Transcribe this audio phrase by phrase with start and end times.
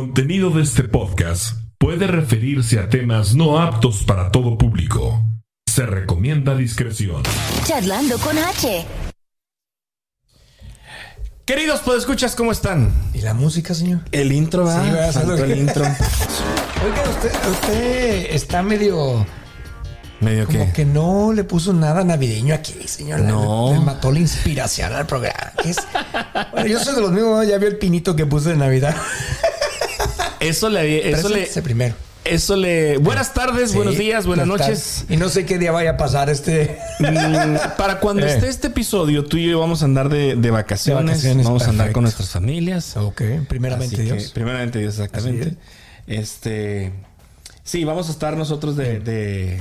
[0.00, 5.22] contenido de este podcast puede referirse a temas no aptos para todo público.
[5.66, 7.22] Se recomienda discreción.
[7.64, 8.84] Charlando con H.
[11.46, 12.92] Queridos podescuchas, ¿cómo están?
[13.14, 14.00] ¿Y la música, señor?
[14.12, 14.84] El intro, ¿verdad?
[14.84, 15.84] Sí, va a ser Faltó lo que- el intro.
[15.84, 19.24] Oiga, usted, usted está medio...
[20.20, 20.72] Medio Como que...
[20.72, 23.20] que no le puso nada navideño aquí, señor.
[23.20, 23.72] Le- No.
[23.72, 25.52] Le, mató la inspiración al programa.
[25.62, 25.78] ¿Qué es?
[26.52, 27.44] Bueno, yo soy de los mismos, ¿no?
[27.44, 28.94] ya vio el pinito que puse de Navidad.
[30.40, 31.10] Eso le...
[31.10, 31.46] Eso le...
[31.62, 31.94] Primero.
[32.24, 32.98] Eso le...
[32.98, 35.04] Buenas tardes, buenos días, buenas noches.
[35.08, 36.76] Y no sé qué día vaya a pasar este...
[36.98, 38.32] Mm, Para cuando Eh.
[38.34, 41.04] esté este episodio, tú y yo vamos a andar de, de vacaciones.
[41.04, 42.96] De vacaciones, vamos a andar con nuestras familias.
[42.96, 44.32] ok, primeramente Así que, Dios.
[44.32, 45.56] primeramente Dios, exactamente.
[46.08, 46.92] Este...
[47.62, 49.60] Sí, vamos a estar nosotros de, de,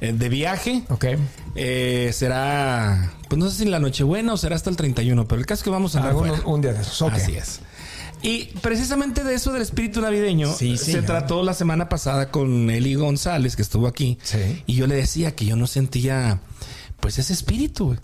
[0.00, 0.82] eh, de viaje.
[0.88, 1.06] Ok.
[1.56, 3.12] Eh, será...
[3.28, 5.60] Pues no sé si en la Nochebuena o será hasta el 31, pero el caso
[5.60, 6.14] es que vamos a andar
[6.46, 7.02] un día de esos.
[7.02, 7.12] ok.
[7.12, 7.60] Así es.
[8.22, 11.04] Y precisamente de eso del espíritu navideño Sí, se señor.
[11.04, 14.18] trató la semana pasada con Eli González, que estuvo aquí.
[14.22, 14.62] Sí.
[14.66, 16.40] Y yo le decía que yo no sentía,
[17.00, 17.96] pues, ese espíritu.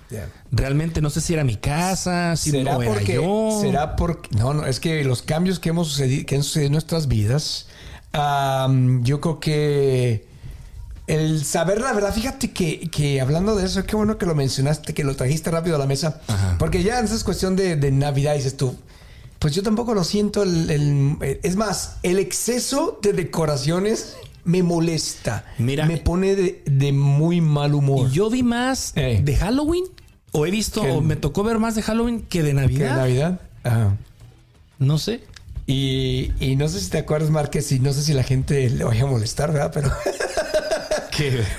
[0.52, 3.58] Realmente no sé si era mi casa, si ¿Será no era porque, yo.
[3.60, 6.72] será porque, no, no, es que los cambios que hemos sucedido, que han sucedido en
[6.72, 7.66] nuestras vidas,
[9.02, 10.26] yo creo que
[11.06, 14.94] el saber la verdad, fíjate que, que hablando de eso, qué bueno que lo mencionaste,
[14.94, 16.56] que lo trajiste rápido a la mesa, Ajá.
[16.58, 18.74] porque ya es cuestión de, de Navidad, dices tú,
[19.44, 25.44] pues yo tampoco lo siento, el, el- es más, el exceso de decoraciones me molesta,
[25.58, 25.84] Mira.
[25.84, 28.10] me pone de, de muy mal humor.
[28.10, 29.20] Yo vi más Ey.
[29.20, 29.84] de Halloween,
[30.32, 32.96] o he visto, o me tocó ver más de Halloween que de ¿Qué, Navidad.
[32.96, 33.40] Navidad?
[33.64, 33.96] Ajá.
[34.78, 35.20] No sé.
[35.66, 38.82] Y, y no sé si te acuerdas, Márquez, y no sé si la gente le
[38.84, 39.72] vaya a molestar, ¿verdad?
[39.74, 39.92] Pero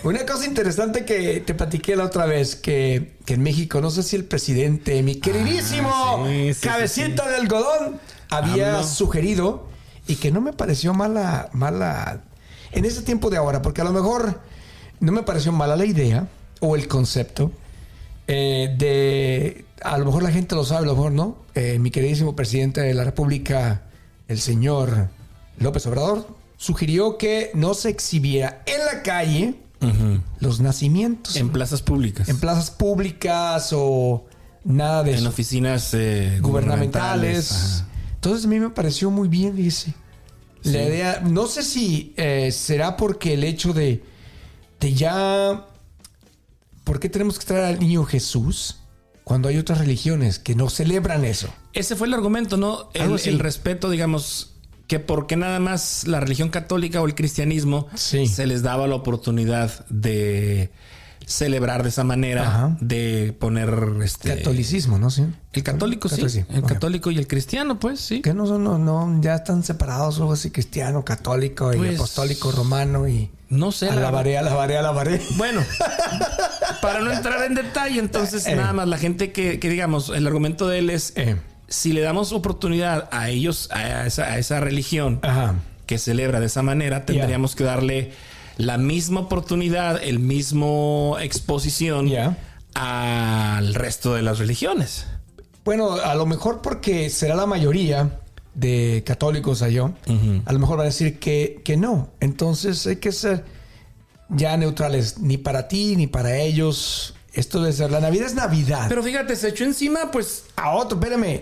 [0.03, 4.03] una cosa interesante que te platiqué la otra vez, que, que en México, no sé
[4.03, 9.67] si el presidente, mi queridísimo Ah, sí, sí, cabecita de algodón, había sugerido
[10.07, 12.21] y que no me pareció mala, mala
[12.71, 14.41] en ese tiempo de ahora, porque a lo mejor
[14.99, 16.27] no me pareció mala la idea
[16.59, 17.51] o el concepto
[18.27, 21.89] eh, de, a lo mejor la gente lo sabe, a lo mejor no, Eh, mi
[21.89, 23.83] queridísimo presidente de la República,
[24.27, 25.07] el señor
[25.57, 29.55] López Obrador, sugirió que no se exhibiera en la calle
[30.39, 32.27] los nacimientos En en, plazas públicas.
[32.39, 34.25] plazas públicas o
[34.63, 37.83] nada de En eso, oficinas eh, gubernamentales.
[38.15, 39.93] Entonces a mí me pareció muy bien, dice.
[40.63, 44.03] La idea, no sé si eh, será porque el hecho de,
[44.79, 45.67] de ya,
[46.83, 48.77] ¿por qué tenemos que traer al niño Jesús
[49.23, 51.49] cuando hay otras religiones que no celebran eso?
[51.73, 52.89] Ese fue el argumento, ¿no?
[52.95, 54.54] El respeto, digamos,
[54.87, 58.27] que porque nada más la religión católica o el cristianismo Sí.
[58.27, 60.71] se les daba la oportunidad de
[61.27, 62.77] celebrar de esa manera, Ajá.
[62.81, 63.73] de poner
[64.03, 65.09] este Catolicismo, ¿no?
[65.09, 65.25] Sí.
[65.53, 68.21] el católico, sí, Catolicismo, el católico y el cristiano, pues sí.
[68.21, 72.51] Que no son, no, no, ya están separados, algo así, cristiano, católico y Pues, apostólico
[72.51, 73.87] romano y No sé.
[73.87, 75.19] la alabaré, alabaré, alabaré.
[75.37, 75.63] Bueno,
[76.81, 78.55] para no entrar en detalle, entonces Eh.
[78.55, 81.37] nada más la gente que, que digamos, el argumento de él es Eh.
[81.67, 85.55] Si le damos oportunidad a ellos, a esa, a esa religión Ajá.
[85.85, 88.11] que celebra de esa manera, tendríamos que darle
[88.57, 92.11] la misma oportunidad, el mismo exposición
[92.73, 95.07] al resto de las religiones.
[95.63, 98.19] Bueno, a lo mejor porque será la mayoría
[98.53, 99.91] de católicos allá,
[100.45, 102.09] a lo mejor van a decir que, que no.
[102.19, 103.43] Entonces hay que ser
[104.29, 107.15] ya neutrales, ni para ti ni para ellos.
[107.35, 108.85] Esto de ser la Navidad es Navidad.
[108.89, 111.41] Pero fíjate, se echó encima, pues, a otro, espérame.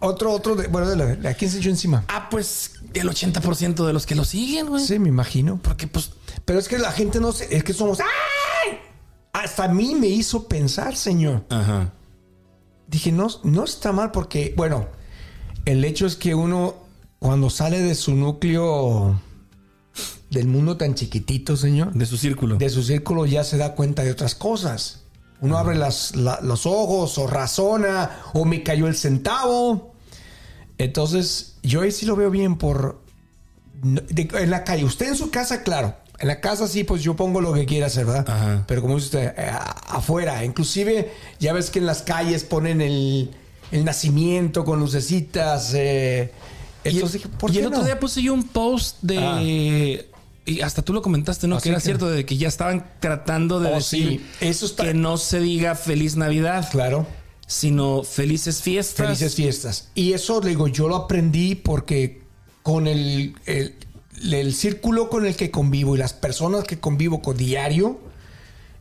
[0.00, 2.04] Otro, otro, de, bueno, de la- ¿a quién se echó encima?
[2.08, 4.84] ah, pues, el 80% de los que lo siguen, güey.
[4.84, 5.60] Sí, me imagino.
[5.62, 6.10] Porque, pues,
[6.44, 8.00] Pero es que la gente no se, es que somos.
[8.00, 8.78] ¡Ay!
[9.32, 11.44] Hasta a mí me hizo pensar, señor.
[11.50, 11.92] ajá.
[12.88, 14.88] Dije, no, no está mal porque, bueno,
[15.64, 16.74] el hecho es que uno,
[17.20, 19.20] cuando sale de su núcleo
[20.30, 22.56] del mundo tan chiquitito, señor, De su círculo.
[22.56, 24.99] de su círculo ya se da cuenta de otras cosas.
[25.42, 29.94] Uno abre las- la- los ojos o razona o me cayó el centavo.
[30.78, 33.00] Entonces, yo ahí sí lo veo bien por...
[33.82, 35.94] de- en la calle, usted en su casa, claro.
[36.18, 38.28] En la casa sí, pues yo pongo lo que quiera hacer, ¿verdad?
[38.28, 38.64] Ajá.
[38.66, 39.50] Pero como dice usted, eh,
[39.88, 40.44] afuera.
[40.44, 43.30] Inclusive, ya ves que en las calles ponen el,
[43.72, 45.72] el nacimiento con lucecitas.
[45.74, 46.30] eh.
[46.84, 47.84] Entonces dije, ¿por y qué el otro no?
[47.86, 49.18] día puse yo un post de.
[49.18, 50.09] Ah.
[50.50, 51.60] Y hasta tú lo comentaste, ¿no?
[51.60, 54.08] Que era que- cierto, de que ya estaban tratando de Oh, decir
[54.40, 54.46] sí.
[54.46, 57.06] Eso está- que no se diga feliz Navidad, Claro.
[57.46, 59.06] sino felices fiestas.
[59.06, 59.88] Felices fiestas.
[59.94, 62.22] Y eso, digo, yo lo aprendí porque
[62.62, 63.74] con el, el,
[64.32, 68.00] el círculo con el que convivo y las personas que convivo con diario,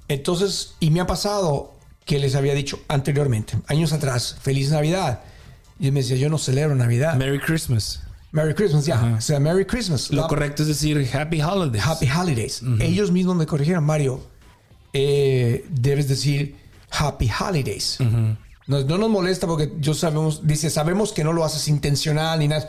[0.07, 1.75] entonces, y me ha pasado
[2.06, 5.22] que les había dicho anteriormente, años atrás, feliz Navidad.
[5.80, 7.15] Y me decía, yo no celebro Navidad.
[7.15, 8.01] Merry Christmas.
[8.31, 9.16] Merry Christmas, ya.
[9.18, 10.12] O sea, Merry Christmas.
[10.12, 11.84] Lo La- correcto es decir Happy Holidays.
[11.86, 12.62] Happy Holidays.
[12.80, 14.22] Ellos mismos me corrigieron, Mario.
[14.94, 16.56] eh, debes decir
[16.92, 17.98] Happy Holidays.
[18.68, 22.48] no, no nos molesta porque yo sabemos, dice, sabemos que no lo haces intencional ni
[22.48, 22.68] nada.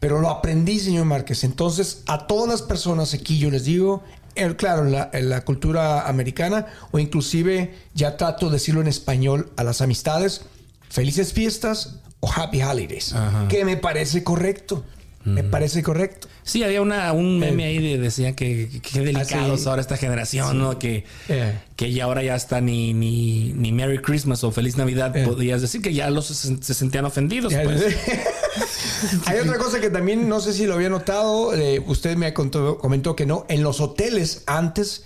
[0.00, 1.42] Pero lo aprendí, señor Márquez.
[1.42, 4.04] Entonces, a todas las personas aquí yo les digo,
[4.36, 8.86] eh, claro, en la, en la cultura americana, o inclusive ya trato de decirlo en
[8.86, 10.42] español a las amistades,
[10.88, 13.14] felices fiestas o happy holidays.
[13.48, 14.84] Que me parece correcto.
[15.24, 16.26] Me parece correcto.
[16.42, 19.68] Sí, había una, un meme ahí de decía que que- que delicados Ah, sí.
[19.68, 20.78] ahora esta generación, ¿no?
[20.78, 21.52] Que, Eh.
[21.76, 25.14] que ya ahora ya está ni, ni, ni Merry Christmas o Feliz Navidad.
[25.14, 25.26] Eh.
[25.26, 27.52] Podías decir que ya los se, se sentían ofendidos.
[27.52, 27.82] Pues.
[29.26, 31.52] Hay otra cosa que también no sé si lo había notado.
[31.54, 33.44] eh, usted me contó- comentó que no.
[33.48, 35.04] En los hoteles antes,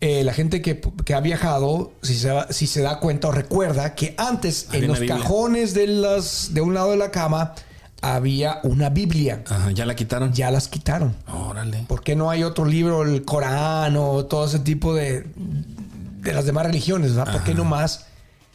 [0.00, 3.32] eh, la gente que, que ha viajado, si se, da- si se da cuenta o
[3.32, 7.54] recuerda que antes Había en los cajones de, las, de un lado de la cama
[8.00, 9.42] había una Biblia.
[9.48, 10.32] Ajá, ya la quitaron.
[10.32, 11.16] Ya las quitaron.
[11.26, 11.84] Órale.
[11.88, 16.44] ¿Por qué no hay otro libro, el Corán o todo ese tipo de, de las
[16.46, 17.16] demás religiones?
[17.16, 17.32] ¿verdad?
[17.32, 18.06] ¿Por qué no más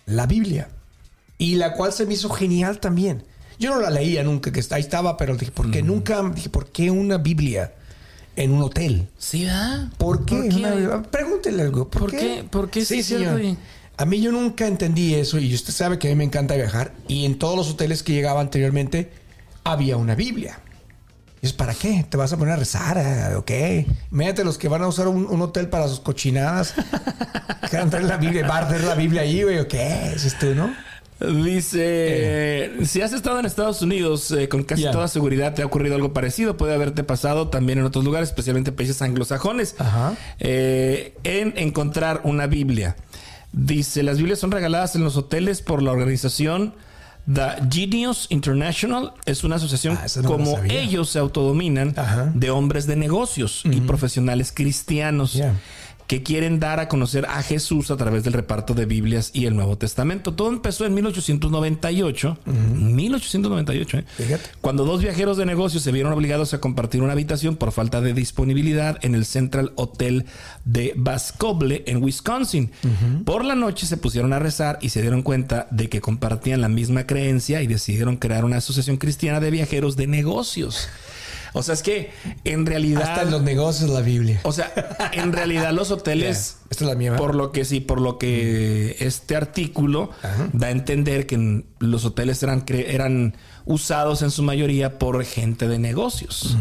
[0.05, 0.69] la Biblia?
[1.37, 3.25] Y la cual se me hizo genial también.
[3.59, 6.21] Yo no la leía nunca, que ahí estaba, pero dije, ¿por qué nunca?
[6.33, 7.73] Dije, ¿por qué una Biblia
[8.35, 9.07] en un hotel?
[9.17, 9.87] Sí, ¿verdad?
[9.97, 10.35] ¿Por qué?
[10.35, 10.55] ¿Por qué?
[10.55, 11.89] Una- pregúntele algo.
[11.89, 12.45] ¿Por, ¿Por qué?
[12.49, 13.37] ¿Por qué sí es cierto?
[13.37, 13.57] señor.
[13.95, 16.93] A mí yo nunca entendí eso y usted sabe que a mí me encanta viajar
[17.07, 19.11] y en todos los hoteles que llegaba anteriormente
[19.63, 20.59] había una Biblia.
[21.41, 22.05] ¿Y es para qué?
[22.09, 22.97] ¿Te vas a poner a rezar?
[22.97, 23.85] eh, ¿O qué?
[24.11, 26.73] Imagínate los que van a usar un, un hotel para sus cochinadas.
[27.61, 29.59] a traer la Biblia, va a traer la Biblia ahí, güey.
[29.59, 30.09] ¿O qué?
[30.13, 30.73] Dices tú, ¿no?
[31.31, 35.95] Dice, si has estado en Estados Unidos, eh, con casi toda seguridad te ha ocurrido
[35.95, 36.57] algo parecido.
[36.57, 40.15] Puede haberte pasado también en otros lugares, especialmente países anglosajones, Ajá.
[40.39, 42.95] eh, en encontrar una Biblia.
[43.51, 46.73] Dice, las Biblias son regaladas en los hoteles por la organización
[47.31, 49.13] The Genius International.
[49.25, 52.31] Es una asociación Ah, no como ellos se autodominan Ajá.
[52.33, 55.39] de hombres de negocios y profesionales cristianos.
[56.07, 59.55] Que quieren dar a conocer a Jesús a través del reparto de Biblias y el
[59.55, 60.33] Nuevo Testamento.
[60.33, 64.05] Todo empezó en 1898, 1898, ¿eh?
[64.61, 68.13] Cuando dos viajeros de negocios se vieron obligados a compartir una habitación por falta de
[68.13, 70.25] disponibilidad en el Central Hotel
[70.65, 72.71] de Bascoble en Wisconsin.
[73.25, 76.69] Por la noche se pusieron a rezar y se dieron cuenta de que compartían la
[76.69, 80.87] misma creencia y decidieron crear una asociación cristiana de viajeros de negocios.
[81.53, 82.11] O sea, es que
[82.43, 83.03] en realidad...
[83.03, 84.39] Hasta en los negocios la Biblia.
[84.43, 84.71] O sea,
[85.13, 86.67] en realidad los hoteles, Ya.
[86.71, 87.23] Esta es la mía, ¿verdad?
[87.25, 90.49] por lo que sí, por lo que este artículo Ajá.
[90.53, 95.77] da a entender que los hoteles eran, eran usados en su mayoría por gente de
[95.77, 96.57] negocios.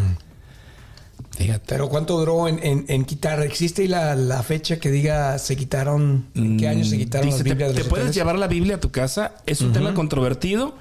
[1.39, 1.65] Fíjate.
[1.67, 3.41] Pero ¿cuánto duró en, en- en quitar?
[3.43, 6.27] ¿Existe la, la fecha que diga se quitaron?
[6.35, 8.17] ¿En qué año se quitaron Mm, Dice, las te, Biblias de te los puedes hoteles?
[8.17, 9.33] llevar la Biblia a tu casa.
[9.47, 10.75] Es un tema controvertido.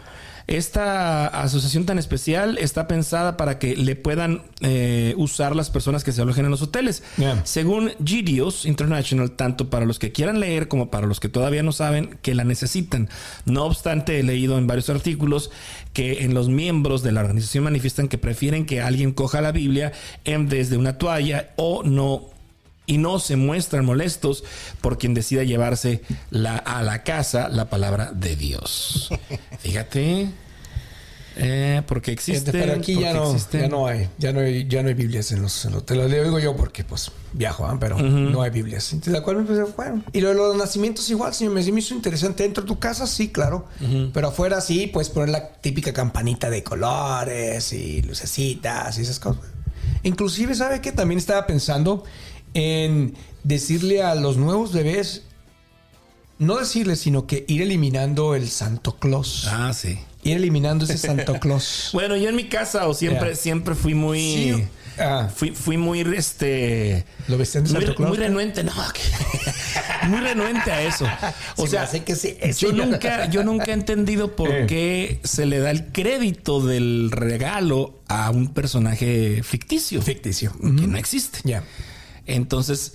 [0.51, 6.11] Esta asociación tan especial está pensada para que le puedan eh, usar las personas que
[6.11, 7.03] se alojen en los hoteles.
[7.15, 7.39] Yeah.
[7.45, 11.71] Según GDOS International, tanto para los que quieran leer como para los que todavía no
[11.71, 13.07] saben que la necesitan.
[13.45, 15.51] No obstante, he leído en varios artículos
[15.93, 19.93] que en los miembros de la organización manifiestan que prefieren que alguien coja la Biblia
[20.25, 22.30] en vez de una toalla o no
[22.91, 24.43] y no se muestran molestos
[24.81, 29.09] por quien decida llevarse la, a la casa la palabra de Dios.
[29.59, 30.29] Fíjate.
[31.37, 32.51] Eh, porque existe.
[32.51, 35.41] Pero aquí ya no, ya no hay, ya no hay, ya no hay Biblias en
[35.41, 37.77] los, en los- te lo digo yo porque pues viajo, ¿ah?
[37.79, 38.91] pero no hay Biblias.
[38.91, 40.03] Entonces, la cual, pues, bueno.
[40.11, 42.43] Y lo de los nacimientos igual, señor, me, me hizo interesante.
[42.43, 43.65] Dentro de tu casa, sí, claro.
[44.13, 49.43] Pero afuera sí, puedes poner la típica campanita de colores y lucecitas y esas cosas.
[50.03, 50.91] Inclusive, ¿sabe qué?
[50.91, 52.03] También estaba pensando
[52.53, 55.23] en decirle a los nuevos bebés,
[56.37, 59.47] no decirles, sino que ir eliminando el Santo Claus.
[59.49, 59.99] Ah, sí.
[60.23, 61.89] Ir eliminando ese Santo Claus.
[61.93, 64.19] Bueno, yo en mi casa o siempre, siempre fui muy.
[64.19, 64.63] Sí.
[64.99, 65.29] Ah.
[65.33, 67.05] Fui, fui muy este.
[67.27, 68.09] ¿Lo muy, Santo Claus?
[68.09, 68.73] muy renuente, no,
[70.09, 71.05] muy renuente a eso.
[71.57, 72.75] O Se sea, que sí, yo sí.
[72.75, 74.65] nunca, yo nunca he entendido por Eh.
[74.67, 80.01] qué se le da el crédito del regalo a un personaje ficticio.
[80.01, 80.51] Ficticio.
[80.59, 81.39] Que no existe.
[81.43, 81.63] Ya.
[82.35, 82.93] Entonces,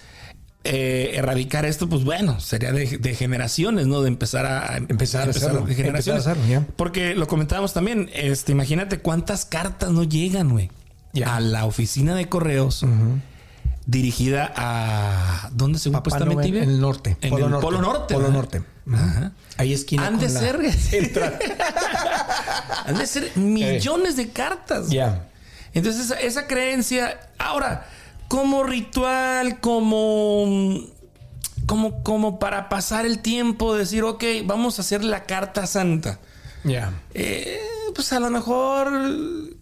[0.64, 4.02] eh, erradicar esto, pues bueno, sería de, de generaciones, ¿no?
[4.02, 6.26] De empezar a, a Empezar a hacerlo, de generaciones.
[6.26, 6.66] empezar a hacerlo.
[6.76, 10.70] Porque lo comentábamos también, este, imagínate cuántas cartas no llegan, güey,
[11.12, 11.36] Ya.
[11.36, 12.84] a la oficina de correos
[13.88, 17.10] dirigida a ¿dónde se supuestamente en el norte.
[17.20, 17.48] En el Polo
[17.80, 18.14] Norte.
[18.14, 18.30] Polo.
[18.32, 18.62] Norte.
[18.92, 19.30] Ajá.
[19.58, 20.08] Ahí esquina.
[20.08, 20.58] Han de la- ser,
[22.86, 24.88] han de ser millones de cartas.
[24.90, 25.28] Ya.
[25.74, 27.86] Entonces, esa, esa creencia, ahora,
[28.28, 30.80] como ritual, como,
[31.66, 36.18] como, como para pasar el tiempo, decir, ok, vamos a hacer la carta santa.
[36.64, 36.92] Ya.
[37.14, 37.60] Eh,
[37.94, 38.90] pues a lo mejor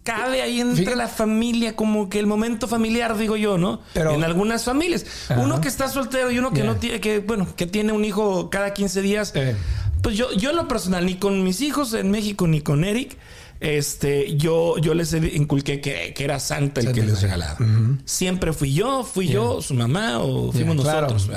[0.03, 0.97] cabe ahí entre Fíjate.
[0.97, 3.81] la familia, como que el momento familiar, digo yo, ¿no?
[3.93, 5.05] Pero- en algunas familias.
[5.29, 5.39] Ajá.
[5.39, 6.65] Uno que está soltero y uno que Yeah.
[6.65, 9.31] no tiene, que, bueno, que tiene un hijo cada 15 días.
[9.35, 9.55] Eh.
[10.01, 13.17] Pues yo, yo en lo personal, ni con mis hijos en México, ni con Eric,
[13.59, 17.57] este, yo, yo les inculqué que, que era Santa el Santa que les regalaba.
[18.05, 21.29] Siempre fui yo, fui yo, su mamá o fuimos nosotros.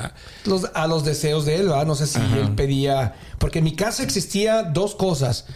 [0.75, 1.87] a los deseos de él, ¿verdad?
[1.87, 3.15] No sé si él pedía.
[3.39, 5.47] Porque en mi casa existía dos cosas.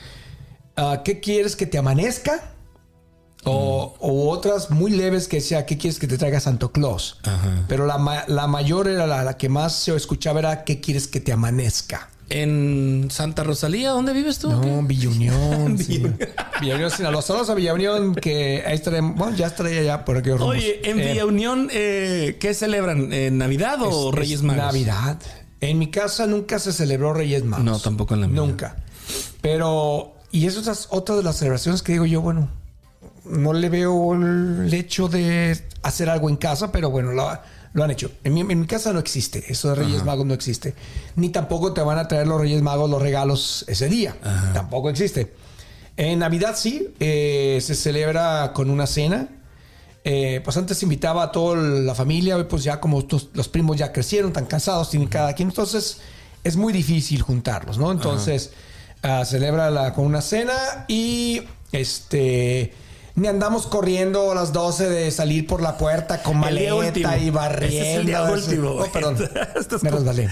[0.76, 2.49] Ah, ¿Qué quieres que te amanezca?
[3.45, 7.19] O, o otras muy leves que decía, ¿qué quieres que te traiga Santo Claus?
[7.25, 7.64] Ajá.
[7.66, 11.19] Pero la, la mayor era la, la que más se escuchaba era, ¿qué quieres que
[11.19, 12.09] te amanezca?
[12.34, 14.50] En Santa Rosalía, ¿dónde vives tú?
[14.50, 15.76] No, Villa Unión.
[15.76, 16.02] sí.
[16.62, 17.20] Villa Unión, Sinaloa.
[17.20, 19.16] Saludos a Villa Unión, que ahí estaremos.
[19.16, 20.30] Bueno, ya estaré allá por aquí.
[20.30, 23.12] Oye, en Villa Unión, eh, ¿qué celebran?
[23.12, 24.64] ¿En Navidad o Reyes Magos?
[24.64, 25.18] Navidad.
[25.60, 27.66] En mi casa nunca se celebró Reyes Magos.
[27.66, 28.40] No, tampoco en la mía.
[28.40, 28.76] Nunca.
[29.42, 32.48] Pero, y eso es otra de las celebraciones que digo yo, bueno,
[33.24, 37.30] no le veo el hecho de hacer algo en casa, pero bueno, lo,
[37.72, 38.10] lo han hecho.
[38.24, 40.74] En mi, en mi casa no existe, eso de Reyes Magos no existe.
[41.16, 44.16] Ni tampoco te van a traer los Reyes Magos los regalos ese día.
[44.52, 45.32] Tampoco existe.
[45.96, 49.28] En Navidad sí, eh, se celebra con una cena.
[50.04, 54.30] Eh, pues antes invitaba a toda la familia, pues ya como los primos ya crecieron,
[54.30, 55.98] están cansados, tienen cada quien, entonces
[56.42, 57.92] es muy difícil juntarlos, ¿no?
[57.92, 58.50] Entonces
[59.02, 62.72] ah, celebra con una cena y este
[63.14, 67.76] ni andamos corriendo a las 12 de salir por la puerta con maleta y barriendo.
[67.85, 68.71] es el día último.
[68.71, 69.16] Oh, perdón,
[69.83, 70.28] me resbalé.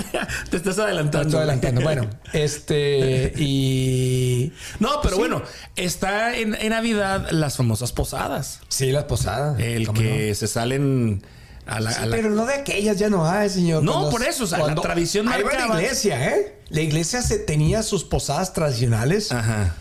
[0.50, 1.28] Te estás adelantando.
[1.28, 1.80] estoy adelantando.
[1.82, 5.20] Bueno, este y No, pero Sí.
[5.20, 5.42] bueno,
[5.76, 8.60] está en, en Navidad las famosas posadas.
[8.68, 9.60] sí las posadas.
[9.60, 11.22] El ¿cómo que se salen
[11.66, 11.92] a la...
[11.92, 13.82] Sí, a la- pero no de aquellas ya no hay, señor.
[13.82, 16.56] No, Cuando- por eso, o sea, la tradición va la marcaba- iglesia, ¿eh?
[16.68, 19.76] La iglesia se tenía sus posadas tradicionales Ajá.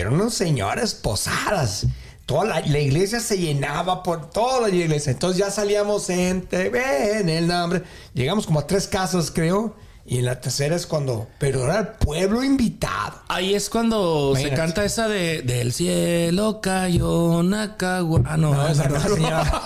[0.00, 1.86] Eran unas señoras posadas.
[2.26, 5.12] Toda la, iglesia se llenaba por toda la iglesia.
[5.12, 7.82] Entonces ya salíamos gente, ven el nombre.
[8.12, 9.74] Llegamos como a tres casas, creo.
[10.10, 13.20] Y en la tercera es cuando, pero era el pueblo invitado.
[13.28, 18.22] Ahí es cuando se canta esa de Del cielo cayó una cagua.
[18.24, 19.00] Ah, no, No, esa no, no.
[19.14, 19.62] señora.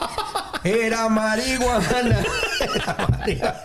[0.65, 1.87] Era marihuana.
[2.75, 3.61] Era marihuana.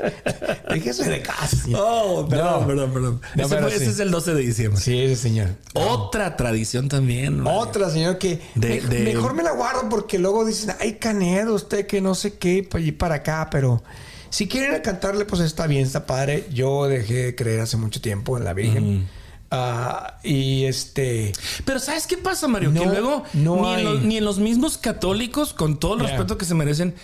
[0.70, 1.58] Déjese de casa.
[1.76, 2.68] Oh, perdón, No.
[2.68, 3.22] perdón, perdón.
[3.36, 4.80] No, ese, es el 12 de diciembre.
[4.82, 5.50] Sí, ese señor.
[5.74, 7.40] Otra tradición también.
[7.40, 7.60] Mario.
[7.60, 11.56] Otra, señor, que De- me- de- mejor me la guardo porque luego dicen, ay, Canedo,
[11.56, 13.82] usted que no sé qué, para allí para acá, pero
[14.30, 16.46] si quieren ir a cantarle, pues está bien, está padre.
[16.54, 19.08] Yo dejé de creer hace mucho tiempo en la Virgen.
[19.50, 21.32] Ah, y este.
[21.64, 22.74] Pero ¿sabes qué pasa, Mario?
[22.74, 26.10] que luego no ni, en los, ni en los mismos católicos, con todo el Yeah.
[26.10, 26.96] respeto que se merecen,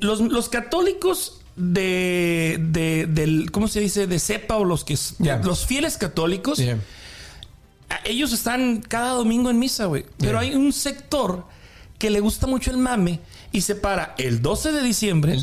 [0.00, 4.06] los, los católicos de, de- del, ¿cómo se dice?
[4.06, 5.42] De cepa o los que Yeah.
[5.44, 6.78] los fieles católicos, Yeah.
[8.04, 10.06] ellos están cada domingo en misa, güey.
[10.18, 11.44] Pero hay un sector
[11.98, 13.20] que le gusta mucho el mame
[13.54, 15.36] y se para el 12 de diciembre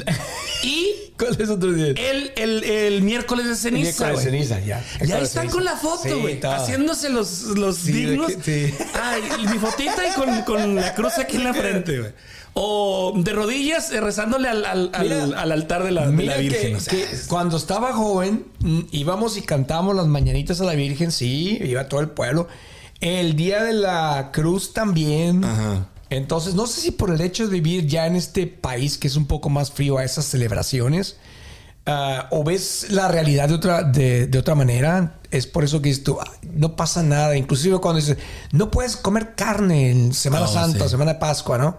[0.64, 0.88] y
[1.18, 1.88] ¿Cuál es otro día?
[1.88, 4.06] el, el- el miércoles de ceniza.
[4.08, 4.84] Miércoles de ceniza, ya.
[5.06, 6.40] Ya están con la foto, güey.
[6.42, 8.32] haciéndose los, los Sí, dignos.
[8.34, 8.76] que- sí.
[9.02, 12.12] Ay, mi fotita y con, con la cruz aquí en la frente, güey.
[12.54, 16.36] O de rodillas eh, rezándole al, al- al- Mira, al altar de la, de Mira
[16.36, 16.72] la Virgen.
[16.72, 20.74] que, o sea, que cuando estaba joven mm, íbamos y cantábamos las mañanitas a la
[20.74, 22.48] Virgen, sí, iba todo el pueblo.
[23.00, 25.46] El día de la cruz también.
[25.46, 25.88] Ajá.
[26.12, 29.16] Entonces, no sé si por el hecho de vivir ya en este país que es
[29.16, 31.16] un poco más frío a esas celebraciones,
[31.86, 35.96] ah, o ves la realidad de otra, de, de otra manera, es por eso que
[36.20, 37.38] "Ah, no pasa nada.
[37.38, 38.18] Inclusive cuando dices,
[38.52, 40.90] no puedes comer carne en Semana Oh, Santa, sí.
[40.90, 41.78] Semana de Pascua, ¿no?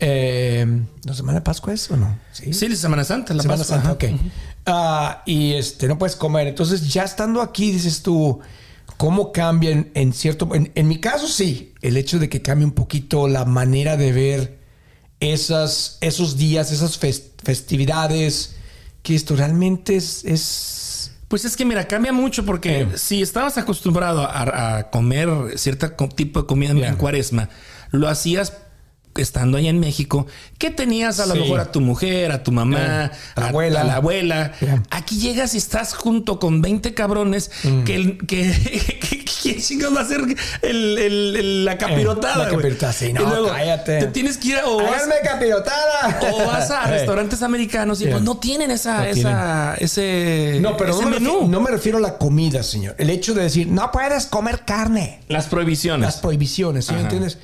[0.00, 0.66] Eh,
[1.04, 2.18] ¿No Semana de Pascua es o no?
[2.32, 3.34] sí, la Semana Santa.
[3.34, 4.14] La Semana Pascua, Santa, ajá.
[4.16, 4.20] ok.
[4.66, 6.48] Ah, y este, no puedes comer.
[6.48, 8.40] Entonces, ya estando aquí, dices tú,
[9.00, 10.54] ¿cómo cambian en cierto...
[10.54, 11.72] En, en mi caso, sí.
[11.80, 14.58] El hecho de que cambie un poquito la manera de ver
[15.20, 18.56] esas, esos días, esas fes- festividades,
[19.02, 20.22] que esto realmente es...
[20.26, 22.88] es Pues es que mira, cambia mucho porque Eh.
[22.96, 26.88] si estabas acostumbrado a, a comer cierto tipo de comida Yeah.
[26.88, 27.48] en cuaresma,
[27.92, 28.52] lo hacías
[29.16, 30.26] estando allá en México,
[30.58, 31.40] que tenías a lo Sí.
[31.40, 33.12] mejor a tu mujer, a tu mamá, Yeah.
[33.34, 33.80] A la abuela.
[33.80, 34.52] a la abuela.
[34.60, 34.82] Yeah.
[34.90, 37.84] Aquí llegas y estás junto con 20 cabrones Mm.
[37.84, 38.52] que, el- que,
[39.10, 40.20] que- ¿quién chingados va a hacer
[40.62, 42.34] el, el- el- la capirotada?
[42.34, 42.56] Eh, la güey?
[42.62, 43.98] capirotada, sí, no, Y luego cállate.
[43.98, 46.20] Te tienes que ir a, o vas- ¡Háganme capirotada!
[46.32, 46.90] o vas a Eh.
[46.98, 48.12] restaurantes americanos y Yeah.
[48.14, 51.30] pues no tienen esa, No esa, ese, No, pero ese no me, menú.
[51.32, 52.94] refiero, no me refiero a la comida, señor.
[52.98, 55.20] El hecho de decir, no puedes comer carne.
[55.28, 56.06] Las prohibiciones.
[56.06, 57.06] las prohibiciones, ¿sí me Ajá.
[57.08, 57.38] entiendes?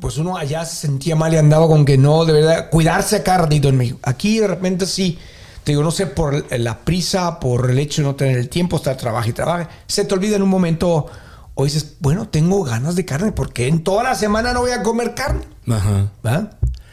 [0.00, 3.36] Pues uno allá se sentía mal y andaba con que no, de verdad, cuidarse acá
[3.38, 3.98] ratito en México.
[4.02, 5.18] Aquí de repente sí,
[5.64, 8.76] te digo, no sé, por la prisa, por el hecho de no tener el tiempo,
[8.76, 11.06] estar trabaja y trabaja, se te olvida en un momento
[11.54, 14.82] o dices, bueno, tengo ganas de carne, porque en toda la semana no voy a
[14.84, 15.40] comer carne.
[15.68, 16.06] Ajá.
[16.24, 16.50] ¿Va?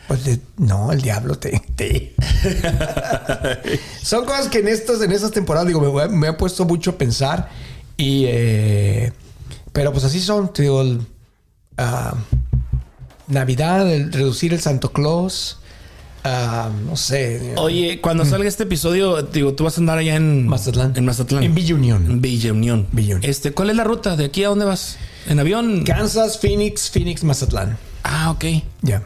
[0.07, 1.61] Pues de- no, el diablo te.
[1.75, 2.15] te-
[4.01, 6.97] Son cosas que en estas, en estas temporadas, digo, me, me he puesto mucho a
[6.97, 7.49] pensar.
[7.97, 8.25] Y.
[8.27, 9.13] eh,
[9.71, 11.05] pero pues así son, te digo, el,
[11.77, 12.13] ah,
[13.27, 15.57] Navidad, el reducir el Santo Claus.
[16.23, 17.53] ah, no sé.
[17.57, 20.93] Oye, cuando salga este episodio, digo, tú vas a andar allá en Mazatlán.
[20.95, 21.43] En Mazatlán.
[21.43, 22.05] En Villa Unión.
[22.09, 22.87] En Villa Unión.
[22.91, 23.29] Villa Unión.
[23.29, 24.15] Este, ¿cuál es la ruta?
[24.15, 24.97] ¿De aquí a dónde vas?
[25.27, 25.83] ¿En avión?
[25.83, 27.77] Kansas, Phoenix, Phoenix, Mazatlán.
[28.03, 28.45] Ah, ok.
[28.81, 29.03] Ya.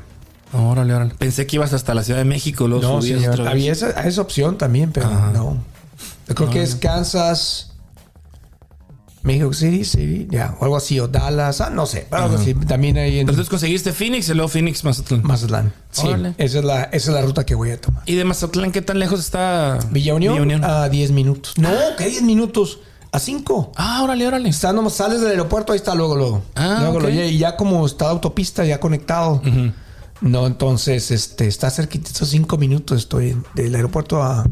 [0.51, 1.13] Órale, órale.
[1.17, 3.33] Pensé que ibas hasta la Ciudad de México, luego No, subías señor.
[3.33, 3.53] otra vez.
[3.53, 5.31] Había esa, esa opción también, pero Ajá.
[5.33, 5.63] no.
[6.27, 7.68] Yo creo que es Kansas,
[9.23, 12.53] México City, City, ya, o algo así, o Dallas, ah, no sé, algo así.
[12.53, 15.23] También ahí en Pero entonces conseguiste Phoenix y luego Phoenix, Mazatlán.
[15.23, 15.73] Mazatlán.
[15.91, 16.33] Sí, Órale.
[16.38, 18.03] esa es, la, esa es la ruta que voy a tomar.
[18.05, 21.53] ¿Y de Mazatlán qué tan lejos está Villa Unión, a 10 minutos.
[21.57, 22.79] No, que 10 minutos,
[23.11, 23.73] a 5.
[23.75, 24.49] Ah, órale, órale.
[24.49, 26.41] Está, nomás sales del aeropuerto, ahí está luego, luego.
[26.55, 27.01] Ah, luego, ok.
[27.03, 29.41] luego, ya- y ya como está la autopista, ya conectado.
[30.21, 34.41] No, entonces, este, está cerquitito, cinco minutos estoy del aeropuerto a...
[34.41, 34.45] a-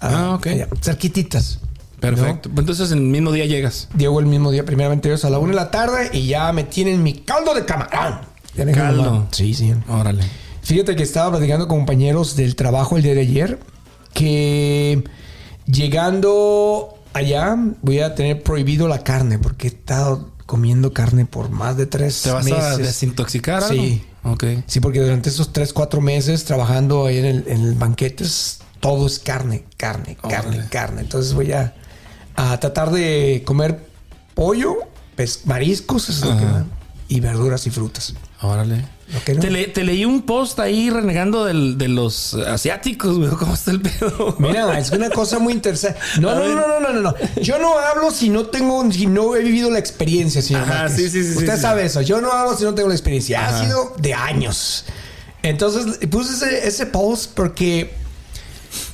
[0.00, 0.46] Ah, ok.
[0.48, 1.60] allá, cerquititas.
[2.00, 2.48] Perfecto.
[2.50, 3.88] Pues entonces en el mismo día llegas.
[3.96, 6.64] Llego el mismo día, primeramente Dios, a la una de la tarde y ya me
[6.64, 8.20] tienen mi caldo de camarón.
[8.56, 9.28] Ya Caldo.
[9.30, 9.72] Sí, sí.
[9.88, 10.24] Órale.
[10.62, 13.58] Fíjate que estaba platicando con compañeros del trabajo el día de ayer
[14.12, 15.04] que
[15.66, 21.76] llegando allá voy a tener prohibido la carne porque he estado comiendo carne por más
[21.76, 22.60] de tres ¿Te vas meses.
[22.60, 23.82] a desintoxicar algo?
[23.82, 24.04] Sí.
[24.24, 24.44] Ok.
[24.66, 29.06] Sí, porque durante esos tres, cuatro meses trabajando ahí en el, en el banquetes, todo
[29.06, 31.02] es carne, carne, carne, carne.
[31.02, 31.74] Entonces voy a,
[32.40, 33.78] a tratar de comer
[34.34, 34.76] pollo,
[35.16, 36.46] pes- mariscos, eso es lo que
[37.08, 38.14] y verduras y frutas.
[38.42, 38.84] Órale.
[39.24, 39.40] Que no.
[39.40, 43.28] Te, le- te leí un post ahí renegando del- de los asiáticos, güey.
[43.30, 44.36] ¿Cómo está el pedo?
[44.38, 45.98] Mira, es una cosa muy interesante.
[46.20, 47.14] No, no, no, no, no, no, no.
[47.42, 50.62] Yo no hablo si no tengo, si no he vivido la experiencia, señor.
[50.62, 52.00] Ajá, sí, sí, sí, Usted sabe eso.
[52.02, 53.44] Yo no hablo si no tengo la experiencia.
[53.44, 53.60] Ajá.
[53.60, 54.84] Ha sido de años.
[55.42, 57.92] Entonces puse ese, ese post porque,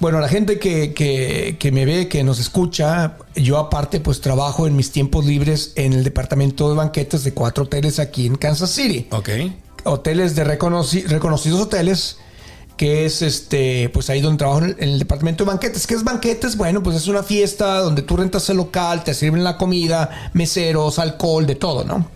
[0.00, 4.66] bueno, la gente que, que, que me ve, que nos escucha, yo aparte pues trabajo
[4.66, 8.70] en mis tiempos libres en el departamento de banquetes de cuatro hoteles aquí en Kansas
[8.70, 9.06] City.
[9.10, 9.28] Ok.
[9.84, 12.18] hoteles de reconoci- reconocidos hoteles
[12.76, 15.86] que es este pues ahí donde trabajo en el, en el departamento de banquetes.
[15.86, 19.44] ¿Qué es banquetes bueno pues es una fiesta donde tú rentas el local te sirven
[19.44, 22.10] la comida meseros alcohol de todo no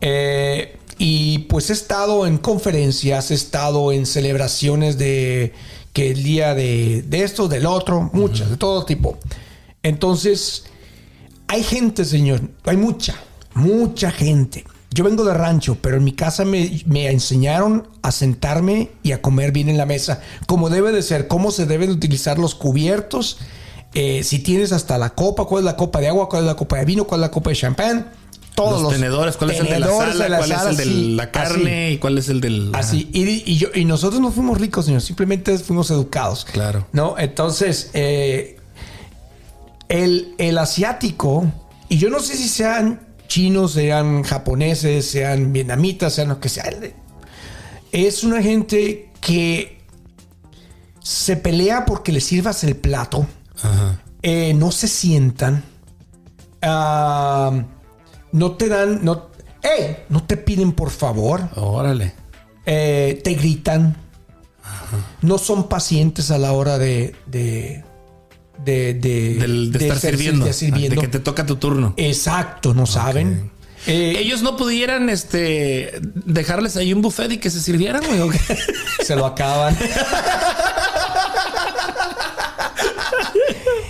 [0.00, 5.52] Eh, y pues he estado en conferencias he estado en celebraciones de
[5.96, 9.18] que el día de, de esto del otro muchas de todo tipo
[9.82, 10.64] entonces
[11.48, 12.40] hay gente, señor.
[12.64, 13.14] Hay mucha,
[13.54, 14.64] mucha gente.
[14.90, 19.22] Yo vengo de rancho, pero en mi casa me, me enseñaron a sentarme y a
[19.22, 23.38] comer bien en la mesa, como debe de ser, cómo se deben utilizar los cubiertos.
[23.94, 26.56] eh, si tienes hasta la copa, cuál es la copa de agua, cuál es la
[26.56, 28.10] copa de vino, cuál es la copa de champán.
[28.56, 30.24] Todos Los, tenedores, ¿cuál es el de la sala?
[30.24, 31.92] de la ¿Cuál es el de la carne?
[31.92, 32.70] ¿Y cuál es el del...?
[32.72, 36.46] Así, y, y yo, y nosotros no fuimos ricos, señor, simplemente fuimos educados.
[36.50, 36.86] Claro.
[36.92, 37.18] ¿No?
[37.18, 38.58] Entonces, eh,
[39.90, 41.52] el, el asiático,
[41.90, 46.64] y yo no sé si sean chinos, sean japoneses, sean vietnamitas, sean lo que sea,
[47.92, 49.82] es una gente que
[51.02, 53.26] se pelea porque le sirvas el plato,
[53.62, 54.00] Ajá.
[54.22, 55.62] eh, no se sientan,
[56.62, 57.64] ah,
[58.36, 59.28] no te dan, no,
[59.62, 59.96] ¡Ey!
[60.08, 62.12] no te piden por favor Órale.
[62.66, 63.96] eh, te gritan,
[65.22, 67.82] no son pacientes a la hora de de
[68.64, 70.44] de, de, Del- de, de estar ser- sirviendo.
[70.46, 70.94] de sirviendo.
[71.00, 71.92] De que te toca tu turno.
[71.98, 73.50] Exacto, no saben.
[73.86, 78.38] Eh, Ellos no pudieran este dejarles ahí un buffet y que se sirvieran, güey.
[79.04, 79.76] se lo acaban.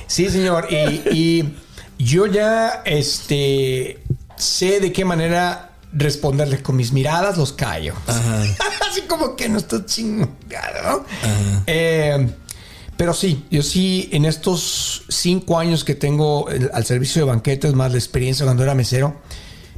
[0.07, 0.69] sí, señor.
[0.71, 1.55] Y, y
[1.99, 4.03] yo ya este
[4.37, 7.95] sé de qué manera responderles con mis miradas, los callo.
[8.07, 11.05] Así como que no estoy chingado.
[11.67, 12.29] Eh,
[12.97, 17.75] pero sí, yo sí, en estos cinco años que tengo el- al servicio de banquetes,
[17.75, 19.17] más la experiencia cuando era mesero,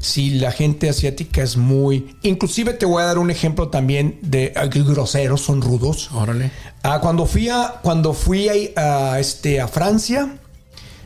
[0.00, 2.16] sí, la gente asiática es muy...
[2.22, 6.10] Inclusive te voy a dar un ejemplo también de groseros, son rudos.
[6.12, 6.50] Órale.
[6.84, 10.36] Ah, cuando fui, a, cuando fui a, a, este, a Francia,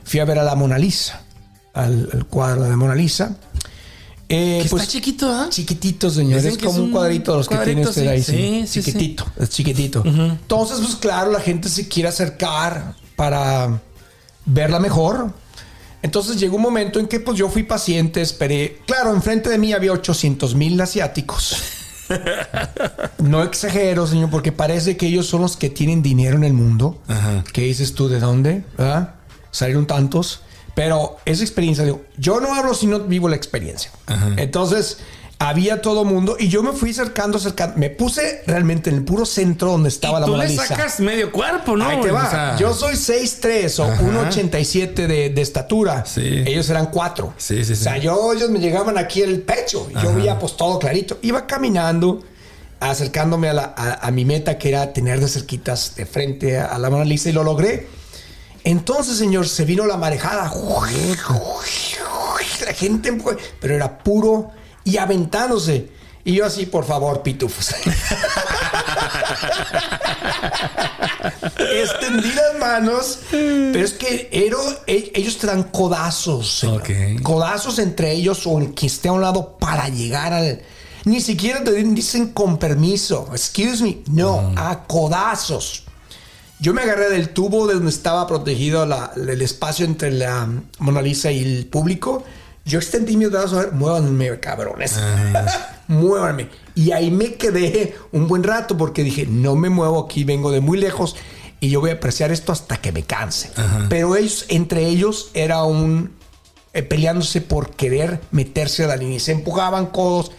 [0.04, 1.21] fui a ver a la Mona Lisa,
[1.74, 3.36] al, al cuadro de Mona Lisa.
[4.28, 5.46] Eh, pues, está chiquito, ¿ah?
[5.50, 6.40] Chiquitito, señor.
[6.40, 8.08] Dicen Es como un cuadrito de los que tiene cuadrito, usted sí.
[8.08, 8.22] ahí.
[8.22, 8.92] Sí, Sí, sí, sí.
[8.92, 9.26] chiquitito.
[9.38, 10.02] Es chiquitito.
[10.06, 13.80] Entonces, pues claro, la gente se quiere acercar para
[14.46, 15.32] verla mejor.
[16.00, 18.80] Entonces llegó un momento en que pues yo fui paciente, esperé.
[18.86, 21.56] Claro, enfrente de mí había 800 mil asiáticos.
[23.18, 27.00] No exagero, señor, porque parece que ellos son los que tienen dinero en el mundo.
[27.08, 27.42] Ajá.
[27.52, 28.08] ¿Qué dices tú?
[28.08, 28.64] ¿De dónde?
[28.76, 29.14] ¿Verdad?
[29.50, 30.40] Salieron tantos.
[30.74, 33.90] Pero esa experiencia, digo, yo no hablo si no vivo la experiencia.
[34.36, 34.98] Entonces,
[35.38, 37.76] había todo mundo y yo me fui acercando, acercando.
[37.76, 40.66] Me puse realmente en el puro centro donde estaba Y la tú Mona le Lisa.
[40.68, 41.84] sacas medio cuerpo, ¿no?
[41.84, 42.26] Ahí te va.
[42.26, 46.04] O sea, yo soy 6'3 o 1'87 de, de estatura.
[46.06, 46.44] Sí.
[46.46, 47.34] Ellos eran 4.
[47.36, 48.00] Sí, sí, O sea, sí.
[48.02, 49.88] yo, ellos me llegaban aquí el pecho.
[49.90, 51.18] y Yo veía pues todo clarito.
[51.22, 52.22] Iba caminando,
[52.80, 56.66] acercándome a, la- a- a mi meta, que era tener de cerquitas de frente a,
[56.66, 57.88] a la Mona Lisa y lo logré.
[58.64, 60.52] Entonces, señor, se vino la marejada.
[62.66, 63.12] La gente,
[63.60, 64.50] pero era puro
[64.84, 65.88] y aventándose.
[66.24, 67.74] Y yo así, por favor, pitufos.
[71.58, 76.58] Extendí las manos, pero es que ero- e- ellos te dan codazos.
[76.60, 76.80] señor.
[76.82, 77.22] Ok.
[77.22, 80.62] Codazos entre ellos o el que esté a un lado para llegar al...
[81.04, 83.28] Ni siquiera te dicen con permiso.
[83.32, 83.98] Excuse me.
[84.08, 85.84] No, a codazos.
[86.62, 90.48] Yo me agarré del tubo de donde estaba protegido la- el espacio entre la
[90.78, 92.22] Mona Lisa y el público.
[92.64, 94.94] Yo extendí mis brazos a ver, muévanme, cabrones.
[95.88, 96.48] muévanme.
[96.76, 100.60] Y ahí me quedé un buen rato porque dije, no me muevo aquí, vengo de
[100.60, 101.16] muy lejos
[101.58, 103.50] y yo voy a apreciar esto hasta que me canse.
[103.88, 106.12] Pero ellos, entre ellos, era un
[106.74, 109.18] eh, peleándose por querer meterse a la línea.
[109.18, 110.30] Se empujaban codos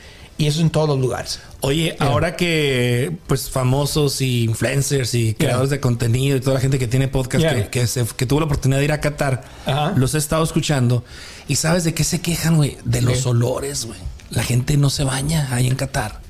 [0.44, 1.40] y eso en todos los lugares.
[1.62, 6.78] Oye, ahora que pues famosos y influencers y creadores de contenido y toda la gente
[6.80, 7.56] que tiene podcast Yeah.
[7.56, 9.94] que, que se- que tuvo la oportunidad de ir a Qatar, Ajá.
[9.96, 11.04] los he estado escuchando
[11.48, 13.30] y sabes de qué se quejan, güey, de los ¿Qué?
[13.30, 14.00] olores, güey.
[14.30, 16.22] La gente no se baña ahí en Qatar.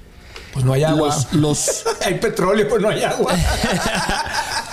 [0.53, 1.07] Pues no hay agua.
[1.07, 3.33] Los, los, hay petróleo, pues no hay agua.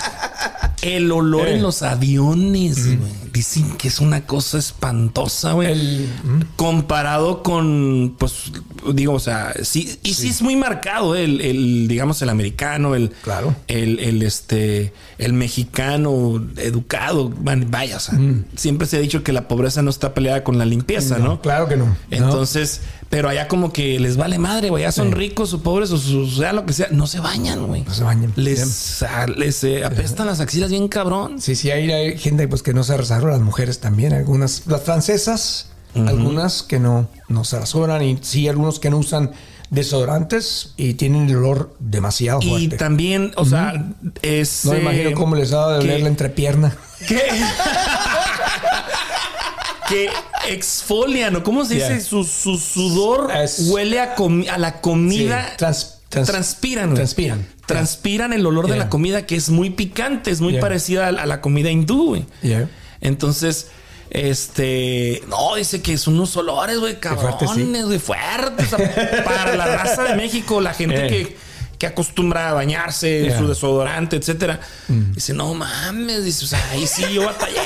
[0.81, 1.55] el olor Eh.
[1.55, 2.99] en los aviones, güey.
[3.31, 5.71] Dicen que es una cosa espantosa, güey.
[5.71, 6.09] El-
[6.55, 8.51] Comparado con, pues,
[8.93, 12.93] digo, o sea, sí, y sí, es muy marcado eh, el, el, digamos, el americano,
[12.95, 13.55] el, Claro.
[13.67, 18.19] el, el, este, el mexicano educado, man, vaya, o sea,
[18.55, 21.41] siempre se ha dicho que la pobreza no está peleada con la limpieza, ¿no?
[21.41, 21.95] Claro que no.
[22.11, 24.83] Entonces, pero allá como que les vale madre, güey.
[24.83, 25.97] Ya son ricos o pobres o
[26.27, 26.87] sea lo que sea.
[26.91, 27.83] No se bañan, güey.
[27.83, 28.31] No se bañan.
[28.37, 31.41] Les, ah, les eh, apestan las axilas bien cabrón.
[31.41, 34.83] Sí, sí, hay, hay gente pues que no se rasuran, las mujeres también, algunas, las
[34.83, 39.31] francesas, algunas que no, no se rasuran y sí, algunos que no usan
[39.71, 42.77] desodorantes y tienen el olor demasiado Y fuerte.
[42.77, 43.89] también, o sea,
[44.21, 44.63] es...
[44.63, 46.77] no me eh, imagino cómo les ha de doler la entrepierna.
[47.07, 47.19] que,
[49.89, 50.09] que
[50.49, 51.99] exfolian, o cómo se dice, Yeah.
[52.01, 54.15] su, su sudor Es- huele a,
[54.57, 55.49] la comida.
[55.51, 56.93] Sí, trans- trans- transpiran.
[56.93, 57.47] transpiran.
[57.65, 60.61] Transpiran el olor de la comida que es muy picante, es muy Yeah.
[60.61, 62.25] parecida a la, a la comida hindú, güey.
[63.01, 63.67] Entonces,
[64.09, 68.73] este, no, dice que son unos olores, güey, cabrones, güey, fuertes.
[68.73, 71.09] O sea, para la raza de México, la gente Eh.
[71.09, 71.37] que,
[71.81, 73.39] que acostumbra a bañarse, Yeah.
[73.39, 74.59] su desodorante, etcétera.
[74.87, 77.57] Dice, no mames, dice, o sea, ahí sí yo batallé.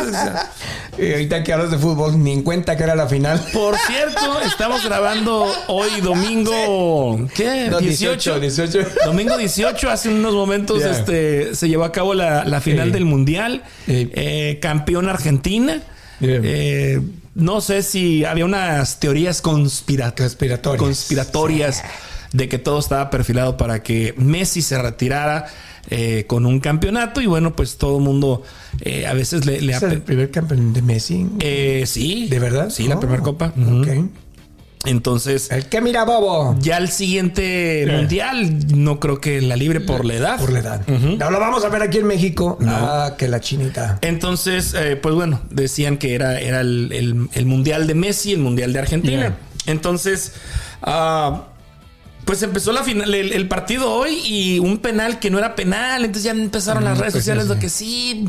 [0.00, 0.52] O sea,
[0.96, 3.44] Y ahorita que hablas de fútbol, ni en cuenta que era la final.
[3.52, 7.66] por cierto, estamos grabando hoy domingo, ¿qué?
[7.68, 8.38] No, 18.
[8.38, 8.78] 18.
[9.04, 10.92] Domingo 18, hace unos momentos Yeah.
[10.92, 12.92] este, se llevó a cabo la, la final Sí.
[12.92, 13.64] del Mundial.
[13.86, 14.08] Sí.
[14.14, 15.80] Eh, campeón Argentina.
[16.20, 16.40] Yeah.
[16.44, 17.00] Eh,
[17.34, 20.80] no sé si había unas teorías conspira- Conspiratorias.
[20.80, 21.82] conspiratorias
[22.34, 25.46] de que todo estaba perfilado para que Messi se retirara
[25.88, 27.20] eh, con un campeonato.
[27.22, 28.42] Y bueno, pues todo el mundo
[28.82, 29.60] eh, a veces le...
[29.62, 31.26] le ¿Es el primer campeón de Messi?
[31.40, 32.26] Eh, sí.
[32.28, 32.68] ¿De verdad?
[32.70, 33.52] Sí, la Oh, primera copa.
[33.56, 33.80] Ujú.
[33.80, 33.88] ok.
[34.86, 35.50] Entonces...
[35.50, 36.56] El que mira bobo.
[36.60, 40.38] Ya el siguiente mundial, no creo que la libre por la edad.
[40.38, 40.86] Por la edad.
[40.86, 42.58] No lo vamos a ver aquí en México.
[42.66, 43.98] Ah, que la chinita.
[44.02, 48.40] Entonces, eh, pues bueno, decían que era, era el, el- el mundial de Messi, el
[48.40, 49.20] mundial de Argentina.
[49.22, 49.38] Yeah.
[49.66, 50.32] Entonces,
[50.82, 51.44] ah,
[52.24, 56.04] pues empezó la final, el, el partido hoy y un penal que no era penal.
[56.04, 57.60] Entonces ya empezaron las redes pues, sociales sí, sí.
[57.60, 58.28] que sí,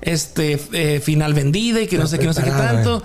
[0.00, 3.02] este eh, final vendida y que no sé qué, no sé qué tanto.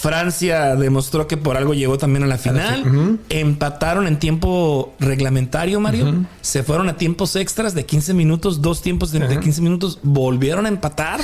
[0.00, 3.18] Francia demostró que por algo llegó también a la final.
[3.28, 6.24] Empataron en tiempo reglamentario, Mario.
[6.40, 9.98] Se fueron a tiempos extras de 15 minutos, dos tiempos de, de 15 minutos.
[10.02, 11.20] Volvieron a empatar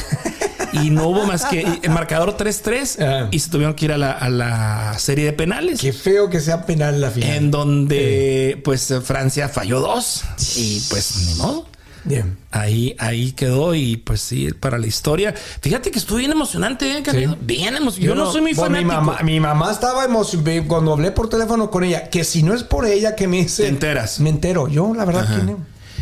[0.73, 3.29] y no hubo más que el marcador 3-3 Ajá.
[3.31, 5.81] y se tuvieron que ir a la, a la serie de penales.
[5.81, 7.31] Qué feo que sea penal la final.
[7.31, 10.23] En donde, pues, Francia falló dos
[10.57, 11.67] y pues ni modo.
[12.07, 12.39] Bien.
[12.51, 15.35] Ahí, ahí quedó y pues sí, para la historia.
[15.61, 17.03] Fíjate que estuvo bien emocionante, ¿eh?
[17.05, 17.27] Sí.
[17.41, 18.01] Bien emocionante.
[18.07, 18.89] Yo no soy muy Bueno, fanático.
[19.01, 22.09] Mi mamá, mi mamá estaba emocionada cuando hablé por teléfono con ella.
[22.09, 23.65] Que si no es por ella que me dice.
[23.65, 24.21] Te enteras.
[24.21, 24.69] Me entero.
[24.69, 25.59] Yo, la verdad, que no.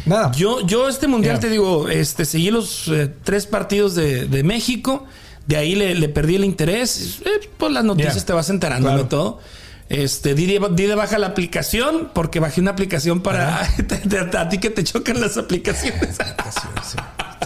[0.07, 0.31] Nada.
[0.33, 1.41] Yo, yo este mundial Yeah.
[1.41, 5.05] te digo, este, seguí los eh, tres partidos de, de México.
[5.47, 7.21] De ahí le, le perdí el interés.
[7.25, 8.25] Eh, por las noticias Yeah.
[8.27, 9.03] te vas enterando Claro.
[9.05, 9.41] de todo.
[9.89, 13.61] Este, di di de baja la aplicación porque bajé una aplicación para
[14.39, 16.17] a ti que te chocan las aplicaciones.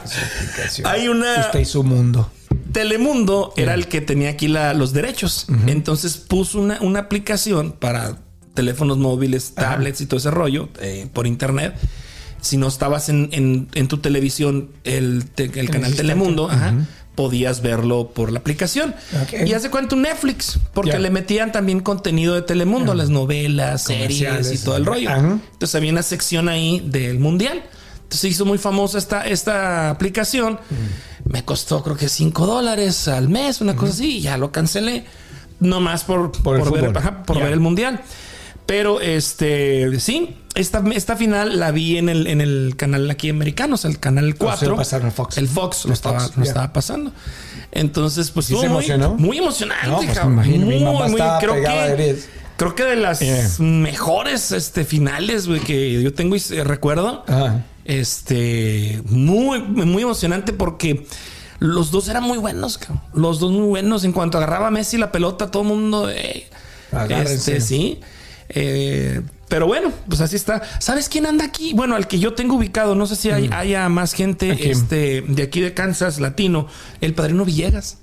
[0.05, 0.87] Aplicación.
[0.87, 2.31] Hay una- Usted y su mundo.
[2.73, 5.47] Telemundo era el que tenía aquí la- los derechos.
[5.67, 8.19] Entonces puso una, una aplicación para
[8.55, 11.75] teléfonos móviles, tablets y todo ese rollo eh, por internet.
[12.41, 15.95] Si no estabas en, en- en tu televisión, el, te- el canal.
[15.95, 16.75] Telemundo, ajá,
[17.19, 18.95] podías verlo por la aplicación.
[19.45, 24.53] Y hace cuenta un Netflix, porque le metían también contenido de Telemundo, las novelas, series
[24.53, 25.11] y todo el rollo.
[25.11, 25.41] ajá.
[25.53, 27.65] Entonces había una sección ahí del mundial.
[27.97, 30.61] Entonces se hizo muy famosa esta, esta aplicación.
[30.71, 31.33] Mm.
[31.33, 35.05] Me costó creo que 5 dólares al mes, una cosa así, y ya lo cancelé.
[35.59, 38.01] No más por, Por el ver, ajá, por ver el mundial.
[38.69, 43.77] Pero este, sí, esta, esta final la vi en el, en el canal aquí americano,
[43.77, 44.69] o sea, el canal 4.
[44.69, 45.39] lo pasaron en Fox.
[45.39, 46.49] El Fox lo, El estaba, Fox, lo ya.
[46.51, 47.13] estaba pasando.
[47.73, 49.15] Entonces, pues ¿Sí se muy, emocionó?
[49.15, 52.19] muy emocionante, No, pues, me imagino, mi Muy, mamá muy- estaba creo que-.
[52.59, 53.49] Creo que de las Yeah.
[53.61, 57.25] mejores este, finales güey, que yo tengo y recuerdo.
[57.87, 61.07] Este, muy, muy emocionante porque
[61.59, 63.01] los dos eran muy buenos, cabrón.
[63.15, 64.05] Los dos muy buenos.
[64.05, 66.11] En cuanto agarraba Messi la pelota, todo el mundo.
[66.11, 66.49] eh,
[67.09, 68.01] este, sí.
[68.51, 70.63] Eh, pero bueno, pues así está.
[70.79, 71.73] ¿Sabes quién anda aquí?
[71.75, 75.43] Bueno, al que yo tengo ubicado, no sé si hay- haya más gente este, de
[75.43, 76.67] aquí de Kansas, latino,
[77.01, 77.99] el padrino Villegas.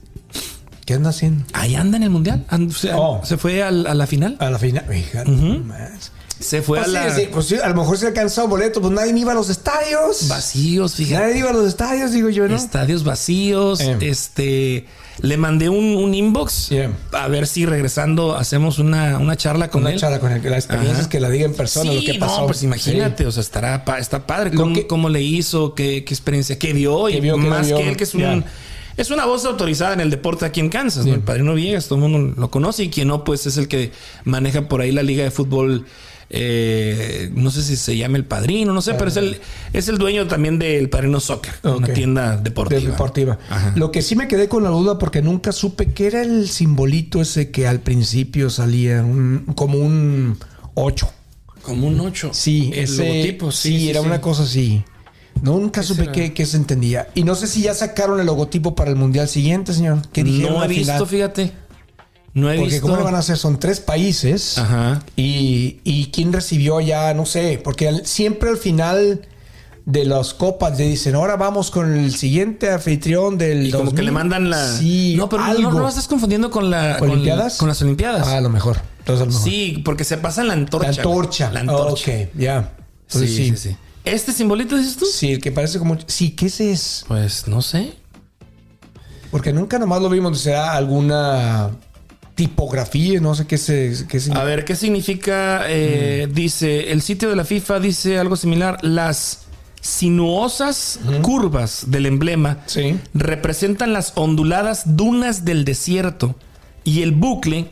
[0.85, 1.45] ¿Qué anda haciendo?
[1.53, 2.45] Ahí anda en el mundial.
[2.49, 3.21] And- se, Oh.
[3.23, 4.37] se fue al- a la final.
[4.39, 4.85] A la final.
[6.39, 7.15] Se fue Pues a la.
[7.15, 9.49] sí, sí, pues sí, a lo mejor se alcanzó boleto, pues nadie iba a los
[9.49, 10.27] estadios.
[10.27, 11.23] Vacíos, fíjate.
[11.27, 12.55] Nadie iba a los estadios, digo yo, ¿no?
[12.55, 13.79] Estadios vacíos.
[13.79, 13.97] Eh.
[14.01, 14.85] Este.
[15.21, 16.91] Le mandé un, un inbox Yeah.
[17.13, 19.99] a ver si regresando hacemos una, una charla con Una él.
[19.99, 22.19] charla con él, que la experiencia es que la diga en persona sí, lo que
[22.19, 22.41] pasó.
[22.41, 23.27] No, pues imagínate, Sí.
[23.27, 24.51] o sea, estará pa- está padre.
[24.51, 25.73] ¿Cómo, que- cómo le hizo?
[25.73, 26.59] ¿Qué, qué experiencia?
[26.59, 27.05] ¿Qué vio?
[27.05, 27.77] ¿Qué y vio, qué no más vio?
[27.77, 28.43] que él, que es un.
[28.97, 31.13] Es una voz autorizada en el deporte aquí en Kansas, ¿no?
[31.13, 33.91] El padrino Villegas, todo el mundo lo conoce y quien no, pues es el que
[34.23, 35.85] maneja por ahí la liga de fútbol.
[36.29, 39.37] Eh, no sé si se llama el padrino, no sé, pero es el,
[39.73, 42.79] es el dueño también del padrino soccer, una tienda deportiva.
[42.81, 43.39] De deportiva.
[43.49, 43.73] Ajá.
[43.75, 47.21] Lo que sí me quedé con la duda porque nunca supe qué era el simbolito
[47.21, 50.37] ese que al principio salía un- como un
[50.73, 51.09] 8.
[51.61, 52.29] Como un 8.
[52.33, 54.83] Sí, el ese, logotipo, sí, era una cosa así.
[55.41, 57.07] Nunca supe qué, qué se entendía.
[57.13, 60.01] Y no sé si ya sacaron el logotipo para el mundial siguiente, señor.
[60.13, 61.07] ¿Qué dijeron No he visto, final?
[61.07, 61.51] fíjate.
[62.35, 62.81] No he Porque visto.
[62.85, 63.37] ¿cómo le van a hacer?
[63.37, 64.57] Son tres países.
[64.59, 65.01] Ajá.
[65.15, 69.21] Y, y quién recibió ya, no sé, porque al- siempre al final
[69.85, 74.01] de las copas le dicen, ahora vamos con el siguiente anfitrión del Y como que
[74.01, 74.05] 2000".
[74.05, 74.77] le mandan la.
[74.77, 75.71] Sí, no, pero no- algo.
[75.71, 76.97] no, lo estás confundiendo con la.
[77.01, 77.57] ¿Olimpiadas?
[77.57, 78.27] Con, las Olimpiadas.
[78.27, 78.77] Ah, a lo mejor.
[78.99, 79.43] Entonces, a lo mejor.
[79.49, 80.91] sí, porque se pasa la antorcha.
[80.91, 81.51] La antorcha.
[81.51, 82.11] La antorcha.
[82.11, 82.73] Ok, ya.
[83.07, 85.05] Sí, Entonces, sí, sí, ¿Este simbolito dices tú?
[85.05, 85.97] Sí, el que parece como.
[86.07, 87.05] Sí, ¿qué ese es?
[87.07, 87.93] Pues no sé.
[89.31, 90.39] Porque nunca nomás lo vimos.
[90.39, 91.69] ¿Será alguna
[92.35, 93.19] tipografía?
[93.21, 94.05] No sé qué se.
[94.07, 95.63] Qué se- A ver, ¿qué significa?
[95.67, 98.77] eh, Dice, el sitio de la FIFA dice algo similar.
[98.83, 99.39] Las
[99.81, 102.99] sinuosas curvas del emblema Sí.
[103.13, 106.35] representan las onduladas dunas del desierto
[106.83, 107.71] y el bucle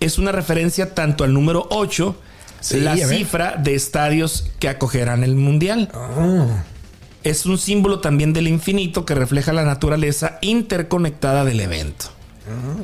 [0.00, 2.16] es una referencia tanto al número 8,
[2.60, 5.90] Sí, la cifra de estadios que acogerán el mundial.
[5.94, 6.64] Ah,
[7.22, 12.06] Es un símbolo también del infinito que refleja la naturaleza interconectada del evento.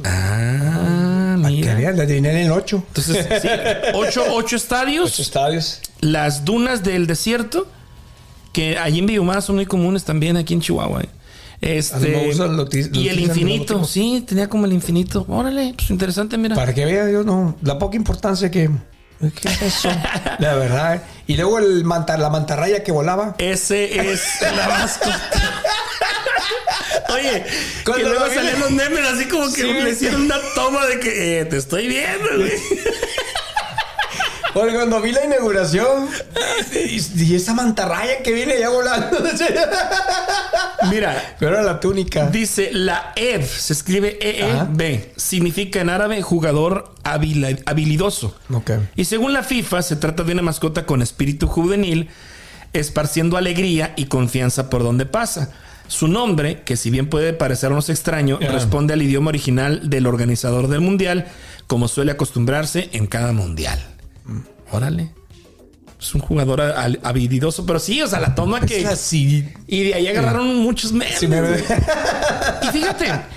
[0.04, 1.74] Ah, que mira.
[1.74, 2.84] vean, le adiviné en el 8.
[2.88, 3.48] Entonces, sí,
[3.94, 5.80] ocho, ocho estadios, estadios.
[6.00, 7.66] las dunas del desierto,
[8.52, 11.02] que allí en Biomar son muy comunes también aquí en Chihuahua.
[11.02, 11.08] ¿eh?
[11.60, 12.30] Este,
[12.92, 15.24] y el infinito, sí, tenía como el infinito.
[15.28, 16.54] Órale, pues interesante, mira.
[16.54, 17.56] Para que vea, yo no.
[17.62, 18.70] La poca importancia que.
[19.18, 19.88] ¿Qué es eso?
[20.38, 20.96] la verdad.
[20.96, 21.00] ¿eh?
[21.26, 23.34] Y luego el manta, la mantarraya que volaba.
[23.38, 25.22] Ese es la mascota.
[27.14, 27.44] Oye,
[27.84, 29.72] Cuando luego salían los memes así como que Sí.
[29.72, 32.52] le hicieron una toma de que eh, te estoy viendo, güey.
[34.54, 36.08] Oye, cuando vi la inauguración.
[36.72, 39.18] Y, y esa mantarraya que viene ya volando.
[40.90, 42.26] Mira, Pero era la túnica.
[42.28, 48.34] Dice la EB, se escribe EEB, significa en árabe jugador habilidoso.
[48.52, 48.70] Ok.
[48.94, 52.08] Y según la FIFA, se trata de una mascota con espíritu juvenil,
[52.72, 55.50] esparciendo alegría y confianza por donde pasa.
[55.88, 58.50] Su nombre, que si bien puede parecernos extraño, Yeah.
[58.52, 61.26] responde al idioma original del organizador del mundial,
[61.66, 63.78] como suele acostumbrarse en cada mundial.
[64.72, 65.10] Órale.
[66.00, 68.80] Es un jugador ha- habilidoso, pero sí, o sea, la toma que.
[68.80, 69.48] Es así.
[69.66, 71.18] Y de ahí agarraron muchos memes.
[71.18, 71.54] Sí, me- güey.
[71.60, 73.06] Y fíjate,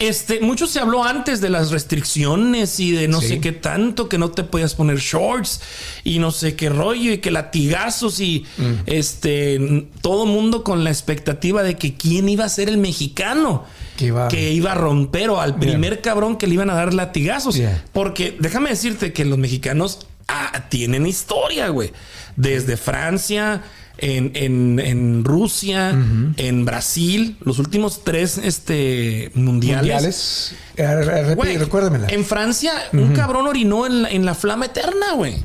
[0.00, 3.28] Este, mucho se habló antes de las restricciones y de no Sí.
[3.28, 5.60] sé qué tanto, que no te podías poner shorts
[6.04, 8.72] y no sé qué rollo y que latigazos y Mm.
[8.86, 13.64] este, todo mundo con la expectativa de que quién iba a ser el mexicano.
[13.96, 16.92] Que iba- que iba a romper o al primer cabrón que le iban a dar
[16.92, 17.54] latigazos.
[17.54, 17.82] Yeah.
[17.92, 21.92] Porque déjame decirte que los mexicanos ah, tienen historia, güey.
[22.36, 23.62] Desde Francia,
[23.98, 25.90] en, en- en Rusia,
[26.36, 30.54] en Brasil, los últimos tres este, mundiales.
[30.76, 31.30] Mundiales.
[31.30, 32.06] Eh, Güey, recuérdamela.
[32.08, 35.42] En Francia, un cabrón orinó en la, en la flama eterna, güey.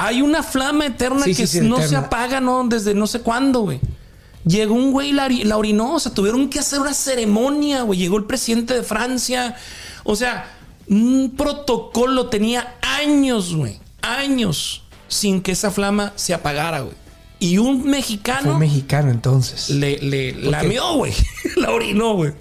[0.00, 2.66] Hay una flama eterna Sí, que sí, sí, no se apaga, ¿no?
[2.68, 3.80] Desde no sé cuándo, güey.
[4.44, 5.94] Llegó un güey y la orinó.
[5.94, 7.98] O sea, tuvieron que hacer una ceremonia, güey.
[7.98, 9.56] Llegó el presidente de Francia.
[10.04, 10.57] O sea,
[10.90, 13.78] un protocolo tenía años, güey.
[14.02, 16.94] Años sin que esa flama se apagara, güey.
[17.40, 19.70] Y un Fue mexicano mexicano entonces.
[19.70, 21.12] le, le lamió, güey.
[21.56, 22.32] la orinó, güey.
[22.32, 22.36] La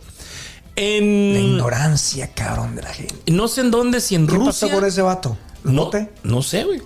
[0.84, 1.36] En.
[1.36, 3.16] ignorancia, cabrón, de la gente.
[3.32, 4.68] No sé en dónde, si en ¿Qué Rusia.
[4.68, 5.38] pasó con ese vato?
[5.64, 5.90] No,
[6.24, 6.82] no sé, güey.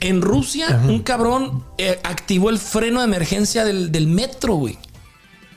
[0.00, 4.78] En Rusia, un cabrón eh, activó el freno de emergencia del, del metro, güey.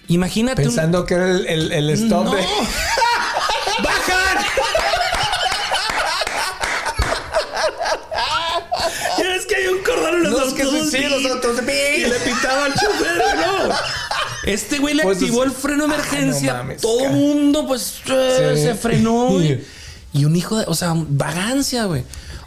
[0.07, 0.61] Imagínate.
[0.61, 2.31] un- Pensando que era el, el, el stop ¡No!
[2.35, 2.41] de...
[3.83, 4.45] ¡Bajan!
[9.17, 9.55] Ya es que
[10.11, 11.21] los que sí, los.
[11.21, 13.73] Y le pitaba al chofer, ¿no?
[14.45, 16.51] Este güey le Pues, activó es- el freno de emergencia.
[16.51, 17.09] Ah, no mames, Todo cara.
[17.11, 18.61] mundo, pues, eh, Sí.
[18.63, 19.37] se frenó.
[20.11, 20.65] Y un hijo de...
[20.67, 22.03] O sea, vagancia, güey.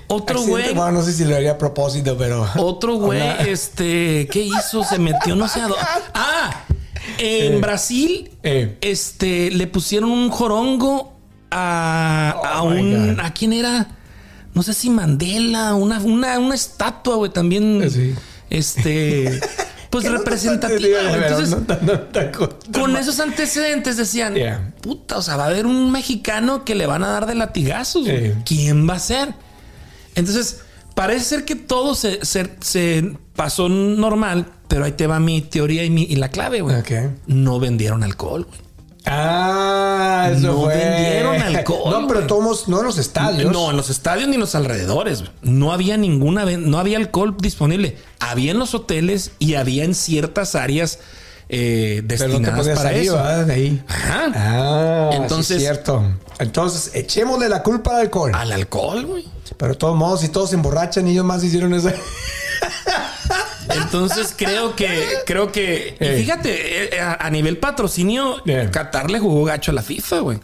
[0.09, 0.75] Otro Accidente, güey...
[0.75, 2.45] Bueno, no sé si lo haría a propósito, pero...
[2.57, 4.83] Otro güey, Una- este, ¿qué hizo?
[4.83, 5.77] Se metió no sé a dónde.
[6.15, 6.65] Ah,
[7.19, 7.59] en Eh.
[7.61, 8.79] Brasil, Eh.
[8.81, 11.13] este, le pusieron un jorongo
[11.53, 13.25] a, a Oh, my un, God.
[13.25, 13.87] ¿a quién era?
[14.55, 18.15] No sé si Mandela, una, una, una estatua, güey, también, Sí.
[18.51, 19.41] este,
[19.91, 20.99] pues no representativa.
[21.15, 24.75] Entonces, no con esos antecedentes decían, Yeah.
[24.81, 28.05] puta, o sea, va a haber un mexicano que le van a dar de latigazos.
[28.05, 28.35] güey.
[28.45, 29.35] ¿Quién va a ser?
[30.15, 30.61] Entonces,
[30.95, 35.85] parece ser que todo se, se- se pasó normal, pero ahí te va mi teoría
[35.85, 36.77] y, mi, y la clave, güey.
[37.27, 38.61] No vendieron alcohol, güey.
[39.07, 40.77] Ah, eso No fue.
[40.77, 43.53] vendieron alcohol, No, pero tomos, no en los estadios.
[43.53, 45.25] No, en los estadios ni en los alrededores.
[45.43, 47.97] No había ninguna, no había alcohol disponible.
[48.21, 50.99] Había en los hoteles y había en ciertas áreas
[51.55, 53.15] eh, pero no te destinadas para salir, eso.
[53.17, 53.45] ¿verdad?
[53.47, 53.85] De ahí.
[53.87, 54.25] Ajá.
[54.35, 55.59] Ah, Entonces- entonces.
[55.61, 56.03] cierto.
[56.39, 58.33] Entonces, echémosle la culpa al alcohol.
[58.35, 59.27] Al alcohol, güey.
[59.59, 61.91] Pero de todos modos, si todos se emborrachan y ellos más hicieron eso.
[63.77, 66.17] Entonces creo que, creo que, y Eh.
[66.19, 68.71] fíjate, eh, a, a nivel patrocinio, Yeah.
[68.71, 70.39] Qatar le jugó gacho a la FIFA, güey.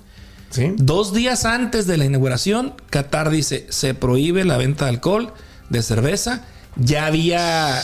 [0.50, 0.72] Sí.
[0.76, 5.32] Dos días antes de la inauguración, Qatar dice, se prohíbe la venta de alcohol,
[5.68, 6.44] de cerveza.
[6.76, 7.82] Ya había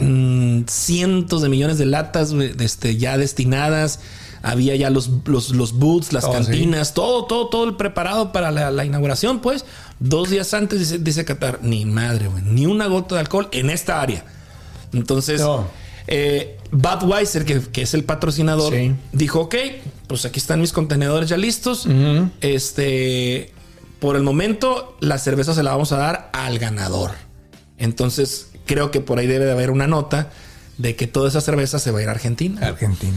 [0.00, 4.00] mm, cientos de millones de latas este, ya destinadas.
[4.44, 8.50] Había ya los, los, los booths, las Oh, cantinas, todo, todo, todo el preparado para
[8.50, 9.40] la, la inauguración.
[9.40, 9.64] Pues
[10.00, 13.70] dos días antes dice, dice Qatar, ni madre, güey, ni una gota de alcohol en
[13.70, 14.24] esta área.
[14.92, 15.66] Entonces, No.
[16.06, 18.94] eh, Budweiser, que, que es el patrocinador, Sí.
[19.12, 19.54] dijo: Ok,
[20.06, 21.86] pues aquí están mis contenedores ya listos.
[22.40, 23.52] Este,
[24.00, 27.12] por el momento, la cerveza se la vamos a dar al ganador.
[27.78, 30.30] Entonces, creo que por ahí debe de haber una nota
[30.78, 32.66] de que toda esa cerveza se va a ir a Argentina.
[32.66, 33.16] Argentina.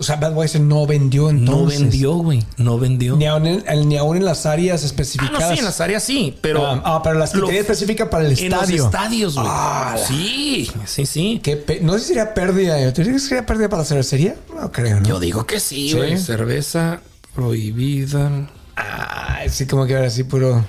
[0.00, 1.78] O sea, Budweiser no vendió entonces.
[1.78, 2.42] no vendió, güey.
[2.56, 3.16] No vendió.
[3.16, 5.40] Ni aún, en, ni aún en las áreas Ah, especificadas.
[5.42, 6.66] no, sí, en las áreas sí, pero.
[6.66, 8.84] Ah, ah, pero las que tenía específica para el En los estadio.
[8.86, 9.46] estadios, güey.
[9.48, 11.40] Ah, sí, sí, sí.
[11.42, 12.78] Qué pe- no sé si sería pérdida.
[12.94, 14.36] ¿Tú crees que sería pérdida para la cervecería?
[14.54, 15.06] No creo, ¿no?
[15.06, 15.96] Yo digo que sí, ¿Sí?
[15.98, 16.16] güey.
[16.18, 17.00] Cerveza
[17.34, 20.64] prohibida Ah, sí, como que ahora sí, puro.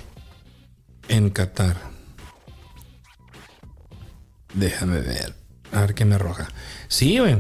[1.08, 1.78] en Qatar.
[4.54, 5.34] Déjame ver.
[5.72, 6.50] A ver qué me arroja.
[6.89, 7.38] Sí, güey.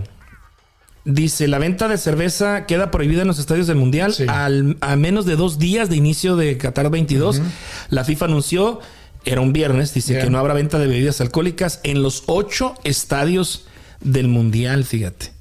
[1.03, 4.25] Dice, la venta de cerveza queda prohibida en los estadios del Mundial Sí.
[4.27, 7.41] al- a menos de dos días de inicio de Qatar 22.
[7.89, 8.79] La FIFA anunció,
[9.25, 10.23] era un viernes, dice Yeah.
[10.25, 13.65] que no habrá venta de bebidas alcohólicas en los ocho estadios
[13.99, 15.31] del Mundial, fíjate.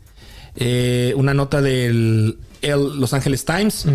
[0.56, 3.86] Eh, una nota del el Los Angeles Times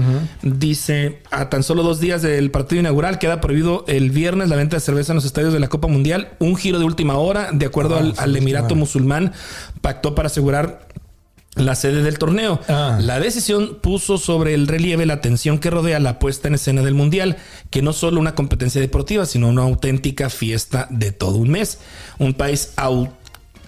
[0.41, 4.75] dice, a tan solo dos días del partido inaugural queda prohibido el viernes la venta
[4.77, 6.29] de cerveza en los estadios de la Copa Mundial.
[6.39, 9.33] Un giro de última hora, de acuerdo Ah, al, Emirato musulmán,
[9.81, 10.84] pactó para asegurar
[11.55, 12.59] la sede del torneo.
[12.67, 12.97] Ah.
[13.01, 16.93] La decisión puso sobre el relieve la tensión que rodea la puesta en escena del
[16.95, 17.37] Mundial,
[17.69, 21.79] que no solo una competencia deportiva, sino una auténtica fiesta de todo un mes.
[22.19, 23.09] Un país au-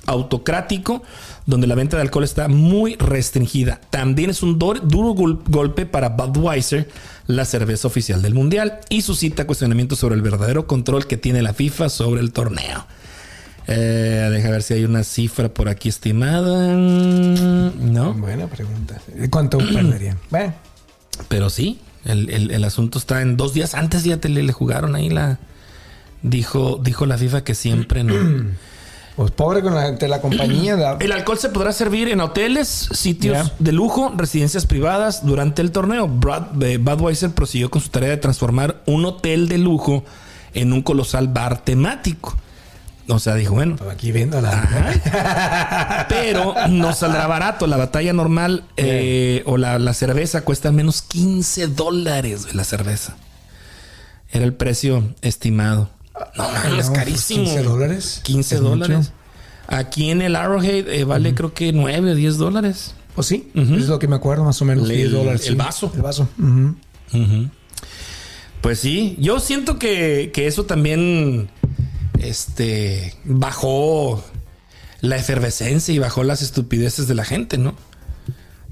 [0.05, 1.03] autocrático
[1.45, 3.79] donde la venta de alcohol está muy restringida.
[3.89, 4.81] También es un duro
[5.13, 6.89] gol- golpe para Budweiser,
[7.27, 11.53] la cerveza oficial del Mundial, y suscita cuestionamientos sobre el verdadero control que tiene la
[11.53, 12.85] FIFA sobre el torneo.
[13.67, 16.73] Eh, deja ver si hay una cifra por aquí estimada.
[16.73, 18.99] No, Buena pregunta.
[19.29, 20.17] ¿Cuánto perdería?
[20.29, 20.53] Bueno,
[21.27, 24.53] pero sí, el, el- el asunto está en dos días antes ya te le, le
[24.53, 25.39] jugaron ahí la.
[26.23, 28.13] Dijo, dijo la FIFA que siempre no.
[29.17, 30.77] pues pobre con la, de la compañía.
[30.99, 36.07] El alcohol se podrá servir en hoteles, sitios de lujo, residencias privadas durante el torneo.
[36.07, 40.05] Brad, eh, Budweiser prosiguió con su tarea de transformar un hotel de lujo
[40.53, 42.35] en un colosal bar temático.
[43.09, 46.05] O sea, dijo, bueno, Aquí viendo la.
[46.09, 47.65] pero no saldrá barato.
[47.67, 53.15] La batalla normal eh, o la, la cerveza cuesta al menos 15 dólares la cerveza.
[54.29, 55.89] Era el precio estimado.
[56.35, 57.43] No, es no, pues, carísimo.
[57.45, 58.19] 15 dólares.
[58.23, 58.97] 15 Es dólares.
[58.97, 59.11] mucho.
[59.67, 62.93] Aquí en el Arrowhead eh, vale creo que 9 o 10 dólares.
[63.15, 63.49] ¿O sí?
[63.55, 63.75] Ujú.
[63.75, 64.89] Es lo que me acuerdo más o menos.
[64.89, 65.41] El- 10 dólares.
[65.47, 65.55] el sí.
[65.55, 65.91] vaso.
[65.95, 66.27] El vaso.
[66.39, 66.75] Ujú.
[68.61, 71.49] Pues sí, yo siento que, que eso también
[72.21, 74.23] este, bajó
[75.01, 77.75] la efervescencia y bajó las estupideces de la gente, ¿no?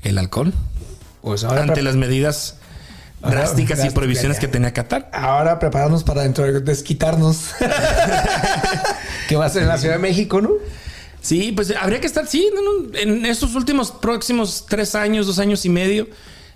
[0.02, 0.54] El alcohol.
[1.22, 2.58] Pues ahora, ante las medidas
[3.22, 5.10] Ahora, drásticas y prohibiciones que tenía Qatar.
[5.12, 7.52] ahora prepararnos para dentro de desquitarnos.
[9.28, 10.52] que va a ser en la Ciudad de México, ¿no?
[11.22, 15.40] Sí, pues habría que estar, sí, no, no, en estos últimos próximos tres años, dos
[15.40, 16.08] años y medio,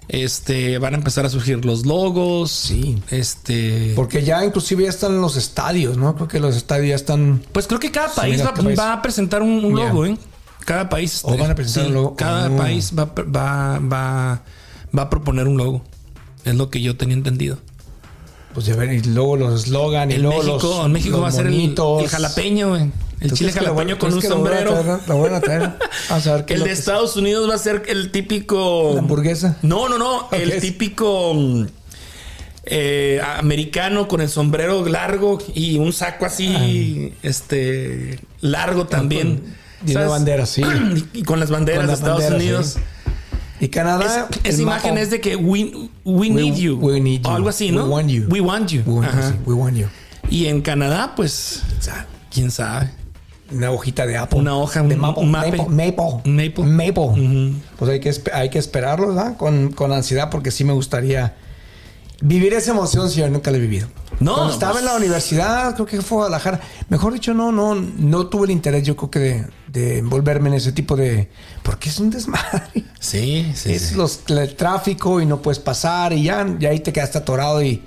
[0.09, 2.51] este, van a empezar a surgir los logos.
[2.51, 2.97] Sí.
[3.09, 3.93] Este.
[3.95, 6.15] Porque ya inclusive ya están los estadios, ¿no?
[6.15, 7.41] Creo que los estadios ya están...
[7.51, 8.79] Pues creo que cada país, mira, va, cada país.
[8.79, 10.17] va a presentar un, logo, ¿eh?
[10.65, 11.21] Cada país.
[11.23, 12.15] O van a presentar un logo.
[12.15, 12.57] Cada Oh.
[12.57, 14.41] país va, va, va,
[14.97, 15.83] va a proponer un logo.
[16.43, 17.59] Es lo que yo tenía entendido.
[18.53, 21.27] Pues ya ver, y luego los eslogan y luego México, los en México los va
[21.27, 22.91] a ser el, el jalapeño, güey.
[23.19, 24.77] El ¿Tú chile jalapeño con un sombrero.
[24.77, 25.73] a traer.
[26.09, 28.91] A El de Estados Unidos va a ser el típico.
[28.93, 29.57] ¿La hamburguesa?
[29.61, 30.29] No, no, no.
[30.29, 31.33] ¿Qué El típico
[32.63, 39.43] eh, americano con el sombrero largo y un saco así, este, largo también.
[39.45, 39.83] Ah.
[39.87, 40.61] y una bandera, sí.
[41.13, 42.67] Y, con las banderas Con de Estados banderas, Unidos.
[42.67, 42.79] sí.
[43.61, 44.29] Y Canadá.
[44.31, 45.01] Es- esa imagen mapa.
[45.01, 45.71] es de que we,
[46.05, 46.77] we need you.
[46.77, 47.35] we need O you.
[47.35, 47.83] algo así, ¿no?
[47.85, 48.25] We want you.
[48.29, 48.81] We want you.
[48.85, 49.87] We want, sí, we want you.
[50.29, 51.63] Y en Canadá, pues,
[52.31, 52.91] quién sabe.
[53.51, 54.39] Una hojita de Apple.
[54.39, 55.25] Una hoja, de maple.
[55.25, 55.65] Maple.
[55.69, 56.63] Maple.
[56.65, 57.03] Maple.
[57.03, 57.53] Ujú.
[57.77, 59.37] Pues hay que, hay que esperarlo, ¿verdad?
[59.37, 61.35] Con, con ansiedad, porque sí me gustaría
[62.21, 63.87] vivir esa emoción si yo nunca la he vivido.
[64.19, 66.59] No, Cuando estaba pues- en la universidad, creo que fue a Guadalajara.
[66.89, 70.55] Mejor dicho, no, no, no tuve el interés, yo creo que de, de envolverme en
[70.55, 71.29] ese tipo de.
[71.63, 72.83] Porque es un desmadre.
[72.99, 73.73] Sí, sí.
[73.73, 73.95] es sí.
[73.95, 77.81] los, el tráfico y no puedes pasar y ya, y ahí te quedaste atorado y.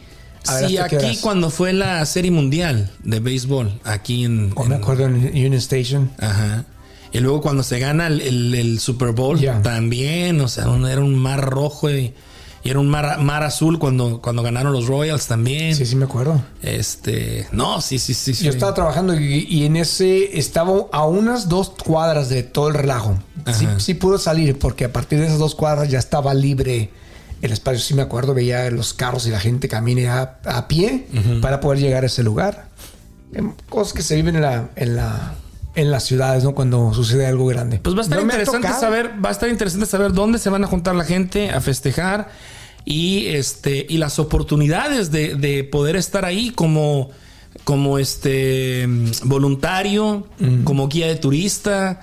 [0.60, 4.52] ver Sí, aquí cuando fue la serie mundial de béisbol, aquí en...
[4.56, 6.10] O me en- acuerdo en Union Station.
[6.18, 6.64] Ajá.
[7.12, 11.00] Y luego cuando se gana el, el- el Super Bowl, también, o sea, un- era
[11.02, 12.14] un mar rojo y,
[12.64, 15.74] y era un mar, mar azul cuando, cuando ganaron los Royals también.
[15.76, 16.42] Sí, sí, me acuerdo.
[16.62, 18.34] Este, no, sí, sí, sí.
[18.34, 18.44] sí.
[18.44, 22.74] Yo estaba trabajando y, y en ese estaba a unas dos cuadras de todo el
[22.74, 23.18] relajo.
[23.52, 26.90] Sí, sí pudo salir porque a partir de esas dos cuadras ya estaba libre
[27.42, 27.80] el espacio.
[27.80, 31.06] Sí me acuerdo, veía los carros y la gente camine a, a pie
[31.42, 32.68] para poder llegar a ese lugar.
[33.34, 35.34] Em, Cosas que se viven en la, en la,
[35.74, 36.54] en las ciudades, ¿no?
[36.54, 37.80] Cuando sucede algo grande.
[37.82, 40.64] Pues va a estar No interesante saber, va a estar interesante saber dónde se van
[40.64, 42.30] a juntar la gente a festejar
[42.84, 47.10] y este y las oportunidades de, de poder estar ahí como
[47.64, 50.26] como este mm, voluntario,
[50.64, 52.00] como guía de turista.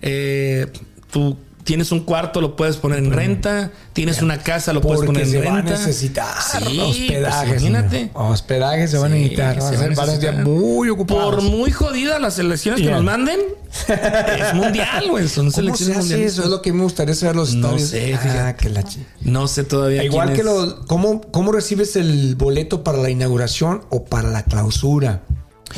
[0.00, 0.66] Eh,
[1.10, 3.70] tú tienes un cuarto, lo puedes poner en renta.
[3.92, 5.70] Tienes una casa, lo puedes Porque poner en se va a renta.
[5.72, 7.46] necesitar Sí, hospedaje.
[7.48, 7.96] pues imagínate.
[7.98, 8.10] señor.
[8.14, 9.54] Hospedaje se van a necesitar.
[9.62, 11.34] se Van a ser- muy ocupados.
[11.34, 13.38] Por muy jodidas las elecciones que nos manden,
[13.88, 15.28] es mundial, güey.
[15.28, 16.32] Son ¿Cómo selecciones se hace mundiales.
[16.32, 16.42] eso?
[16.44, 18.84] Es lo que me gustaría saber los No sé, Ah, que la
[19.20, 20.02] No sé todavía.
[20.04, 20.46] Igual quién que es.
[20.46, 20.74] los.
[20.86, 25.22] ¿cómo, ¿Cómo recibes el boleto para la inauguración o para la clausura?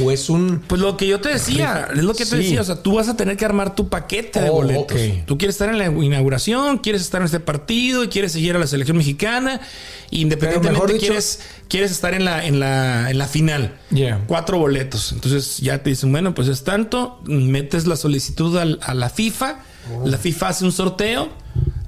[0.03, 0.62] ¿O es un.
[0.66, 2.36] Pues lo que yo te decía, es lo que te Sí.
[2.36, 2.61] decía.
[2.61, 4.99] O sea, tú vas a tener que armar tu paquete de Oh, boletos.
[5.26, 8.59] Tú quieres estar en la inauguración, quieres estar en este partido, y quieres seguir a
[8.59, 9.61] la selección mexicana.
[10.11, 13.74] Independientemente, mejor dicho- quieres, quieres estar en la, en la, en la final.
[13.90, 14.22] Yeah.
[14.26, 15.12] Cuatro boletos.
[15.12, 17.20] Entonces ya te dicen, bueno, pues es tanto.
[17.24, 19.61] Metes la solicitud a la FIFA.
[19.95, 20.07] Oh.
[20.09, 21.28] La FIFA hace un sorteo.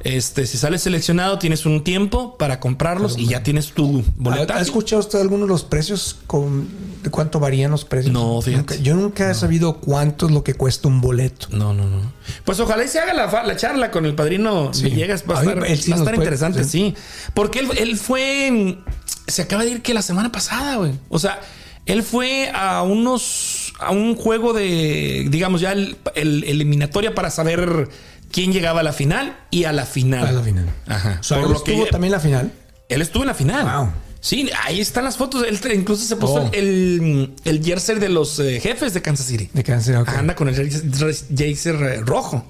[0.07, 4.57] Este, si sales seleccionado, tienes un tiempo para comprarlos y ya tienes tu ¿Ha, boleta.
[4.57, 6.17] ha escuchado usted algunos de los precios?
[6.27, 6.69] Con,
[7.03, 8.13] ¿De cuánto varían los precios?
[8.13, 8.75] No, fíjate.
[8.77, 11.49] Nunca- yo nunca he sabido cuánto es lo que cuesta un boleto.
[11.51, 12.13] No, no, no.
[12.45, 14.85] Pues ojalá y se haga la, charla con el padrino Sí.
[14.85, 15.25] Villegas.
[15.29, 16.71] Va a mí, estar, sí va a estar puede- interesante, sí.
[16.71, 16.95] sí.
[17.35, 18.47] Porque él, él fue.
[18.47, 18.85] en-
[19.27, 20.93] Se acaba de ir que la semana pasada, güey.
[21.09, 21.41] O sea,
[21.85, 23.73] él fue a unos.
[23.81, 25.27] a un juego de.
[25.31, 27.89] digamos, ya el, el- eliminatoria para saber
[28.37, 30.27] quién llegaba a la final y a la final.
[30.27, 30.67] A la final.
[30.87, 31.17] Ajá.
[31.21, 32.53] O sea, Por él lo que- estuvo también en la final.
[32.91, 33.65] él estuvo en la final.
[33.65, 33.93] Wow.
[34.21, 35.45] Sí, ahí están las fotos.
[35.47, 36.51] Él incluso se puso Oh.
[36.53, 39.49] el, el jersey de los eh, jefes de Kansas City.
[39.55, 39.97] De cáncer.
[39.97, 40.09] ok.
[40.09, 41.73] Anda con el jersey
[42.05, 42.45] rojo.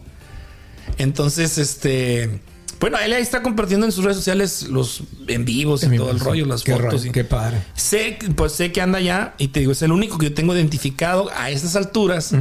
[0.98, 2.40] Entonces, este.
[2.78, 6.20] Bueno, él ahí está compartiendo en sus redes sociales los en vivos y todo el
[6.20, 6.92] rollo, las qué fotos.
[6.92, 7.58] rollo, y- Qué padre.
[7.74, 10.54] Sé, pues sé que anda ya y te digo, es el único que yo tengo
[10.54, 12.32] identificado a estas alturas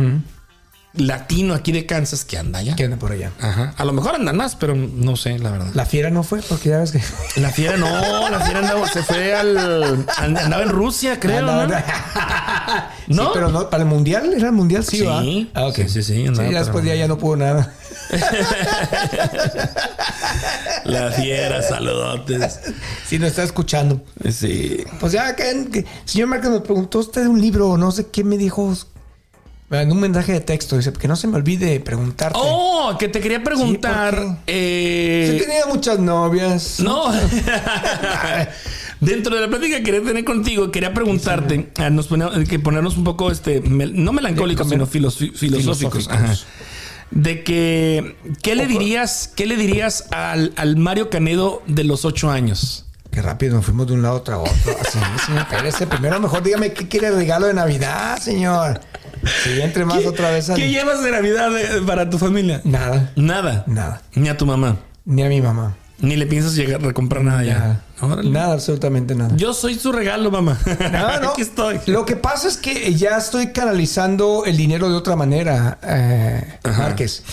[0.98, 2.76] latino aquí de Kansas que anda allá.
[2.76, 3.32] Que anda por allá.
[3.40, 3.74] Ajá.
[3.78, 5.68] A lo mejor andan más, pero no sé, la verdad.
[5.74, 7.02] La fiera no fue, porque ya ves que.
[7.40, 10.06] La fiera no, la fiera andaba, se fue al.
[10.18, 11.42] Andaba en Rusia, creo.
[11.42, 11.68] ¿no?
[11.68, 11.76] no,
[13.08, 13.24] ¿No?
[13.24, 14.84] Sí, pero no, para el mundial, ¿era el mundial?
[14.84, 15.06] Sí, Sí.
[15.06, 15.22] ¿va?
[15.62, 15.76] Ah, ok.
[15.76, 17.74] Sí, sí, sí, andaba Sí, ya después el ya, ya no pudo nada.
[20.86, 22.60] La fiera, saludotes.
[23.08, 24.02] Si nos está escuchando.
[24.32, 24.84] Sí.
[25.00, 28.24] Pues ya, que, que- señor Márquez me preguntó usted de un libro, no sé qué
[28.24, 28.76] me dijo.
[29.72, 32.38] En un mensaje de texto, dice, que no se me olvide preguntarte.
[32.42, 34.14] Oh, que te quería preguntar.
[34.16, 36.80] Sí, ¿por eh, tenía muchas novias.
[36.80, 37.12] No.
[39.02, 42.96] Dentro de la plática que quería tener contigo, quería preguntarte, ah, nos pone- que ponernos
[42.98, 46.06] un poco, este, no melancólicos, sino filos- filosóficos.
[46.06, 46.08] filosóficos.
[46.10, 46.34] Ajá.
[47.12, 52.32] De que, ¿qué le dirías, qué le dirías al, al Mario Canedo de los ocho
[52.32, 52.86] años?
[53.12, 54.44] Qué rápido nos fuimos de un lado a otro.
[54.82, 55.88] Así, señor, espérese.
[55.88, 58.82] Primero mejor dígame qué quiere el regalo de Navidad, señor.
[59.44, 60.56] Si entre más otra vez al...
[60.58, 62.62] ¿Qué llevas de Navidad eh, para tu familia?
[62.64, 63.12] Nada.
[63.16, 63.64] Nada.
[63.68, 64.02] Nada.
[64.14, 64.78] Ni a tu mamá.
[65.06, 65.76] Ni a mi mamá.
[66.00, 67.82] Ni le piensas llegar a recomprar nada ya.
[68.24, 68.54] Nada.
[68.54, 69.36] Absolutamente nada.
[69.38, 70.60] Yo soy su regalo, mamá.
[70.92, 71.30] No, no.
[71.30, 71.80] Aquí estoy.
[71.86, 77.24] Lo que pasa es que ya estoy canalizando el dinero de otra manera, eh, Márquez.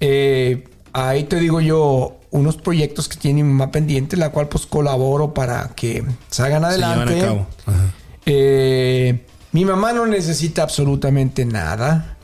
[0.00, 4.66] Eh, ahí te digo yo unos proyectos que tiene mi mamá pendiente, la cual pues
[4.66, 7.20] colaboro para que salgan Se adelante.
[7.20, 7.46] a cabo.
[7.66, 7.84] Ajá.
[8.26, 12.16] Eh, mi mamá no necesita absolutamente nada.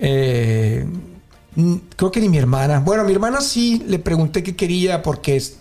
[0.00, 0.86] Eh,
[1.96, 2.80] creo que ni mi hermana.
[2.80, 5.56] Bueno, a mi hermana sí le pregunté qué quería porque es-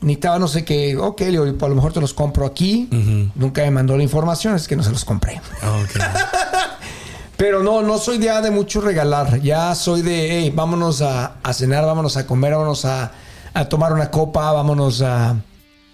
[0.00, 0.96] necesitaba no sé qué.
[0.96, 2.88] Ok, le digo, a lo mejor te los compro aquí.
[3.34, 5.40] Nunca me mandó la información, es que no se los compré.
[5.62, 6.00] Ok.
[7.36, 9.40] Pero no, no soy de, de mucho regalar.
[9.40, 13.10] Ya soy de, hey, vámonos a, a cenar, vámonos a comer, vámonos a,
[13.52, 15.36] a tomar una copa, vámonos a...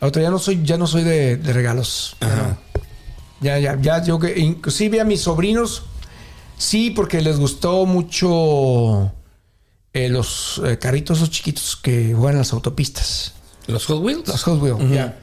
[0.00, 2.16] Otro, ya no soy, ya no soy de, de regalos.
[2.20, 2.56] Ya.
[3.40, 5.84] Ya, ya, ya, yo que inclusive a mis sobrinos,
[6.58, 9.10] sí, porque les gustó mucho
[9.92, 13.34] eh, los eh, carritos esos chiquitos que juegan en las autopistas.
[13.66, 14.28] ¿Los Hot Wheels?
[14.28, 15.18] Los Hot Wheels, ya.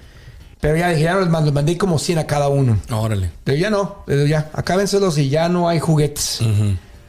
[0.59, 2.79] Pero ya dije, ya los mandé, mandé como 100 a cada uno.
[2.89, 3.31] Órale.
[3.43, 6.39] Pero ya no, pero ya, acábenselos y ya no hay juguetes.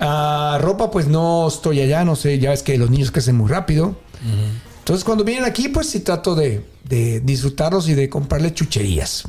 [0.01, 3.49] Ah, ropa, pues no estoy allá, no sé, ya ves que los niños crecen muy
[3.49, 3.97] rápido.
[4.81, 9.25] Entonces, cuando vienen aquí, pues sí trato de, de disfrutarlos y de comprarle chucherías.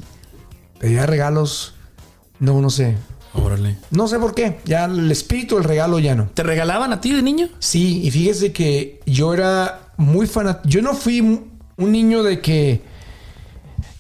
[0.79, 1.73] Pero ya regalos,
[2.39, 2.95] no, no sé.
[3.33, 3.77] Órale.
[3.91, 6.25] No sé por qué, ya el espíritu del regalo ya no.
[6.33, 7.49] ¿Te regalaban a ti de niño?
[7.59, 10.67] Sí, y fíjese que yo era muy fanático.
[10.67, 12.81] Yo no fui un niño de que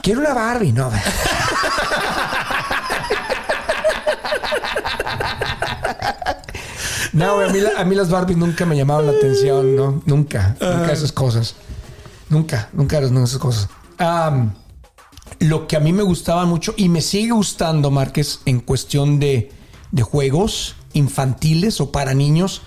[0.01, 0.89] quiero una Barbie, no.
[7.13, 10.01] No, a mí, la- a mí las Barbies nunca me llamaron la atención, ¿no?
[10.05, 11.55] Nunca, nunca esas cosas.
[12.29, 13.67] Nunca, nunca nunca esas cosas.
[13.97, 14.53] Am,
[15.39, 19.51] lo que a mí me gustaba mucho y me sigue gustando, Márquez, en cuestión de,
[19.91, 22.61] de juegos infantiles o para niños,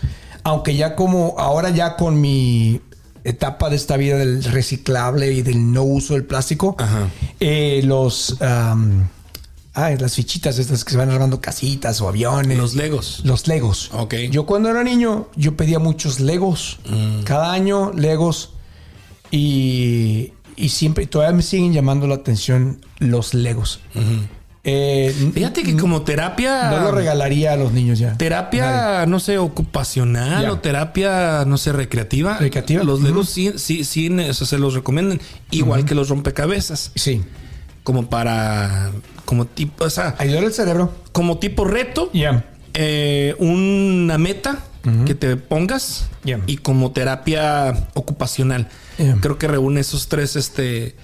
[0.45, 2.81] aunque ya como ahora ya con mi
[3.25, 7.09] etapa de esta vida del reciclable y del no uso del plástico, Ajá.
[7.41, 8.37] eh, los...
[9.75, 12.59] ay, las fichitas estas que se van armando casitas o aviones.
[12.59, 13.21] Los Legos.
[13.25, 13.91] Los Legos.
[13.93, 14.15] Ok.
[14.31, 16.79] Yo cuando era niño, yo pedía muchos Legos.
[17.25, 18.51] Cada año, Legos.
[19.31, 23.81] Y, y siempre, todavía me siguen llamando la atención los Legos.
[24.65, 26.71] Eh, Fíjate que como terapia.
[26.71, 28.17] no lo regalaría a los niños ya.
[28.17, 29.07] Terapia, Nadie.
[29.09, 30.53] no sé, ocupacional Ya.
[30.53, 32.39] o terapia, no sé, recreativa.
[32.39, 32.85] Recreativa.
[32.85, 33.03] Los.
[33.03, 35.21] Legos sí, sí, sí, o sea, se los recomiendan.
[35.51, 36.93] Igual que los rompecabezas.
[36.95, 37.23] Sí.
[37.83, 38.93] Como para.
[39.25, 39.85] Como tipo.
[39.85, 40.93] O sea, Ayudar al cerebro.
[41.11, 42.09] como tipo reto.
[42.13, 42.45] Ya.
[42.75, 44.61] eh, una meta
[45.07, 46.07] que te pongas
[46.47, 48.69] y como terapia ocupacional.
[49.21, 50.95] Creo que reúne esos tres este,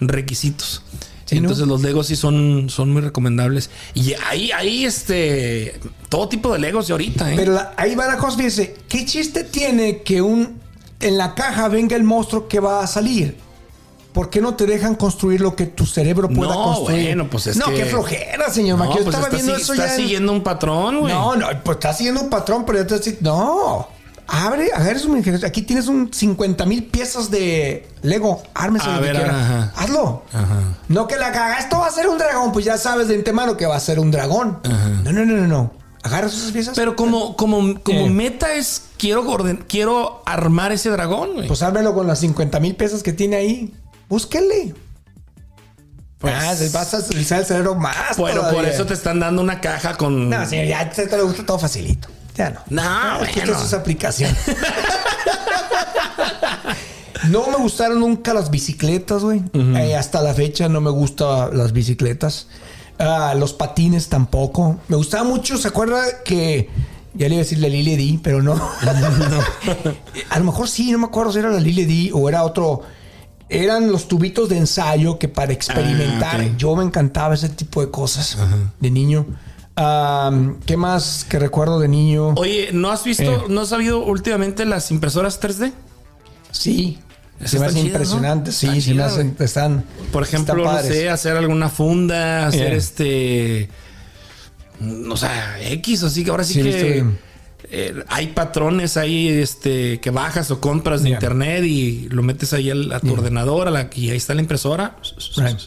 [0.00, 0.82] requisitos.
[1.26, 1.42] Sí, ¿no?
[1.42, 3.70] Entonces los Legos sí son, son muy recomendables.
[3.94, 5.78] Y ahí, ahí, este,
[6.08, 7.36] todo tipo de Legos de ahorita, ¿eh?
[7.36, 8.36] Pero la- ahí va la cosa.
[8.88, 10.58] ¿Qué chiste tiene que un
[10.98, 13.36] en la caja venga el monstruo que va a salir?
[14.12, 17.04] ¿Por qué no te dejan construir lo que tu cerebro pueda No, construir?
[17.06, 19.04] bueno, pues es no, que- qué flojera, señor no, Maquio.
[19.04, 19.94] Pues estaba viendo si- eso está ya.
[19.94, 21.12] en- siguiendo un patrón, güey.
[21.12, 23.88] No, no, pues está siguiendo un patrón, pero ya te decir, no.
[24.32, 25.40] Abre, agarre su ingenio.
[25.44, 28.42] Aquí tienes un 50 mil piezas de Lego.
[28.54, 29.40] Ármese lo que ver, quiera.
[29.40, 29.72] ajá.
[29.76, 30.22] Hazlo.
[30.32, 30.60] Ajá.
[30.86, 31.58] No que la caga.
[31.58, 32.52] Esto va a ser un dragón.
[32.52, 34.58] Pues ya sabes de antemano que va a ser un dragón.
[35.02, 35.72] No, no, no, no, no.
[36.04, 36.76] Agarra sus piezas.
[36.76, 38.10] Pero como, como, como Eh.
[38.10, 41.48] meta es quiero orden, quiero armar ese dragón, güey.
[41.48, 43.74] Pues ármelo con las 50 mil pesos que tiene ahí.
[44.10, 44.74] Búsquenle.
[46.18, 48.18] Pues- ah, vas a utilizar el cerebro más.
[48.18, 50.28] bueno, por eso te están dando una caja con.
[50.28, 52.08] No, señor, ya te, te le gusta todo facilito.
[52.36, 52.60] Ya no.
[52.68, 53.52] No, que bueno.
[53.52, 54.36] esto es aplicación.
[57.30, 59.42] no me gustaron nunca las bicicletas, güey.
[59.54, 62.48] Eh, hasta la fecha no me gustan las bicicletas.
[62.98, 64.78] Ah, los patines tampoco.
[64.88, 66.68] Me gustaba mucho, ¿se acuerda que
[67.14, 68.54] Ya le iba a decir la Lily D, pero no.
[70.30, 72.82] a lo mejor sí, no me acuerdo si era la Lily D o era otro.
[73.50, 76.40] Eran los tubitos de ensayo que para experimentar.
[76.40, 76.56] Ah, ok.
[76.56, 78.38] Yo me encantaba ese tipo de cosas
[78.80, 79.26] de niño.
[80.66, 82.34] ¿Qué más que recuerdo de niño?
[82.36, 83.42] Oye, ¿no has visto, Eh.
[83.48, 85.72] no has sabido últimamente las impresoras 3D?
[86.52, 86.98] Sí.
[87.44, 88.56] Se me hace impresionante, ¿no?
[88.56, 89.84] sí, Están se me hacen, están.
[90.12, 92.76] Por ejemplo, están no sé, hacer alguna funda, hacer Yeah.
[92.76, 93.70] este.
[95.10, 97.04] O sea, X, así que ahora sí, Sí, que.
[97.70, 101.16] Eh, hay patrones ahí este, que bajas o compras de Yeah.
[101.16, 103.18] internet y lo metes ahí al- a, tu Yeah.
[103.18, 104.96] ordenador a la, y ahí está la impresora.
[105.36, 105.58] Right.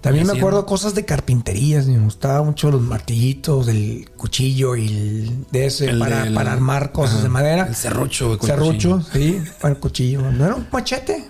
[0.00, 1.86] También me acuerdo cosas de carpinterías.
[1.86, 6.52] Me gustaban mucho los martillitos, el cuchillo y el de ese El para, del- para
[6.52, 7.66] armar cosas ajá, de madera.
[7.68, 10.22] el serrucho, con Serrucho, sí, para el cuchillo.
[10.32, 11.24] ¿No era un machete?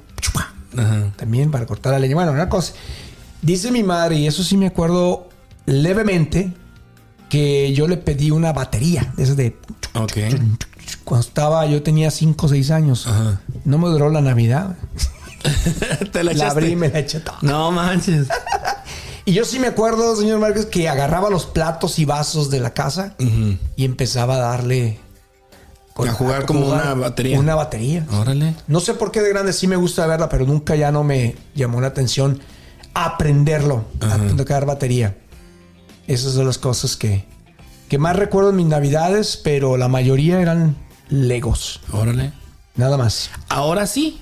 [0.77, 1.13] Ajá.
[1.17, 2.15] También para cortar la leña.
[2.15, 2.75] Bueno, una cosa.
[3.43, 5.29] Dice mi madre, y eso sí me acuerdo
[5.67, 6.53] levemente,
[7.31, 9.15] que yo le pedí una batería.
[9.17, 9.57] De esas de.
[9.95, 10.13] Ok.
[11.05, 13.07] Cuando estaba, yo tenía 5 o 6 años.
[13.07, 13.41] Ajá.
[13.65, 14.77] No me duró la Navidad.
[16.13, 17.39] Te la La abrí y me la eché toda.
[17.41, 18.29] No manches.
[19.27, 22.73] Y yo sí me acuerdo, señor Márquez, que agarraba los platos y vasos de la
[22.73, 23.15] casa
[23.77, 24.99] y empezaba a darle.
[25.95, 27.39] A jugar como una batería.
[27.39, 28.07] Una batería.
[28.11, 28.57] Órale.
[28.67, 31.37] No sé por qué de grande sí me gusta verla, pero nunca ya no me
[31.55, 32.41] llamó la atención
[32.95, 35.17] aprenderlo, a tocar batería.
[36.11, 37.25] Esas son las cosas que,
[37.89, 40.77] que más recuerdo en mis navidades, pero la mayoría eran
[41.09, 42.33] Legos, Órale.
[42.77, 43.31] nada más.
[43.49, 44.21] Ahora sí.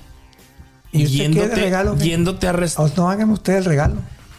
[0.91, 1.95] ¿Y usted qué de regalo?
[1.97, 2.05] qué?
[2.09, 3.95] Yéndote a rest- Oh, no, hágame usted el regalo.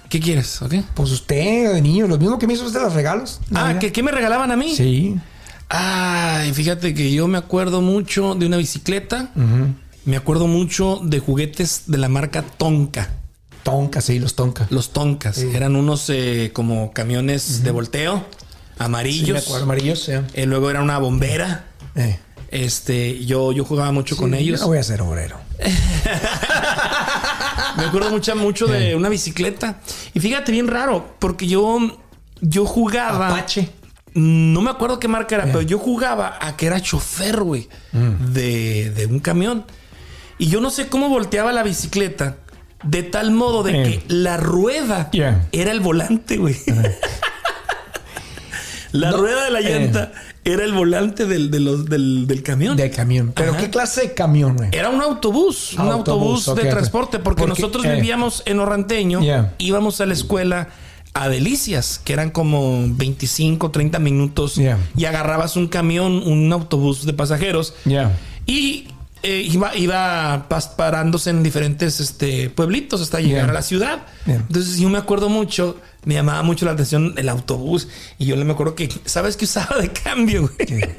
[0.08, 0.60] ¿Qué quieres?
[0.62, 0.74] ¿Ok?
[0.94, 3.40] Pues usted, de niño, lo mismo que me hizo usted los regalos.
[3.54, 3.76] Ah.
[3.80, 4.74] ¿qué, qué me regalaban a mí?
[4.74, 5.16] Sí.
[5.68, 9.30] Ay, fíjate que yo me acuerdo mucho de una bicicleta.
[10.04, 13.10] Me acuerdo mucho de juguetes de la marca Tonka.
[13.70, 14.66] Tonka, sí, los Tonka.
[14.70, 15.38] Los Tonkas.
[15.38, 19.44] Eran unos eh, como camiones de volteo, Sí, me amarillos.
[19.44, 20.12] acuerdo, amarillos, sí.
[20.34, 21.66] Eh, luego era una bombera.
[21.94, 22.18] Eh.
[22.50, 24.58] Este, yo, yo jugaba mucho con ellos.
[24.58, 25.38] Yo no voy a ser obrero.
[27.76, 29.80] Me acuerdo mucho, mucho de una bicicleta.
[30.14, 31.78] Y fíjate, bien raro, porque yo,
[32.40, 33.28] yo jugaba.
[33.28, 33.70] Apache.
[34.14, 38.32] No me acuerdo qué marca era, pero yo jugaba a que era chofer, güey, Mm.
[38.32, 39.64] de, de un camión.
[40.36, 42.38] Y yo no sé cómo volteaba la bicicleta
[42.82, 43.84] de tal modo de Eh.
[44.06, 45.46] que la rueda Yeah.
[45.52, 46.56] era el volante, güey.
[48.92, 49.78] la No, rueda de la eh.
[49.78, 50.12] llanta
[50.44, 52.76] era el volante del, de los- del, del camión.
[52.76, 53.32] De camión.
[53.36, 53.60] ¿Pero Ajá.
[53.60, 54.70] qué clase de camión, güey?
[54.72, 59.54] Era un autobús, un Autobús, de transporte, porque, Porque, nosotros eh, vivíamos en Orranteño, Yeah.
[59.58, 60.68] íbamos a la escuela
[61.12, 64.78] a Delicias, que eran como 25, 30 minutos, Yeah.
[64.96, 67.74] y agarrabas un camión, un autobús de pasajeros,
[68.46, 68.88] y
[69.22, 70.46] eh, iba, iba
[70.76, 74.06] parándose en diferentes este, pueblitos hasta llegar a la ciudad.
[74.26, 78.44] Entonces yo me acuerdo mucho, me llamaba mucho la atención el autobús, y yo le
[78.44, 80.50] me acuerdo que, ¿sabes qué usaba de cambio?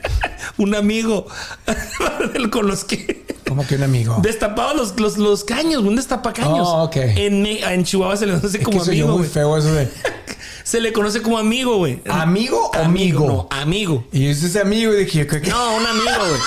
[0.57, 1.25] un amigo
[2.51, 3.25] con los que...
[3.47, 4.19] Como que un amigo.
[4.21, 6.67] Destapaba los, los, los caños, un destapacaños.
[6.67, 9.89] Oh, en, en Chihuahua se le conoce Es como que amigo, muy feo eso de...
[10.63, 11.99] Se le conoce como amigo, güey.
[12.07, 13.27] ¿Amigo o amigo?
[13.27, 14.05] No, amigo.
[14.13, 15.27] Y es ese amigo y dije...
[15.49, 16.39] No, un amigo, güey.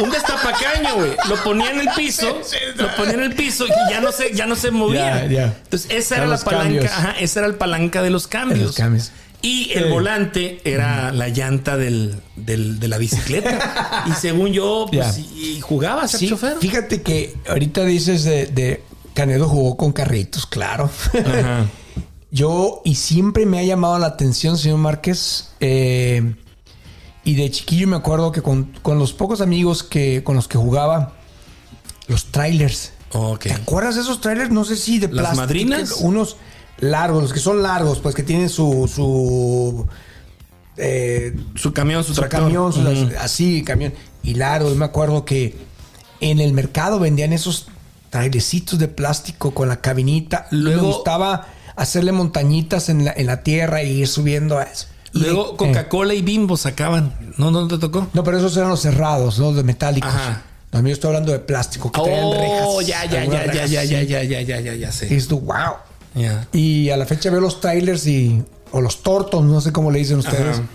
[0.00, 1.12] Un destapacaño, güey.
[1.28, 2.40] Lo ponía en el piso,
[2.76, 5.24] lo ponía en el piso y ya no se, ya no se movía.
[5.24, 5.44] Ya, ya.
[5.64, 8.58] Entonces, esa Ya era la palanca, ajá, esa era la palanca de los cambios.
[8.60, 9.12] De los cambios.
[9.40, 9.90] Y el Sí.
[9.90, 14.04] volante era la llanta del, del- de la bicicleta.
[14.06, 15.22] y según yo, pues, Ya.
[15.22, 16.56] y jugaba a ser Sí, chofer.
[16.58, 18.82] fíjate que ahorita dices de, de
[19.14, 20.90] Canedo jugó con carritos, claro.
[21.14, 21.66] Ajá.
[22.30, 26.34] Yo, y siempre me ha llamado la atención, señor Márquez, eh,
[27.28, 30.56] y de chiquillo me acuerdo que con, con los pocos amigos que, con los que
[30.56, 31.12] jugaba,
[32.06, 32.92] los trailers.
[33.40, 34.50] ¿Te acuerdas de esos trailers?
[34.50, 35.40] No sé si de ¿Las plástico.
[35.42, 35.92] madrinas?
[36.00, 36.36] Unos
[36.78, 38.90] largos, los que son largos, pues que tienen su...
[38.92, 39.86] su
[40.76, 42.40] eh, Su camión, su, su tractor.
[42.44, 43.92] camión, su- así, camión.
[44.22, 45.56] Y largo, me acuerdo que
[46.20, 47.68] en el mercado vendían esos
[48.10, 50.46] trailecitos de plástico con la cabinita.
[50.50, 54.86] Luego- me gustaba hacerle montañitas en la, en la tierra y ir subiendo a eso.
[55.14, 57.14] Y- Luego Coca-Cola y Bimbo sacaban.
[57.38, 58.08] ¿No, no te tocó?
[58.12, 59.52] no, pero esos eran los cerrados, ¿no?
[59.52, 60.10] De metálicos.
[60.14, 60.42] Ajá.
[60.70, 62.62] No, yo estoy hablando de plástico, que traían rejas.
[62.66, 65.20] Oh, ya, ya, ya, ya, ya, ya, ya, ya, ya, ya, ya Y sé.
[65.26, 65.76] tú, wow.
[66.14, 66.46] Ya.
[66.52, 68.42] Y a la fecha veo los trailers y.
[68.70, 70.58] O los tortos, no sé cómo le dicen ustedes.
[70.58, 70.66] Ajá.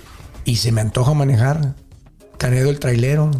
[0.45, 1.75] Y se me antoja manejar.
[2.39, 3.29] Canedo el trailero.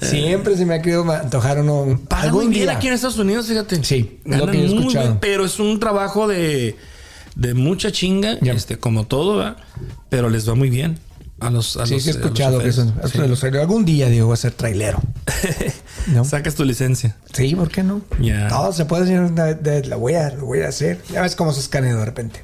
[0.00, 2.00] Siempre se me ha querido antojar uno.
[2.08, 3.82] Pagan muy bien aquí en Estados Unidos, fíjate.
[3.84, 5.04] Sí, lo que yo he escuchado.
[5.06, 6.76] bien, pero es un trabajo de,
[7.34, 9.56] de mucha chinga, este, como todo, ¿verdad?
[10.08, 10.98] Pero les va muy bien
[11.40, 13.18] a los a Sí, los, sí he a los escuchado que son Sí.
[13.18, 13.42] los.
[13.44, 15.00] Algún día, digo, voy a ser trailero.
[16.06, 16.24] ¿No?
[16.24, 17.16] Sacas tu licencia.
[17.32, 18.00] Sí, ¿por qué no?
[18.20, 18.48] Ya.
[18.48, 19.20] Todo se puede decir.
[19.32, 21.00] de- de- Lo voy, a, lo voy a hacer.
[21.10, 22.40] Ya ves cómo se escanea de repente.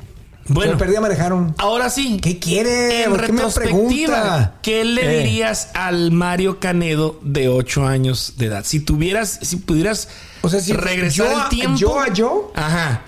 [0.48, 0.72] Bueno.
[0.72, 1.54] Me perdí a manejar un...
[1.58, 2.18] Ahora sí.
[2.20, 3.04] ¿Qué quiere?
[3.04, 3.42] En ¿Por qué me?
[4.62, 5.22] ¿qué le Eh.
[5.24, 8.64] dirías al Mario Canedo de 8 años de edad?
[8.66, 10.08] Si tuvieras, si pudieras
[10.42, 11.78] O sea, si regresar yo el tiempo.
[11.78, 12.52] yo a yo.
[12.56, 13.02] Ajá.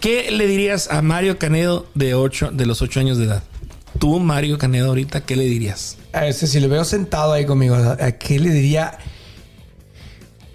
[0.00, 3.42] ¿Qué le dirías a Mario Canedo de 8, de los 8 años de edad?
[3.98, 5.96] Tú, Mario Canedo, ahorita, ¿qué le dirías?
[6.12, 8.98] A ese, si lo veo sentado ahí conmigo, ¿a qué le diría?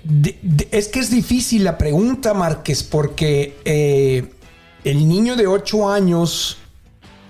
[0.03, 4.31] De- de- es que es difícil la pregunta, Márquez, porque eh,
[4.83, 6.57] el niño de 8 años,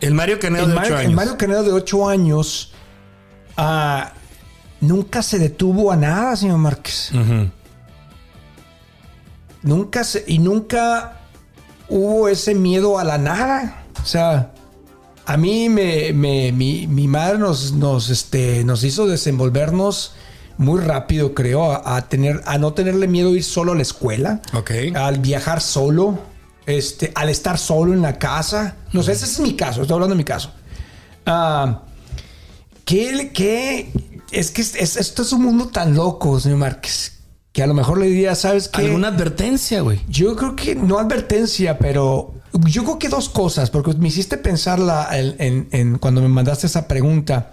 [0.01, 1.09] El Mario Canedo el de 8 Mario, años.
[1.09, 2.71] el Mario Canedo de 8 años,
[3.55, 4.11] ah,
[4.81, 7.11] nunca se detuvo a nada, señor Márquez.
[9.63, 11.20] Nunca se, y nunca
[11.91, 13.83] hubo ese miedo a la nada.
[14.01, 14.53] O sea,
[15.25, 20.13] a mí me, me- mi, mi madre nos, nos, este, nos hizo desenvolvernos
[20.57, 23.81] muy rápido, creo, a, a tener, a no tenerle miedo a ir solo a la
[23.81, 24.71] escuela, Ok.
[24.95, 26.19] al viajar solo,
[26.65, 28.75] este, al estar solo en la casa.
[28.93, 30.51] No sé, ese es mi caso, estoy hablando de mi caso.
[31.25, 31.81] Ah,
[32.85, 33.91] ¿qué, qué?
[34.31, 37.19] Es que es- es- esto es un mundo tan loco, señor Márquez,
[37.53, 38.81] que a lo mejor le diría, ¿sabes qué?
[38.81, 39.99] ¿Alguna advertencia, güey?
[40.07, 42.33] Yo creo que no advertencia, pero
[42.65, 46.67] yo creo que dos cosas, porque me hiciste pensarla en, en- en cuando me mandaste
[46.67, 47.51] esa pregunta.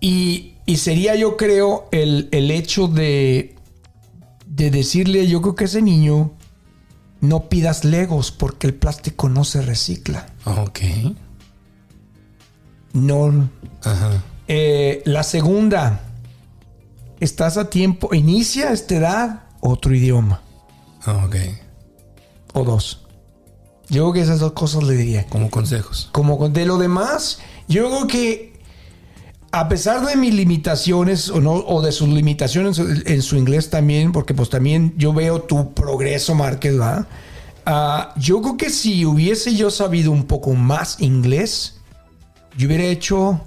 [0.00, 3.56] Y, y sería, yo creo, el, el hecho de,
[4.46, 6.32] de decirle, yo creo que ese niño
[7.20, 10.26] no pidas legos porque el plástico no se recicla.
[10.44, 10.78] Ok.
[12.92, 13.48] No.
[13.82, 14.22] Ajá.
[14.46, 16.00] Eh, la segunda,
[17.20, 20.40] estás a tiempo, inicia a esta edad otro idioma
[21.06, 21.36] Ok.
[22.54, 23.06] o dos.
[23.88, 25.26] Yo creo que esas dos cosas le diría.
[25.26, 26.10] Como consejos.
[26.12, 27.38] Como de lo demás,
[27.68, 28.60] yo creo que
[29.50, 34.12] a pesar de mis limitaciones o no o de sus limitaciones en su inglés también,
[34.12, 36.76] porque pues también yo veo tu progreso, Márquez.
[37.64, 41.76] Ah, yo creo que si hubiese yo sabido un poco más inglés,
[42.58, 43.40] yo hubiera hecho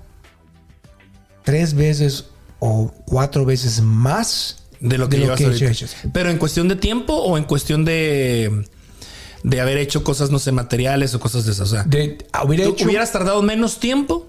[1.43, 2.26] tres veces
[2.64, 5.88] o cuatro veces más De lo que, llevas he hecho.
[6.14, 8.66] Pero en cuestión de tiempo o en cuestión de
[9.43, 11.68] de haber hecho cosas no sé materiales o cosas de esas.
[11.72, 14.28] O sea, De, hubiera ¿tú hecho hubieras tardado menos tiempo.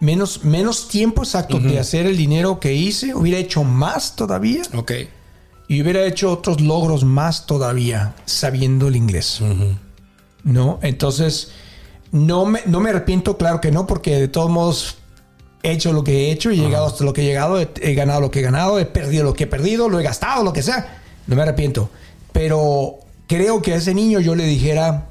[0.00, 4.92] menos, menos tiempo exacto de hacer el dinero que hice, hubiera hecho más todavía Ok.
[5.68, 9.40] y hubiera hecho otros logros más todavía sabiendo el inglés.
[10.44, 10.78] ¿No?
[10.80, 11.50] Entonces,
[12.12, 14.96] no me, no me arrepiento, claro que no, porque de todos modos
[15.68, 17.94] he hecho lo que he hecho, he llegado hasta lo que he llegado, he, he
[17.94, 20.52] ganado lo que he ganado, he perdido lo que he perdido, lo he gastado, lo
[20.52, 21.00] que sea.
[21.26, 21.90] No me arrepiento.
[22.32, 22.96] Pero
[23.26, 25.08] creo que a ese niño yo le dijera,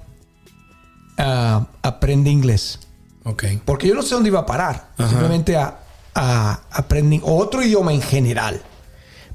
[1.18, 2.80] ah, aprende inglés.
[3.24, 3.44] Ok.
[3.66, 4.90] Porque yo no sé dónde iba a parar.
[4.98, 5.10] Ajá.
[5.10, 5.80] Simplemente a,
[6.14, 8.62] a aprender otro idioma en general.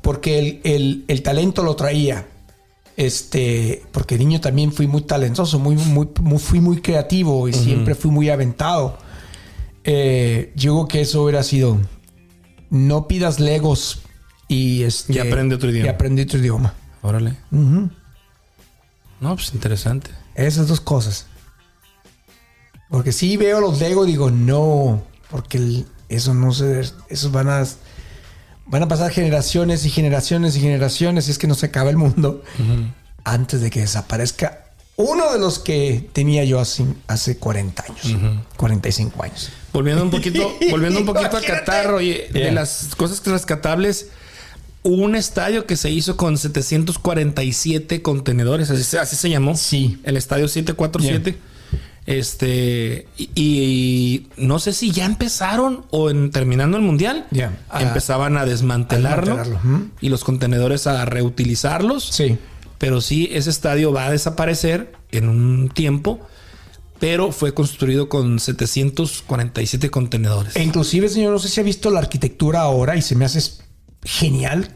[0.03, 2.27] Porque el, el- el talento lo traía.
[2.97, 7.95] Este, porque niño también fui muy talentoso, muy, muy, muy- fui muy creativo y siempre
[7.95, 8.99] fui muy aventado.
[9.85, 11.79] Eh, yo creo que eso hubiera sido.
[12.71, 14.03] No pidas legos
[14.49, 15.87] y, este, Y aprende otro idioma.
[15.87, 16.75] Y aprende otro idioma.
[17.03, 17.37] Órale.
[19.21, 20.11] No, pues interesante.
[20.35, 21.27] Esas dos cosas.
[22.89, 26.81] Porque si veo los Lego, digo, no, porque el- eso no se.
[27.09, 27.65] Esos van a.
[28.67, 31.97] Van a pasar generaciones y generaciones y generaciones, y es que no se acaba el
[31.97, 32.43] mundo
[33.25, 34.65] antes de que desaparezca
[34.97, 38.15] uno de los que tenía yo hace, hace 40 años,
[38.57, 39.51] 45 años.
[39.73, 41.41] Volviendo un poquito, volviendo un poquito a.
[41.41, 42.53] Qatar, oye, de Yeah.
[42.53, 44.09] las cosas rescatables,
[44.83, 49.57] hubo un estadio que se hizo con 747 contenedores, así, se- así se llamó.
[49.57, 49.99] Sí.
[50.05, 51.37] El estadio 747.
[52.07, 57.57] Este, y, y no sé si ya empezaron o en terminando el mundial, Ya.
[57.69, 59.89] Ah, empezaban a desmantelarlo, a desmantelarlo, ujú.
[60.01, 62.05] y los contenedores a reutilizarlos.
[62.11, 62.37] Sí.
[62.79, 66.19] Pero sí, ese estadio va a desaparecer en un tiempo,
[67.01, 70.55] pero fue construido con 747 contenedores.
[70.57, 73.43] E inclusive, señor, no sé si ha visto la arquitectura ahora y se me hace
[74.05, 74.69] genial.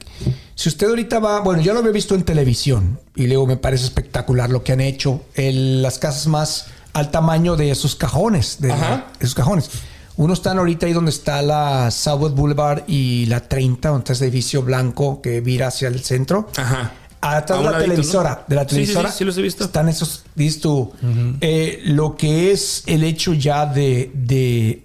[0.55, 3.85] Si usted ahorita va, bueno, yo lo había visto en televisión y luego me parece
[3.85, 5.23] espectacular lo que han hecho.
[5.35, 9.07] El- las casas más al tamaño de esos cajones, de, Ajá.
[9.21, 9.71] esos cajones.
[10.17, 14.27] Uno están ahorita ahí donde está la Southwest Boulevard y la 30, donde está ese
[14.27, 16.49] edificio blanco que vira hacia el centro.
[16.57, 16.93] Ajá.
[17.27, 18.45] Atrás de la ladito, televisora, ¿no?
[18.49, 19.11] de la sí, televisora.
[19.11, 19.65] sí, sí los he visto.
[19.65, 20.93] Están esos, dices tú,
[21.41, 24.83] eh, lo que es el hecho ya de, de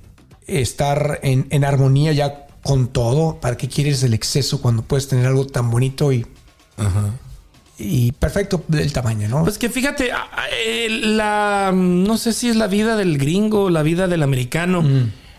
[0.48, 3.40] estar en, en armonía ya con todo.
[3.42, 6.26] ¿Para qué quieres el exceso cuando puedes tener algo tan bonito y,
[7.78, 9.44] y perfecto del tamaño, no?
[9.44, 10.12] Pues que fíjate,
[10.90, 14.84] la no sé si es la vida del gringo, la vida del americano,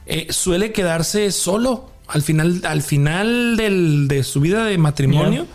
[0.06, 5.46] eh, suele quedarse solo al final, al final del- de su vida de matrimonio.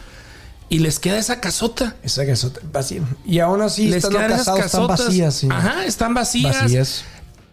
[0.69, 1.95] Y les queda esa casota.
[2.03, 3.01] Esa casota vacía.
[3.25, 5.35] Y aún así, Les están vacías.
[5.35, 5.47] sí.
[5.51, 6.61] Ajá, están vacías.
[6.63, 7.03] Vacías.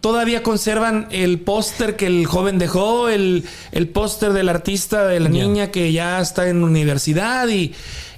[0.01, 5.29] Todavía conservan el póster que el joven dejó, el, el póster del artista de la
[5.29, 7.73] niña que ya está en universidad y,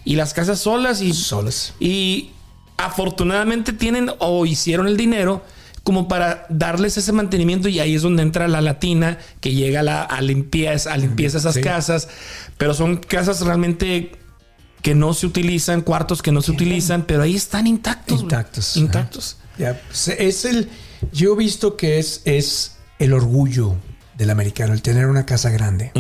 [0.05, 1.75] y las casas solas y, Solas.
[1.81, 2.31] y
[2.79, 5.43] afortunadamente tienen o hicieron el dinero
[5.83, 9.83] como para darles ese mantenimiento y ahí es donde entra la latina que llega a,
[9.83, 11.61] la, a limpieza, a limpieza esas Sí.
[11.61, 12.09] casas,
[12.57, 14.13] pero son casas realmente
[14.85, 18.21] que no se utilizan, cuartos que no se utilizan, pero ahí están intactos.
[18.21, 18.77] Intactos.
[18.77, 19.37] Intactos.
[19.59, 20.69] Ya, pues, es el.
[21.11, 23.77] Yo he visto que es, es el orgullo
[24.19, 25.91] del americano, el tener una casa grande.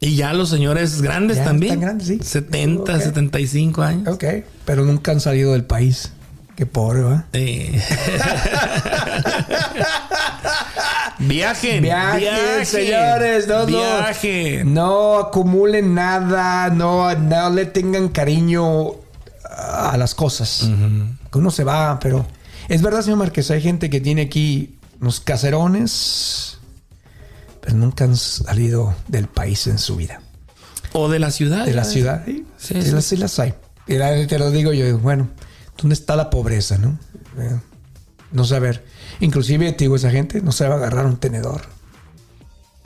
[0.00, 1.74] Y ya los señores grandes Ya también.
[1.74, 2.18] están grandes, sí.
[2.20, 3.00] 70, Ok.
[3.00, 4.08] 75 años.
[4.08, 4.24] Ok,
[4.64, 6.10] pero nunca han salido del país.
[6.56, 7.26] Qué pobre, ¿va?
[7.32, 7.82] Eh.
[11.18, 13.66] viajen, Viajen, señores, no.
[13.66, 14.72] Viajen.
[14.72, 18.92] No acumulen nada, no, no le tengan cariño
[19.44, 20.68] a las cosas.
[21.30, 22.26] Que uno se va, pero
[22.68, 26.58] es verdad, señor Márquez, hay gente que tiene aquí unos caserones,
[27.60, 30.20] pero nunca han salido del país en su vida.
[30.92, 31.66] O de la ciudad.
[31.66, 32.90] De la ciudad, sí, Sí, sí, sí.
[32.92, 33.54] las, sí las hay.
[33.86, 33.96] Y
[34.26, 35.28] te lo digo yo, bueno,
[35.76, 36.98] ¿dónde está la pobreza, no?
[37.38, 37.60] Eh,
[38.32, 38.84] no saber.
[39.20, 41.62] Inclusive, te digo, esa gente no sabe agarrar un tenedor.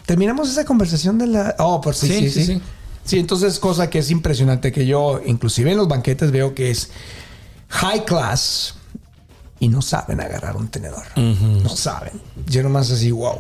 [0.06, 1.54] Terminamos esa conversación de la...
[1.58, 2.62] Oh, por sí, Sí, sí, sí,
[3.04, 3.18] sí.
[3.18, 6.90] entonces cosa que es impresionante que yo, inclusive en los banquetes, veo que es
[7.68, 8.74] high class
[9.60, 11.04] y no saben agarrar un tenedor.
[11.16, 12.20] No saben.
[12.46, 13.38] Yo nomás así, wow.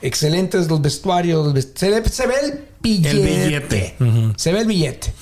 [0.00, 1.54] Excelentes los vestuarios.
[1.54, 3.10] los se, ve, se ve el billete.
[3.10, 3.96] El billete.
[4.36, 5.12] Se ve el billete.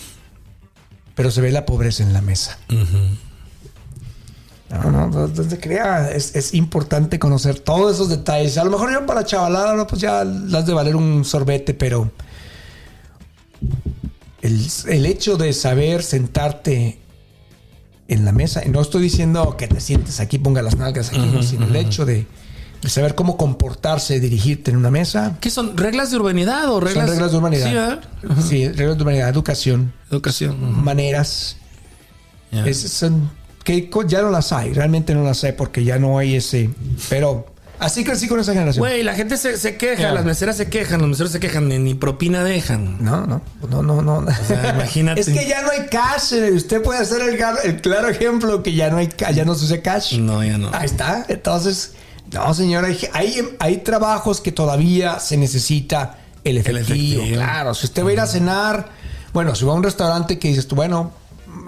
[1.16, 2.58] Pero se ve la pobreza en la mesa.
[4.70, 6.10] No, no, no, no se crea.
[6.10, 8.56] Es, es importante conocer todos esos detalles.
[8.58, 11.74] A lo mejor yo para la chavalada, no, pues ya las de valer un sorbete,
[11.74, 12.12] pero
[14.42, 17.00] el, el hecho de saber sentarte
[18.08, 21.42] en la mesa, no estoy diciendo que te sientes aquí, ponga las nalgas aquí, no,
[21.42, 22.26] sino el hecho de,
[22.84, 25.36] saber cómo comportarse, dirigirte en una mesa.
[25.40, 25.76] ¿Qué son?
[25.76, 27.06] ¿Reglas de urbanidad o reglas?
[27.06, 28.00] Son reglas de humanidad.
[28.48, 30.82] Sí, reglas de humanidad, educación, Educación.
[30.84, 31.56] Maneras.
[32.52, 33.30] Es- son,
[33.64, 36.70] que ya no las hay, realmente no las hay porque ya no hay ese.
[37.08, 37.46] Pero
[37.80, 38.80] así crecí con esa generación.
[38.80, 41.78] Güey, la gente se, se queja, las meseras se quejan, los meseros se quejan, ni,
[41.78, 43.02] ni propina dejan.
[43.04, 44.24] No, no, no, no, no.
[44.46, 45.20] sea, imagínate.
[45.20, 46.32] es que ya no hay cash.
[46.34, 49.82] eh, Usted puede hacer el, claro ejemplo que ya no hay ya no se usa
[49.82, 50.16] cash.
[50.18, 50.70] No, ya no.
[50.72, 51.26] Ahí está.
[51.28, 51.94] Entonces,
[52.32, 56.86] no, señor, hay, hay, hay trabajos que todavía se necesita el efectivo.
[57.22, 57.36] efectivo.
[57.36, 58.88] Claro, si usted va a ir a cenar,
[59.32, 61.12] bueno, si va a un restaurante que dices tú, bueno,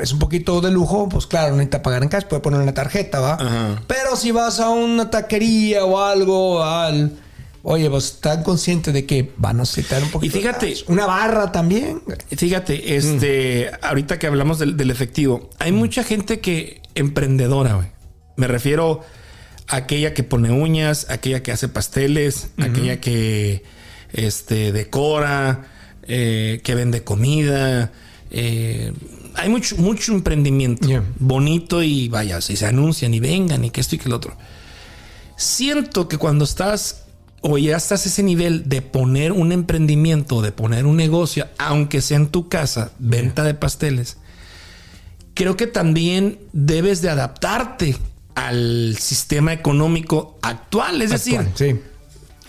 [0.01, 2.75] es un poquito de lujo, pues claro, no necesita pagar en cash, puede poner una
[2.75, 3.35] tarjeta, ¿va?
[3.35, 3.83] Ajá.
[3.87, 7.13] Pero si vas a una taquería o algo, al.
[7.65, 10.33] Oye, pues están conscientes de que van a necesitar un poquito.
[10.35, 12.03] de fíjate- una barra también.
[12.31, 17.89] Fíjate, este, ahorita que hablamos del, del efectivo, hay mucha gente que emprendedora, güey.
[18.37, 19.01] Me refiero
[19.69, 23.63] aquella que pone uñas, aquella que hace pasteles, aquella que
[24.13, 25.67] este, decora,
[26.03, 27.93] eh, que vende comida.
[28.31, 28.93] eh,
[29.35, 31.05] hay mucho, mucho emprendimiento Yeah.
[31.19, 34.37] bonito y vaya, si se anuncian y vengan y que esto y que el otro.
[35.37, 37.05] Siento que cuando estás
[37.41, 42.01] o ya estás a ese nivel de poner un emprendimiento, de poner un negocio, aunque
[42.01, 44.17] sea en tu casa, venta de pasteles,
[45.35, 47.97] creo que también debes de adaptarte
[48.39, 51.03] al sistema económico actual.
[51.03, 51.81] Es decir, sí.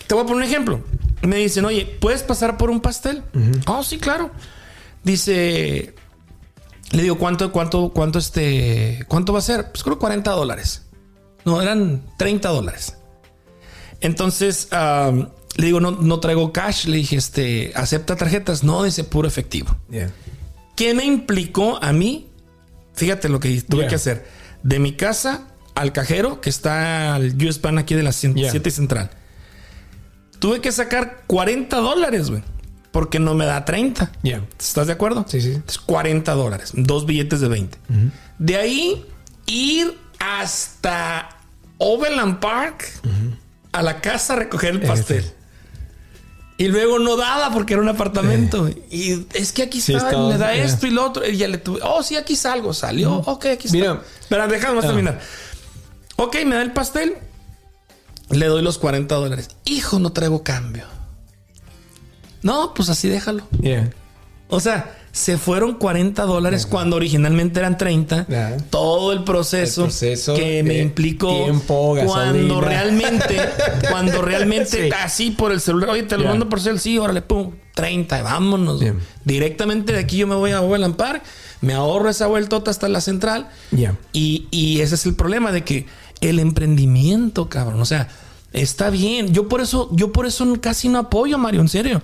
[0.06, 0.84] te voy a poner un ejemplo.
[1.22, 3.24] Me dicen, oye, ¿puedes pasar por un pastel?
[3.66, 4.30] Oh, sí, claro.
[5.02, 5.94] Dice,
[6.92, 9.72] le digo, ¿cuánto, cuánto, cuánto, este, cuánto va a ser?
[9.72, 10.82] Pues creo 40 dólares.
[11.44, 12.96] No, eran 30 dólares.
[14.00, 14.68] Entonces,
[15.56, 16.86] le digo, no, no traigo cash.
[16.86, 18.62] Le dije, este, ¿acepta tarjetas?
[18.62, 19.76] No, dice puro efectivo.
[19.90, 20.12] Yeah.
[20.76, 22.28] ¿Qué me implicó a mí?
[22.94, 23.88] Fíjate lo que tuve Yeah.
[23.88, 24.26] que hacer.
[24.62, 25.48] De mi casa
[25.80, 28.74] al cajero, que está al US Bank aquí de la 107 Yeah.
[28.76, 29.10] Central.
[30.38, 32.42] Tuve que sacar 40 dólares, güey.
[32.92, 34.10] Porque no me da 30.
[34.22, 34.42] Yeah.
[34.58, 35.24] ¿Estás de acuerdo?
[35.28, 35.60] Sí, sí.
[35.66, 36.70] Es 40 dólares.
[36.74, 37.78] Dos billetes de 20.
[38.38, 39.04] De ahí,
[39.46, 41.28] ir hasta
[41.78, 42.84] Overland Park
[43.72, 45.24] a la casa a recoger el pastel.
[46.58, 48.62] Y luego no daba porque era un apartamento.
[48.62, 48.76] güey.
[48.90, 51.26] Y es que aquí Sí, está, está- me da esto y lo otro.
[51.26, 52.74] Y ya le tuve, oh, sí, aquí salgo.
[52.74, 53.78] Salió, ok, aquí está.
[53.78, 54.02] Mira.
[54.20, 54.82] Espera, déjame Ah.
[54.82, 55.20] terminar.
[56.20, 57.14] Ok, me da el pastel.
[58.28, 59.48] Le doy los 40 dólares.
[59.64, 60.84] Hijo, no traigo cambio.
[62.42, 63.42] No, pues así déjalo.
[63.62, 63.90] Yeah.
[64.48, 68.26] O sea, se fueron 40 dólares cuando originalmente eran 30.
[68.28, 68.56] Ajá.
[68.68, 73.40] Todo el proceso, El proceso que me implicó tiempo, cuando realmente,
[73.90, 74.94] cuando realmente Sí.
[75.02, 78.82] así por el celular, oye, te lo mando por cel, sí, órale, pum, 30, vámonos.
[79.24, 81.22] Directamente de aquí yo me voy a Overland Park,
[81.60, 83.48] me ahorro esa vueltota hasta la central.
[83.70, 83.96] Ya.
[84.12, 85.86] Y, y ese es el problema de que
[86.20, 88.08] el emprendimiento, cabrón, o sea,
[88.52, 89.32] está bien.
[89.32, 92.02] Yo por eso, yo por eso casi no apoyo, Mario, en serio.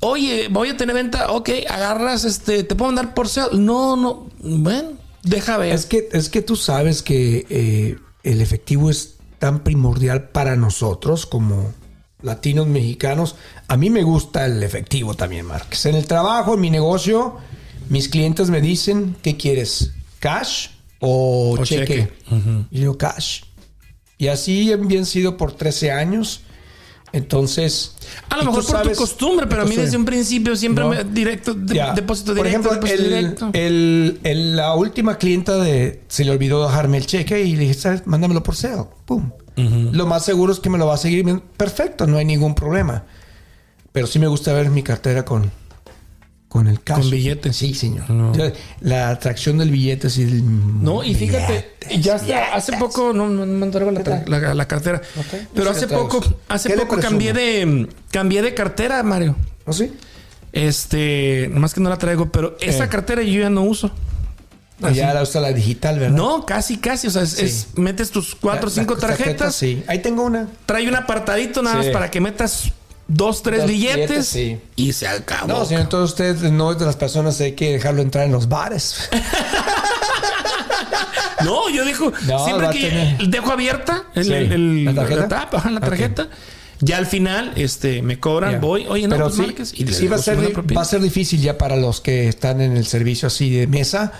[0.00, 3.58] Oye, voy a tener venta, ok, agarras, este, te puedo mandar por sale.
[3.58, 5.74] No, no, bueno, deja ver.
[5.74, 11.26] Es que, es que tú sabes que eh, el efectivo es tan primordial para nosotros
[11.26, 11.72] como
[12.22, 13.36] latinos mexicanos.
[13.68, 15.86] A mí me gusta el efectivo también, Márquez.
[15.86, 17.36] En el trabajo, en mi negocio,
[17.90, 19.92] mis clientes me dicen, ¿qué quieres?
[20.18, 20.68] ¿Cash
[21.00, 21.86] o, O cheque?
[21.86, 22.12] cheque.
[22.30, 22.64] Ujú.
[22.70, 23.42] Y yo, cash.
[24.18, 26.42] Y así han bien sido por 13 años.
[27.12, 27.96] Entonces...
[28.28, 30.90] a lo mejor por sabes- tu costumbre, pero a mí desde un principio siempre No.
[30.90, 33.50] me directo, de- depósito Por directo, ejemplo, depósito el- directo.
[33.52, 37.74] el- el- la última clienta de se le olvidó dejarme el cheque y le dije,
[37.74, 38.06] ¿sabes?
[38.06, 38.94] Mándamelo por SEO.
[39.06, 39.30] Pum.
[39.56, 41.24] Lo más seguro es que me lo va a seguir.
[41.56, 43.04] Perfecto, no hay ningún problema.
[43.92, 45.50] Pero sí me gusta ver mi cartera con,
[46.50, 46.98] con el cash.
[46.98, 47.56] Con billetes.
[47.56, 48.10] Sí, señor.
[48.10, 48.32] No.
[48.80, 50.22] La atracción del billete sí.
[50.24, 54.54] el- No, y fíjate, billetes, ya hasta hace poco, no, no me traigo la, la-
[54.54, 55.00] la cartera,
[55.54, 59.36] pero hace poco, hace ¿Qué le poco cambié de, cambié de cartera, Mario.
[59.64, 59.92] ¿No sí?
[60.52, 62.88] Este, nomás que no la traigo, pero esa Eh.
[62.88, 63.90] cartera yo ya no uso.
[64.82, 66.16] Ah, Ya la usa la digital, ¿verdad?
[66.16, 67.06] No, casi, casi.
[67.06, 67.44] O sea, es, Sí.
[67.44, 69.84] es- metes tus cuatro o cinco tarjetas, Sí.
[69.86, 70.48] Ahí tengo una.
[70.66, 71.86] trae un apartadito nada Sí.
[71.86, 72.72] más para que metas
[73.12, 74.58] dos, tres Dos billetes, billetes, sí.
[74.76, 75.48] y se acabó.
[75.48, 78.32] No, señor, entonces usted no es de las personas que hay que dejarlo entrar en
[78.32, 79.08] los bares.
[81.44, 81.84] No, yo
[82.28, 84.32] No, siempre que tener- dejo abierta el, Sí.
[84.32, 85.28] el- el- ¿La tarjeta?
[85.28, 85.84] tapa, la Ok.
[85.84, 86.28] tarjeta.
[86.82, 90.06] Ya al final, este, me cobran, voy, oye, no, Pero pues sí, marques, y sí
[90.06, 90.38] va, a ser,
[90.76, 94.12] va a ser difícil ya para los que están en el servicio así de mesa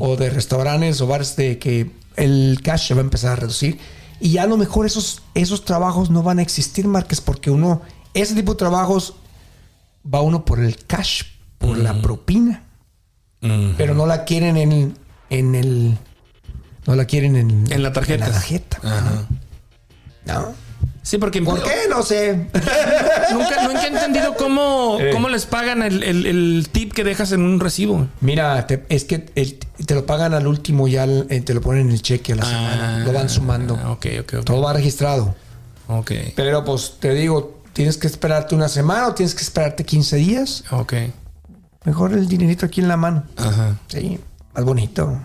[0.00, 3.78] o de restaurantes o bares de que el cash se va a empezar a reducir
[4.20, 7.82] y ya a lo mejor esos, esos trabajos no van a existir, Márquez, porque uno,
[8.14, 9.14] ese tipo de trabajos
[10.12, 11.22] va uno por el cash,
[11.58, 12.64] por la propina,
[13.76, 14.96] pero no la quieren en,
[15.30, 15.98] en el...
[16.86, 18.24] No la quieren en, En la tarjeta.
[18.24, 18.78] En la tarjeta.
[18.82, 19.26] Ajá.
[20.24, 20.54] ¿No?
[21.02, 21.70] Sí, porque ¿Por qué?
[21.90, 22.34] No sé.
[23.32, 25.10] nunca, nunca he entendido cómo, Eh.
[25.12, 28.08] cómo les pagan el, el- el tip que dejas en un recibo.
[28.20, 31.86] Mira, te- es que el- te lo pagan al último, ya eh, te lo ponen
[31.88, 32.98] en el cheque a la semana.
[33.06, 33.78] Lo van sumando.
[33.82, 34.44] Ah, Ok, ok, ok.
[34.44, 35.34] Todo va registrado.
[35.88, 36.12] Ok.
[36.36, 40.64] Pero pues te digo, tienes que esperarte una semana o tienes que esperarte 15 días.
[40.72, 40.94] Ok.
[41.84, 43.22] Mejor el dinerito aquí en la mano.
[43.36, 43.76] Ajá.
[43.86, 44.18] Sí,
[44.52, 45.16] más bonito.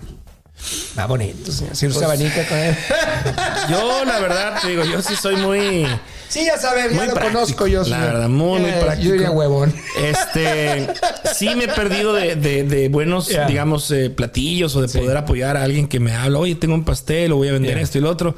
[0.96, 1.76] Más bonito, señor.
[1.76, 2.76] Si usa abanica con él.
[3.72, 5.88] Yo, la verdad, te digo, yo sí soy muy.
[6.30, 7.80] Sí, ya sabes, ya Muy lo práctico, conozco yo.
[7.80, 8.02] la señor.
[8.02, 9.08] verdad, muy, muy Eh, práctico.
[9.08, 9.74] Yo diría huevón.
[9.98, 10.88] Este,
[11.36, 13.48] sí me he perdido de, de- de buenos, Yeah.
[13.48, 16.86] digamos, eh, platillos o de poder apoyar a alguien que me habla, oye, tengo un
[16.86, 17.82] pastel o voy a vender Yeah.
[17.84, 18.36] esto y lo otro,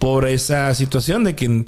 [0.00, 1.64] por esa situación de que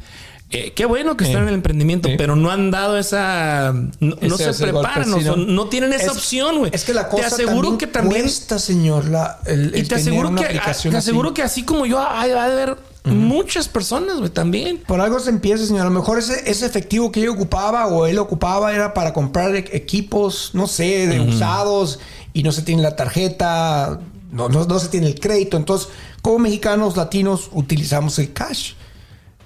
[0.50, 2.14] eh, qué bueno que están en el emprendimiento, Sí.
[2.16, 6.70] pero no han dado esa, no, se preparan, golpe, no, tienen esa Es- opción, güey.
[6.74, 9.96] Es que la cosa te aseguro que también cuesta, señor, la, el, y el te
[9.96, 11.08] tener aseguro una que aplicación te así.
[11.10, 14.78] aseguro que así como yo hay va a haber muchas personas, güey, también.
[14.86, 15.82] Por algo se empieza, señor.
[15.82, 19.54] A lo mejor ese, ese efectivo que yo ocupaba o él ocupaba era para comprar
[19.54, 22.00] e- equipos, no sé, de usados
[22.32, 24.00] y no se tiene la tarjeta,
[24.32, 25.56] no, no, no se tiene el crédito.
[25.56, 25.88] Entonces,
[26.22, 28.72] como mexicanos latinos utilizamos el cash.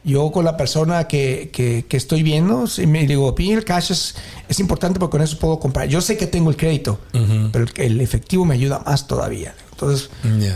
[0.03, 3.91] Yo con la persona que, que- que estoy viendo, sí me digo, "Pi, el cash
[3.93, 4.15] es,
[4.49, 5.89] es importante porque con eso puedo comprar.
[5.89, 6.99] Yo sé que tengo el crédito,
[7.53, 9.55] pero el, el efectivo me ayuda más todavía.
[9.73, 10.11] Entonces,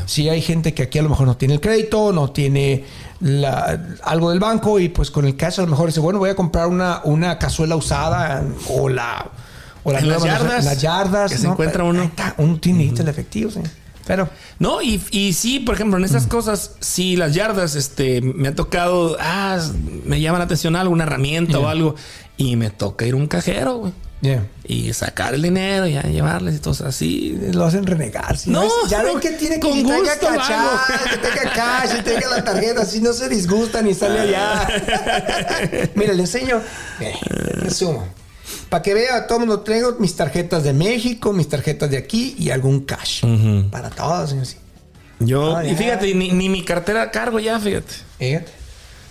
[0.07, 2.84] si hay gente que aquí a lo mejor no tiene el crédito, no tiene
[3.20, 6.30] la- algo del banco y pues con el cash a lo mejor dice, bueno, voy
[6.30, 9.30] a comprar una, una cazuela usada o la...
[9.86, 11.32] O la En las nueva, yardas, en las yardas.
[11.32, 12.03] que se encuentra uno.
[12.05, 13.61] está, uno tiene el efectivo, sí.
[14.07, 14.28] Pero...
[14.59, 18.55] No, y, y sí, por ejemplo, en esas cosas, si las yardas, este, me ha
[18.55, 19.59] tocado, ah,
[20.05, 21.94] me llama la atención algo, una herramienta o algo,
[22.36, 23.92] y me toca ir a un cajero, güey.
[24.20, 24.46] Yeah.
[24.64, 27.38] Y sacar el dinero, ya llevarles y todo así.
[27.52, 28.38] Lo hacen renegar.
[28.38, 28.48] ¿sí?
[28.48, 28.72] No, ¿Ves?
[28.88, 30.70] ya no, ven que tiene que con que tenga gusto hago.
[31.11, 34.66] que tenga cash, que tenga la tarjeta, así no se disgusta ni sale allá.
[35.94, 36.62] Mira, le enseño.
[37.00, 37.14] Eh,
[37.57, 38.07] resumo.
[38.75, 42.35] Para que vea, todo el mundo traigo mis tarjetas de México, mis tarjetas de aquí
[42.37, 43.22] y algún cash.
[43.70, 44.47] Para todos, señor.
[44.47, 44.57] sí.
[45.20, 47.95] Yo, Ah, y fíjate, ni, ni mi cartera cargo ya, fíjate.
[48.18, 48.51] Fíjate.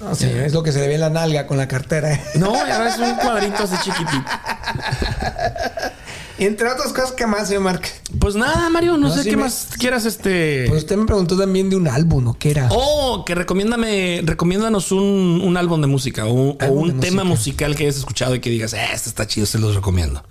[0.02, 2.20] No, señor, es lo que se le ve en la nalga con la cartera.
[2.36, 4.12] No, ya es un cuadrito así chiquitito.
[6.40, 7.82] Entre otras cosas, ¿qué más, señor Mark?
[8.20, 10.66] Pues nada, Mario, no, No, sé qué me- más quieras, este.
[10.68, 12.34] Pues usted me preguntó también de un álbum, ¿no?
[12.34, 12.70] ¿Qué era?
[12.72, 17.24] Oh, que recomiéndame, recomiéndanos un, un álbum de música o, o un tema música.
[17.26, 20.24] musical que hayas escuchado y que digas, eh, este está chido, se los recomiendo.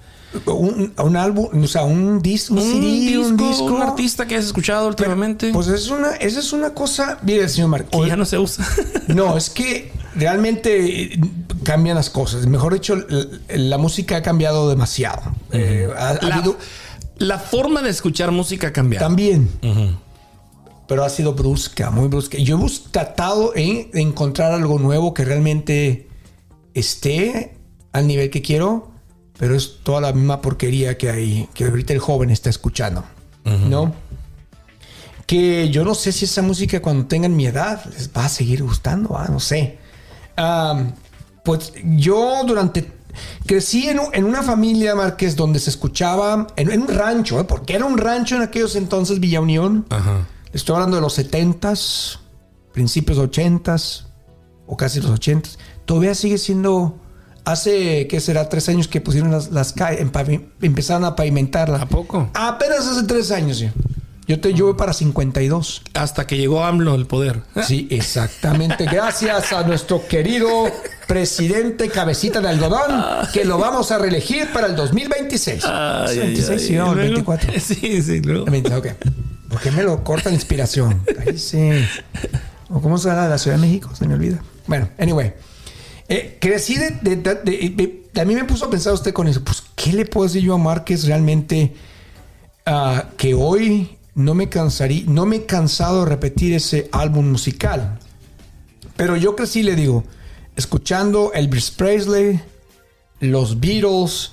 [0.46, 3.64] un, un álbum, o sea, un, dis, un, Un CD, disco, un disco.
[3.64, 5.50] un artista que has escuchado últimamente.
[5.52, 8.00] Pues es una, esa es una cosa, mire, señor Marco.
[8.02, 8.66] que ya no se usa.
[9.08, 11.20] No, es que realmente eh,
[11.64, 12.46] cambian las cosas.
[12.46, 12.96] Mejor dicho,
[13.50, 15.20] la música ha cambiado demasiado.
[15.52, 16.56] Eh, ha- ha la, habido-
[17.18, 19.06] la forma de escuchar música ha cambiado.
[19.06, 19.48] también.
[20.88, 22.38] Pero ha sido brusca, muy brusca.
[22.38, 26.08] Yo hemos tratado en- de encontrar algo nuevo que realmente
[26.74, 27.56] esté
[27.92, 28.90] al nivel que quiero,
[29.38, 33.04] pero es toda la misma porquería que hay, que ahorita el joven está escuchando.
[33.44, 33.94] ¿No?
[35.26, 38.62] Que yo no sé si esa música cuando tengan mi edad les va a seguir
[38.62, 39.78] gustando, ah, no sé.
[41.44, 42.90] Pues yo durante...
[43.46, 47.44] Crecí en, en una familia, Márquez, donde se escuchaba, en, en un rancho, ¿eh?
[47.44, 49.86] porque era un rancho en aquellos entonces, Villa Unión.
[49.90, 50.26] Ajá.
[50.52, 52.18] Estoy hablando de los 70s,
[52.72, 54.04] principios 80s,
[54.66, 55.56] o casi los 80s.
[55.84, 56.98] Todavía sigue siendo...
[57.44, 58.48] Hace, ¿qué será?
[58.48, 61.82] Tres años que pusieron las, las calles, empavi- empezaron a pavimentarla.
[61.82, 62.30] ¿A poco?
[62.34, 63.68] Apenas hace tres años, sí.
[64.32, 65.82] Yo te voy para 52.
[65.92, 67.42] Hasta que llegó AMLO al poder.
[67.66, 68.86] Sí, exactamente.
[68.86, 70.48] Gracias a nuestro querido
[71.06, 73.04] presidente Cabecita de Algodón,
[73.34, 75.64] que lo vamos a reelegir para el 2026.
[75.66, 75.72] Ay,
[76.12, 76.58] ay, 26, ay.
[76.66, 77.02] sí, no, el Luego-
[77.32, 77.52] 24.
[77.60, 78.46] Sí, sí, luego.
[78.46, 78.86] El 20, ok.
[79.50, 81.02] ¿Por qué me lo corta la inspiración?
[81.26, 81.70] Ahí sí.
[82.70, 83.90] ¿O cómo se de la Ciudad de México?
[83.94, 84.42] Se me olvida.
[84.66, 85.34] Bueno, anyway.
[86.08, 89.28] Eh, crecí de, de- de- de- de- A mí me puso a pensar usted con
[89.28, 89.44] eso.
[89.44, 91.74] Pues, ¿qué le puedo decir yo a Márquez realmente
[92.64, 97.98] ah, que hoy no me cansaría, no me he cansado de repetir ese álbum musical?
[98.96, 100.04] Pero yo crecí, le digo,
[100.56, 102.40] escuchando Elvis Presley,
[103.20, 104.32] los Beatles,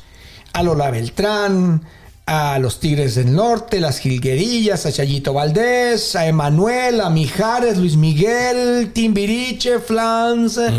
[0.53, 1.81] a Lola Beltrán,
[2.25, 7.95] a los Tigres del Norte, las Jilguerillas, a Chayito Valdés, a Emanuel, a Mijares, Luis
[7.95, 10.71] Miguel, Timbiriche, Flans, eh,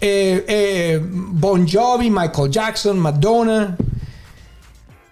[0.00, 3.76] eh, Bon Jovi, Michael Jackson, Madonna.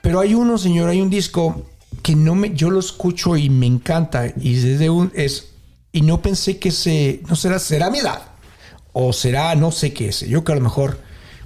[0.01, 1.67] Pero hay uno, señor, hay un disco
[2.05, 5.53] que no me, yo lo escucho y me encanta y desde un es
[5.91, 8.21] y no pensé que se, no será, será mi edad
[8.93, 10.21] o será no sé qué es.
[10.21, 11.01] Yo que a lo mejor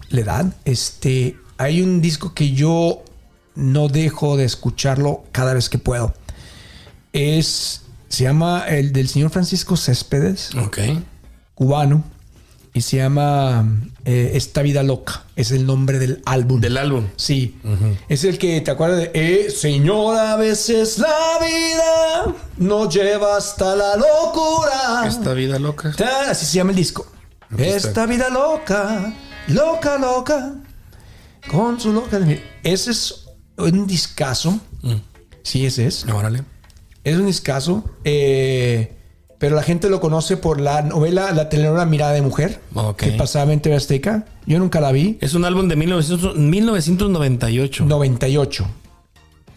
[0.08, 3.04] la edad, este, hay un disco que yo
[3.54, 6.12] no dejo de escucharlo cada vez que puedo.
[7.12, 10.78] Es, se llama el del señor Francisco Céspedes, Ok.
[11.54, 12.02] cubano,
[12.74, 13.64] y se llama
[14.04, 15.24] eh, Esta vida loca.
[15.38, 16.60] Es el nombre del álbum.
[16.60, 17.06] Del álbum.
[17.14, 17.60] Sí.
[18.08, 21.06] Es el que te acuerdas de eh, Señor, a veces la
[21.40, 25.04] vida nos lleva hasta la locura.
[25.06, 25.94] Esta vida loca.
[26.28, 27.06] Así se llama el disco.
[27.52, 27.88] Aquí está.
[27.88, 29.14] Esta vida loca,
[29.46, 30.54] loca, loca,
[31.48, 32.18] con su loca.
[32.18, 33.26] de- Ese es
[33.56, 34.58] un discazo.
[35.44, 36.04] Sí, ese es.
[36.06, 36.42] Órale.
[37.04, 37.84] Es un discazo.
[38.04, 38.96] eh,
[39.38, 42.96] pero la gente lo conoce por la novela, la telenovela Mirada de Mujer, Ok.
[42.96, 44.26] que pasaba en TV Azteca.
[44.48, 45.18] Yo nunca la vi.
[45.20, 47.84] Es un álbum de 1900 1998.
[47.84, 48.66] 98.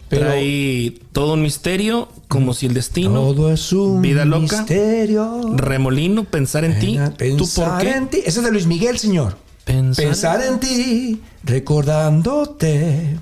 [0.08, 4.58] Pero Trae todo un misterio, como si el destino, todo es un Vida loca.
[4.58, 5.54] misterio.
[5.56, 6.98] remolino, pensar en ti.
[7.38, 7.90] ¿Tú por Pensar qué?
[7.92, 8.18] en ti.
[8.26, 9.38] Ese es de Luis Miguel, señor.
[9.64, 13.16] Pensar, Pensar en ti, recordándote.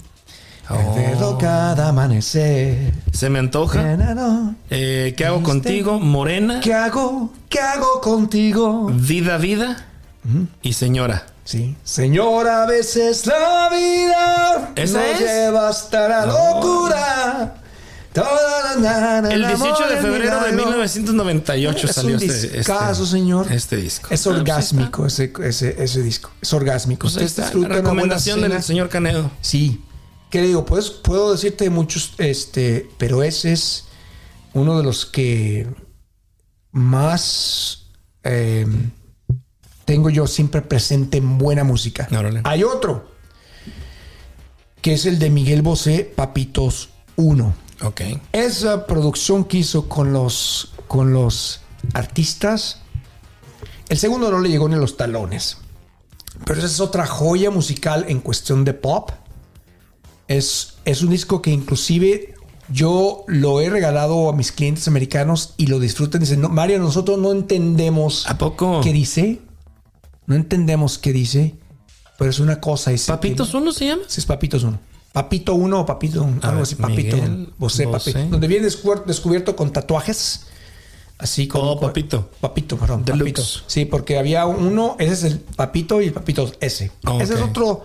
[0.68, 1.37] Oh.
[1.39, 2.93] Cada amanecer.
[3.12, 3.97] Se me antoja.
[4.71, 5.99] Eh, ¿Qué hago contigo?
[6.01, 7.33] Morena, ¿Qué hago?
[7.49, 8.91] ¿Qué hago contigo?
[8.93, 9.87] vida, vida
[10.62, 11.27] y señora.
[11.51, 11.76] Sí.
[11.82, 15.18] Señor, a veces la vida ¿Esa nos es?
[15.20, 17.55] lleva hasta la locura.
[18.12, 20.64] Toda la- El la- 18 de febrero de milagro.
[20.64, 23.53] 1998 Es salió un este, discazo, este- señor.
[23.53, 24.09] este disco.
[24.12, 26.30] Es Ah, pues orgásmico ese, ese, ese disco.
[26.40, 27.09] Es orgásmico.
[27.12, 29.28] Pues disfruta la recomendación del señor Canedo.
[29.40, 29.82] Sí.
[30.30, 30.64] ¿Qué le digo?
[30.64, 33.86] Pues puedo decirte de muchos, este, pero ese es
[34.55, 35.66] uno de los que
[36.70, 37.86] más
[38.22, 38.66] eh,
[39.91, 42.07] tengo yo siempre presente en buena música.
[42.16, 42.43] Órale.
[42.45, 43.11] Hay otro
[44.80, 47.53] que es el de Miguel Bosé, Papitos 1.
[47.82, 48.03] Ok.
[48.32, 51.62] Esa producción que hizo con los, con los
[51.93, 52.82] artistas,
[53.88, 55.57] el segundo no le llegó ni los talones.
[56.45, 59.11] Pero esa es otra joya musical en cuestión de pop.
[60.29, 62.37] Es, es un disco que inclusive
[62.68, 66.21] yo lo he regalado a mis clientes americanos y lo disfrutan.
[66.21, 68.83] Dicen, no, Mario, nosotros no entendemos ¿A poco?
[68.83, 69.41] qué dice.
[70.30, 71.57] No entendemos qué dice.
[72.16, 72.92] Pero es una cosa.
[73.08, 74.02] ¿Papitos que- uno se llama?
[74.07, 74.78] Sí, es Papitos uno.
[75.12, 77.16] Papito uno o Papito, A algo ver, así, Papito.
[77.16, 77.48] Miguel.
[77.58, 78.18] Papito.
[78.30, 78.68] Donde viene
[79.07, 80.42] descubierto con tatuajes.
[81.18, 81.72] Así como.
[81.72, 82.30] Oh, Papito.
[82.40, 83.04] Papito, perdón.
[83.04, 83.42] Papito.
[83.66, 86.92] Sí, porque había uno, ese es el Papito y el Papito S.
[87.07, 87.82] Oh, Ese es otro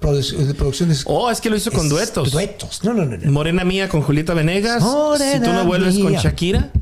[0.00, 2.32] de producción de Oh, es que lo hizo con duetos.
[2.32, 2.80] Duetos.
[2.82, 3.16] No, no, no.
[3.16, 3.30] no.
[3.30, 4.82] Morena mía con Julieta Venegas.
[4.82, 6.12] Morena si tú no vuelves con.
[6.14, 6.72] Shakira.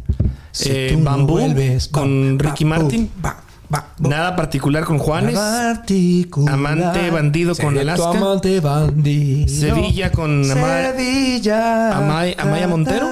[0.52, 3.10] Si Eh, tú no Bambú vuelves, con Ricky Martin.
[3.20, 3.86] ba- Va.
[3.98, 5.34] Nada particular con Juanes.
[5.34, 6.54] Particular.
[6.54, 8.10] Amante bandido con Alaska.
[8.10, 9.48] Amante bandido.
[9.48, 11.96] Sevilla con Ama- Sevilla.
[11.98, 13.08] Amay- Amaya Montero.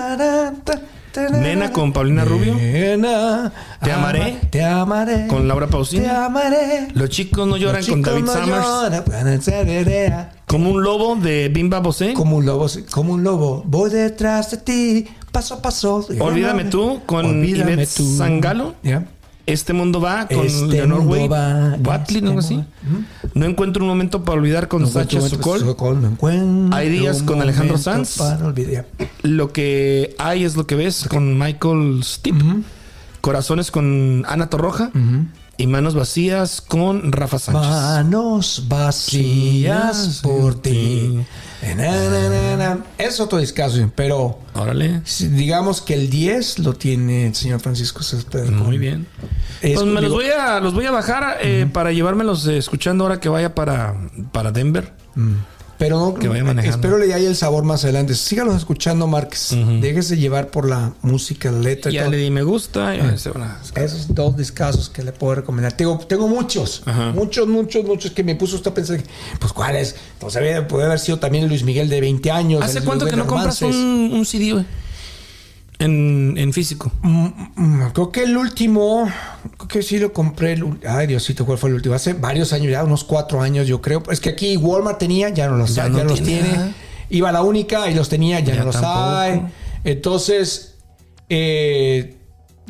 [1.40, 2.54] Nena con Paulina Rubio.
[2.54, 4.20] Nena, Te amaré.
[4.22, 5.26] ama- Te amaré.
[5.26, 6.04] Con Laura Pausini.
[6.04, 6.88] Te amaré.
[6.94, 9.04] Los chicos no lloran Los con chicos David no Summers.
[9.44, 10.26] lloran.
[10.46, 12.12] Como un lobo de Bimba Bosé.
[12.14, 13.62] Como un lobo, como un lobo.
[13.66, 16.06] Voy detrás de ti, paso a paso.
[16.20, 18.16] Olvídame tú con Olvídame Ivette tú.
[18.16, 18.74] Sangalo.
[19.52, 21.28] Este mundo va con Este Leonor Wade.
[21.28, 22.30] va, Watley, ¿no?
[22.30, 22.54] este así.
[22.54, 25.60] mundo- No encuentro un momento para olvidar con Sacha Sokol.
[26.00, 28.16] No Hay días con Alejandro Sanz.
[29.22, 32.40] Lo que hay es lo que ves con Michael Stipp.
[33.20, 34.90] Corazones con Ana Torroja.
[35.56, 37.70] Y manos vacías con Rafa Sánchez.
[37.70, 41.18] Manos vacías por ti.
[42.98, 45.02] Es otro discazo, pero Órale.
[45.30, 48.50] digamos que el 10 lo tiene el señor Francisco Céspedes.
[48.50, 49.06] Muy bien.
[49.60, 53.04] Es- Pues me los voy a, los voy a bajar eh, para llevármelos eh, escuchando
[53.04, 53.94] ahora que vaya para,
[54.32, 54.92] para Denver.
[55.80, 56.76] Pero no, Que vaya manejando.
[56.76, 58.14] espero le haya el sabor más adelante.
[58.14, 59.56] Síganos escuchando, Márquez.
[59.80, 62.10] Déjese llevar por la música, la letra Ya todo.
[62.12, 62.94] le di me gusta.
[62.94, 65.72] y se van a- Esos dos discazos que le puedo recomendar.
[65.72, 67.12] Tengo, tengo muchos, Ajá.
[67.12, 69.00] muchos, muchos, muchos que me puso usted a pensar,
[69.40, 69.96] pues cuáles.
[70.18, 72.62] Pues había, puede haber sido también Luis Miguel de 20 años.
[72.62, 74.66] ¿Hace cuánto Luis que no compras un, un CD, güey?
[75.80, 76.92] En, en físico.
[77.02, 79.08] Mm, Creo que el último,
[79.56, 80.52] creo que sí lo compré.
[80.52, 81.94] el ay, Diosito, ¿cuál fue el último?
[81.94, 84.02] Hace varios años, ya unos cuatro años, yo creo.
[84.10, 86.74] Es que aquí Walmart tenía, ya no los, Ya ya no los tiene.
[87.08, 89.16] Iba a la única y los tenía, ya, Ya no los tampoco.
[89.16, 89.42] hay.
[89.84, 90.74] Entonces,
[91.28, 92.16] eh,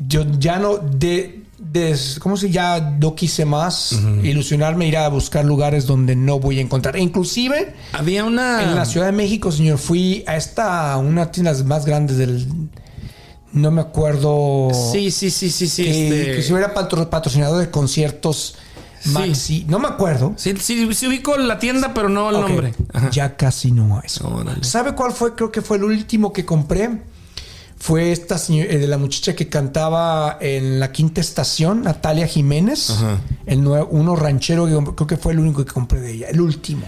[0.07, 5.45] yo ya no, de, de- ¿cómo se Ya no quise más ilusionarme, ir a buscar
[5.45, 6.97] lugares donde no voy a encontrar.
[6.97, 8.62] E inclusive, Había una.
[8.62, 12.47] en la Ciudad de México, señor, fui a esta, una de las más grandes del.
[13.53, 14.69] No me acuerdo.
[14.93, 15.85] Sí, sí, sí, sí, sí.
[15.85, 18.57] que, este- que si hubiera patro- patrocinador de conciertos
[19.03, 19.09] Sí.
[19.11, 19.65] Maxi.
[19.67, 20.35] No me acuerdo.
[20.37, 22.75] Sí, sí, sí ubico la tienda, pero no el nombre.
[22.93, 23.09] Ajá.
[23.11, 24.03] Ya casi no.
[24.25, 24.63] Órale.
[24.63, 25.35] ¿Sabe cuál fue?
[25.35, 27.01] Creo que fue el último que compré.
[27.79, 32.91] Fue esta señor- eh, de la muchacha que cantaba en la quinta estación, Natalia Jiménez.
[32.91, 33.21] Ajá.
[33.47, 36.27] El nuevo, uno ranchero, que creo que fue el único que compré de ella.
[36.29, 36.83] El último.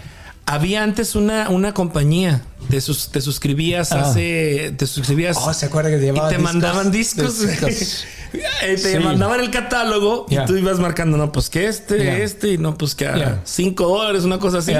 [0.46, 2.42] Había antes una, una compañía.
[2.68, 4.02] Te, sus- te suscribías Ah.
[4.02, 4.74] hace.
[4.76, 5.36] Te suscribías.
[5.40, 6.40] Oh, ¿se acuerda que te y te discos?
[6.42, 7.40] mandaban discos.
[7.40, 8.04] Discos.
[8.62, 8.98] Eh, te Sí.
[8.98, 12.94] mandaban el catálogo y tú ibas marcando, no, pues que este, este, y no, pues
[12.94, 13.42] que a.
[13.44, 14.72] 5 dólares, una cosa así.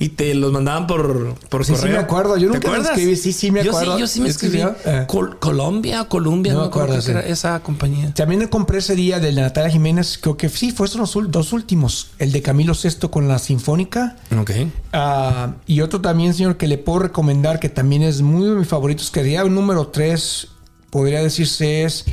[0.00, 1.96] Y te los mandaban por, por Sí, sí correo.
[1.96, 2.36] me acuerdo.
[2.36, 3.14] Yo ¿Te nunca me escribí.
[3.16, 3.94] Sí, sí me Yo acuerdo.
[3.94, 4.60] sí, yo sí me escribí.
[4.84, 5.04] eh.
[5.06, 7.12] Col- Colombia Colombia, No no, me acuerdo, sí.
[7.12, 8.12] era esa compañía.
[8.12, 10.18] También compré ese día del de Natalia Jiménez.
[10.20, 12.08] Creo que sí, fue los dos últimos.
[12.18, 14.16] El de Camilo Sesto con la Sinfónica.
[14.38, 14.50] Ok.
[14.92, 18.68] Ah, y otro también, señor, que le puedo recomendar, que también es muy de mis
[18.68, 20.48] favoritos, que sería el número 3,
[20.90, 22.04] podría decirse, es,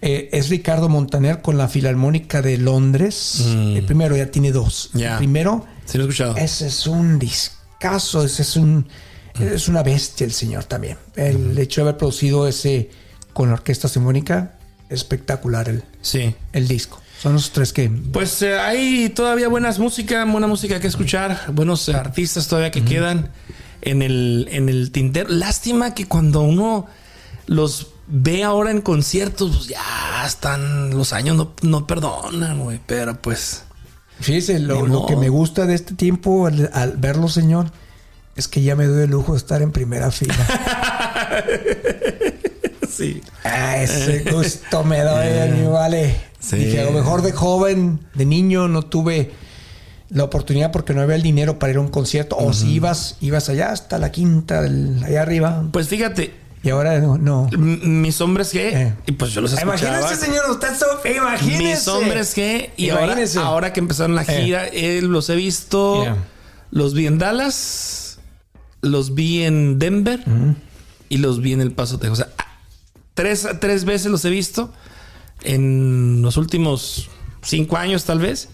[0.00, 3.44] eh, es Ricardo Montaner con la Filarmónica de Londres.
[3.54, 4.90] El primero ya tiene dos.
[4.94, 4.98] Mm.
[4.98, 5.12] Ya.
[5.12, 6.36] El primero, Sí, lo he escuchado.
[6.36, 8.86] ese es un discazo, ese es un
[9.40, 10.98] es una bestia el señor también.
[11.14, 12.90] El hecho de haber producido ese
[13.32, 14.58] con la Orquesta Sinfónica,
[14.88, 16.34] espectacular el, Sí.
[16.52, 17.00] el disco.
[17.22, 17.88] Son los tres que...
[17.88, 23.30] Pues eh, hay todavía buenas música, buena música que escuchar, buenos artistas todavía que quedan
[23.80, 25.30] en el, en el tintero.
[25.30, 26.86] Lástima que cuando uno
[27.46, 32.80] los ve ahora en conciertos, pues ya están, los años no, no perdonan, güey.
[32.86, 33.64] Pero pues,
[34.20, 37.70] Fíjese, lo, que me gusta de este tiempo al, al verlo, señor,
[38.36, 40.34] es que ya me doy el lujo de estar en primera fila.
[42.88, 43.20] sí.
[43.44, 46.16] ah, ese gusto me doy, mi vale.
[46.40, 46.56] Sí.
[46.56, 49.32] Dije, a lo mejor de joven, de niño, no tuve
[50.10, 52.36] la oportunidad porque no había el dinero para ir a un concierto.
[52.36, 55.64] O si ibas, ibas allá hasta la quinta, del- allá arriba.
[55.72, 56.32] Pues fíjate,
[56.62, 57.48] Y ahora no.
[57.56, 58.94] mis hombres que, Eh.
[59.06, 59.76] y pues yo los escuchaba.
[60.00, 61.62] Imagínese, señor, usted so- imagínese.
[61.62, 63.38] Mis hombres que, y ahora, Imagínese.
[63.38, 64.42] ahora que empezaron la Eh.
[64.44, 66.16] gira, eh, los he visto, Yeah.
[66.70, 68.18] los vi en Dallas,
[68.82, 70.20] los vi en Denver
[71.08, 72.12] y los vi en El Paso, Texas.
[72.12, 72.46] O sea,
[73.14, 74.72] tres, tres veces los he visto
[75.42, 77.08] en los últimos
[77.42, 78.48] cinco años tal vez.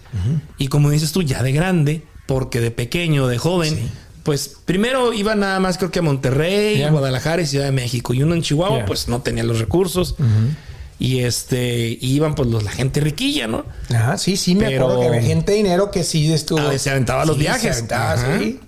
[0.57, 3.89] Y como dices tú, ya de grande, porque de pequeño, de joven,
[4.25, 6.89] pues primero iba nada más creo que a Monterrey, Yeah.
[6.91, 8.13] Guadalajara y Ciudad de México.
[8.13, 8.85] Y uno en Chihuahua, Yeah.
[8.87, 10.15] pues no tenía los recursos.
[10.99, 13.65] Y este, iban pues los, la gente riquilla, ¿no?
[13.93, 16.59] Ah, sí, sí, me Pero- acuerdo que había gente de dinero que sí estuvo.
[16.59, 17.61] Ah, se aventaba los viajes.
[17.61, 18.59] Se aventaba, sí.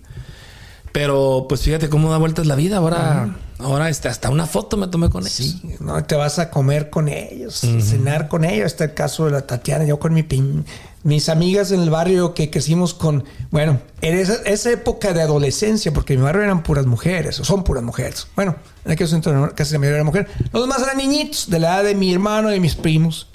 [0.91, 2.77] Pero pues fíjate cómo da vueltas la vida.
[2.77, 5.33] Ahora, ahora este, hasta una foto me tomé con ellos.
[5.33, 8.65] Sí, no te vas a comer con ellos, cenar con ellos.
[8.67, 10.65] Está el caso de la Tatiana, yo con mi pin-
[11.03, 15.93] mis amigas en el barrio que crecimos con, bueno, en esa, esa época de adolescencia,
[15.93, 18.27] porque en mi barrio eran puras mujeres, o son puras mujeres.
[18.35, 18.55] Bueno,
[18.85, 20.27] en aquel entonces casi la mayoría era mujer.
[20.51, 23.27] Los demás eran niñitos de la edad de mi hermano y mis primos.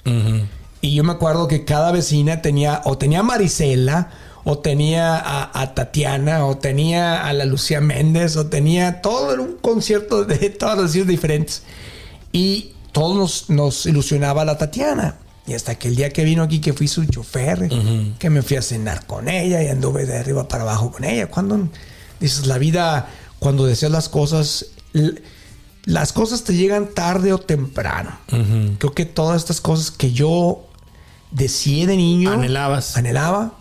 [0.81, 4.09] Y yo me acuerdo que cada vecina tenía, o tenía a Marisela,
[4.43, 9.41] o tenía a, a Tatiana, o tenía a la Lucía Méndez, o tenía todo era
[9.41, 11.63] un concierto de todas las diferentes.
[12.31, 15.15] Y todos nos, nos ilusionaba la Tatiana.
[15.45, 17.69] Y hasta que el día que vino aquí, que fui su chofer,
[18.17, 21.27] que me fui a cenar con ella y anduve de arriba para abajo con ella.
[21.27, 21.67] Cuando
[22.19, 23.09] dices, la vida,
[23.39, 24.67] cuando deseas las cosas,
[25.85, 28.17] las cosas te llegan tarde o temprano.
[28.77, 30.65] Creo que todas estas cosas que yo
[31.31, 32.95] deseé de niño, Anhelabas.
[32.95, 33.57] anhelaba,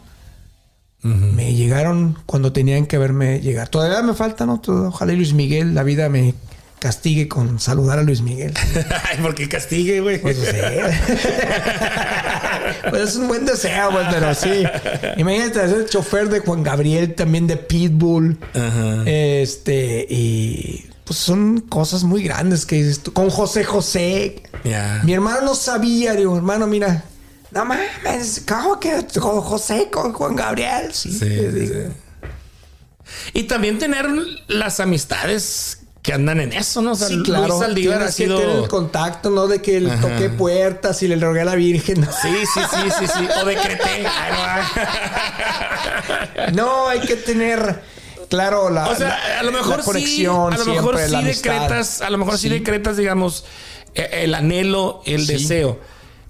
[1.02, 3.68] me llegaron cuando tenían que verme llegar.
[3.68, 4.62] Todavía me falta, ¿no?
[4.64, 6.34] Ojalá Luis Miguel, la vida me
[6.82, 8.52] castigue con saludar a Luis Miguel.
[9.04, 10.20] Ay, porque castigue, güey.
[10.20, 10.46] Pues, sí.
[12.90, 14.64] Pues es un buen deseo, pues, pero sí.
[15.16, 18.38] Imagínate ser chofer de Juan Gabriel, también de Pitbull.
[18.54, 19.02] Ajá.
[19.06, 23.12] Este, y pues son cosas muy grandes que dices tú.
[23.12, 24.42] Con José José.
[24.64, 25.00] Ya.
[25.04, 27.04] Mi hermano no sabía, digo, hermano, mira.
[27.52, 30.92] No mames, ¿cómo que con José, con Juan Gabriel?
[30.92, 31.20] Sí.
[33.34, 34.08] Y también tener
[34.48, 36.92] las amistades que andan en eso, ¿no?
[36.92, 37.46] O sea, Sí, claro.
[37.46, 38.36] Luis Saldívar Tienes ha sido...
[38.36, 39.46] que tener el contacto, ¿no?
[39.46, 42.00] De que le toqué puertas y le rogué a la Virgen.
[42.00, 42.08] ¿no?
[42.10, 43.28] Sí, sí, sí, sí, sí.
[43.40, 44.04] O decreté.
[46.52, 46.88] No.
[46.88, 47.82] Hay que tener,
[48.28, 51.20] claro, la, O sea, la- a lo mejor la sí, conexión a lo mejor siempre,
[51.20, 52.48] sí decretas, a lo mejor sí, Sí.
[52.48, 53.44] decretas, digamos,
[53.94, 55.34] eh, el anhelo, el Sí.
[55.34, 55.78] deseo.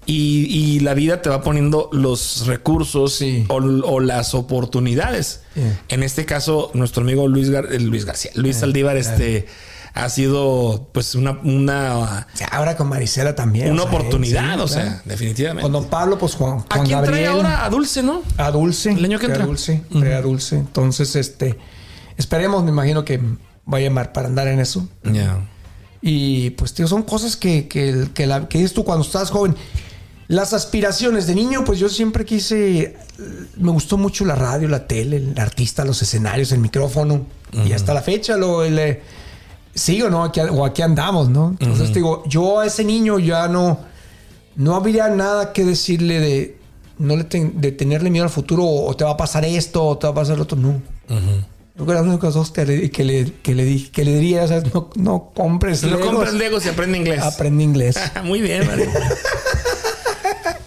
[0.05, 3.45] Y, y la vida te va poniendo los recursos Sí.
[3.49, 5.41] o, o las oportunidades.
[5.55, 5.81] Yeah.
[5.89, 9.45] En este caso, nuestro amigo Luis, Gar- eh, Luis García, Luis Saldívar, este
[9.95, 13.71] ha sido pues una, una, O sea, ahora con Marisela también.
[13.71, 14.67] una o sea, oportunidad, sí, o claro.
[14.67, 15.61] sea, definitivamente.
[15.61, 17.27] Con Don Pablo, pues Juan, ¿A quién trae Gabriel.
[17.29, 17.63] ahora?
[17.63, 18.23] A Dulce, ¿no?
[18.37, 18.91] A Dulce.
[18.91, 19.43] El año que trae entra.
[19.43, 20.55] A Dulce, trae a Dulce.
[20.57, 21.57] Entonces, este,
[22.17, 23.19] esperemos, me imagino que
[23.71, 24.87] va a llamar para andar en eso.
[25.03, 25.47] Ya.
[26.01, 29.55] Y pues, tío, son cosas que, que, que, la, que dices tú cuando estás joven.
[30.33, 32.95] Las aspiraciones de niño, pues yo siempre quise.
[33.57, 37.25] Me gustó mucho la radio, la tele, el artista, los escenarios, el micrófono.
[37.65, 38.67] Y hasta la fecha lo.
[38.67, 39.01] le-
[39.75, 40.23] sigo, ¿no?
[40.23, 41.55] Aquí, o aquí andamos, ¿no?
[41.59, 43.79] Entonces, te digo, yo a ese niño ya no.
[44.55, 46.57] No habría nada que decirle de.
[46.97, 49.97] No le ten- de tenerle miedo al futuro o te va a pasar esto o
[49.97, 50.57] te va a pasar lo otro.
[50.57, 50.81] No.
[51.75, 54.15] Yo creo que las únicas dos que le, que le, que le, di- que le
[54.15, 54.71] diría, ¿sabes?
[54.73, 57.21] No, no compres No compras Legos y aprende inglés.
[57.23, 57.95] Aprende inglés.
[58.23, 58.85] Muy bien, Mario.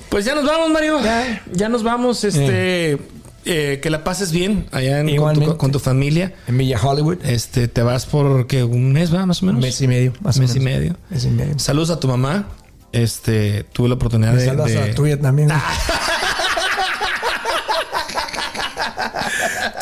[0.09, 1.01] pues ya nos vamos, Mario.
[1.03, 1.43] Ya.
[1.53, 2.25] Ya nos vamos.
[2.25, 2.99] Este,
[3.45, 5.57] eh, que la pases bien allá en- con, tu, Igualmente.
[5.57, 6.35] con tu familia.
[6.49, 7.19] En Villa Hollywood.
[7.25, 9.61] Este, te vas por que un mes, va más o menos.
[9.61, 10.97] Un mes y medio, más o mes y medio.
[11.11, 11.59] Mes y medio.
[11.59, 12.49] Saludos a tu mamá.
[12.93, 15.49] Este, tuve la oportunidad de, Saludos de- a la tuya también.
[15.49, 15.61] güey.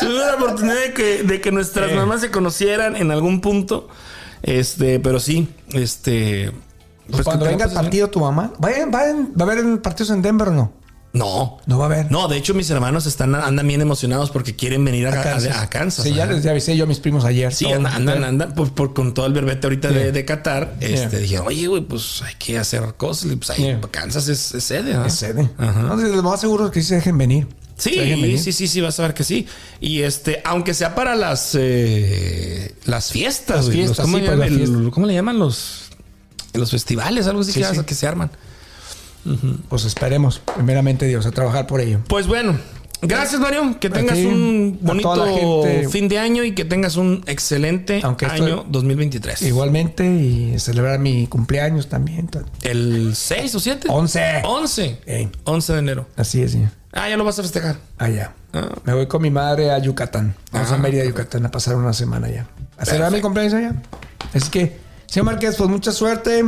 [0.00, 1.94] tuve la oportunidad de que, de que nuestras Eh.
[1.94, 3.88] mamás se conocieran en algún punto.
[4.42, 6.52] Este, pero sí, este.
[7.10, 10.10] Pues cuando que- que venga el partido tu mamá, ¿vayan, vayan, ¿va a haber partidos
[10.10, 10.72] en Denver o no?
[11.12, 11.58] No.
[11.66, 12.10] No va a haber.
[12.10, 15.70] No, de hecho, mis hermanos están, andan bien emocionados porque quieren venir a, a- a
[15.70, 16.04] Kansas.
[16.04, 17.54] Sí, ya les avisé yo a mis primos ayer.
[17.54, 20.10] Sí, andan, andan, andan, por, por- con todo el verbete ahorita de, Yeah.
[20.12, 20.74] de Qatar.
[20.80, 23.30] Este, dijeron, oye, güey, pues hay que hacer cosas.
[23.30, 23.80] Y, Pues ahí, Yeah.
[23.92, 24.94] Kansas es, es sede.
[24.94, 25.04] ¿no?
[25.04, 25.48] Es sede.
[25.56, 25.82] Ajá.
[25.82, 27.46] No, lo más seguro es que sí se dejen venir.
[27.76, 29.46] Sí, sí, sí, sí, vas a ver que sí.
[29.80, 34.38] Y este, aunque sea para las eh, las fiestas, Las fiestas, ¿cómo, sí, llaman?
[34.38, 34.90] para la El- fiesta.
[34.92, 35.83] ¿cómo le llaman los
[36.58, 37.26] los festivales?
[37.26, 37.82] Algo así Sí, que, sí.
[37.84, 38.30] que se arman.
[39.68, 42.00] Pues esperemos, primeramente Dios, a trabajar por ello.
[42.08, 42.58] Pues bueno,
[43.00, 48.00] gracias Mario, que tengas ti, un bonito fin de año y que tengas un excelente
[48.02, 49.40] Aunque año 2023.
[49.42, 52.28] Igualmente, y celebrar mi cumpleaños también.
[52.62, 53.88] El 6 o 7?
[53.90, 54.42] 11.
[54.44, 55.00] 11.
[55.06, 55.30] Ey.
[55.44, 56.06] 11 de enero.
[56.16, 56.70] Así es, señor.
[56.92, 57.76] Ah, ya lo vas a festejar.
[57.96, 58.34] Allá.
[58.52, 58.68] Ah.
[58.84, 60.34] Me voy con mi madre a Yucatán.
[60.52, 62.46] Vamos Ah, a Mérida, Yucatán, a pasar una semana allá.
[62.76, 63.74] A celebrar mi cumpleaños allá.
[64.34, 64.83] Así que,
[65.14, 66.44] señor Márquez, pues mucha suerte.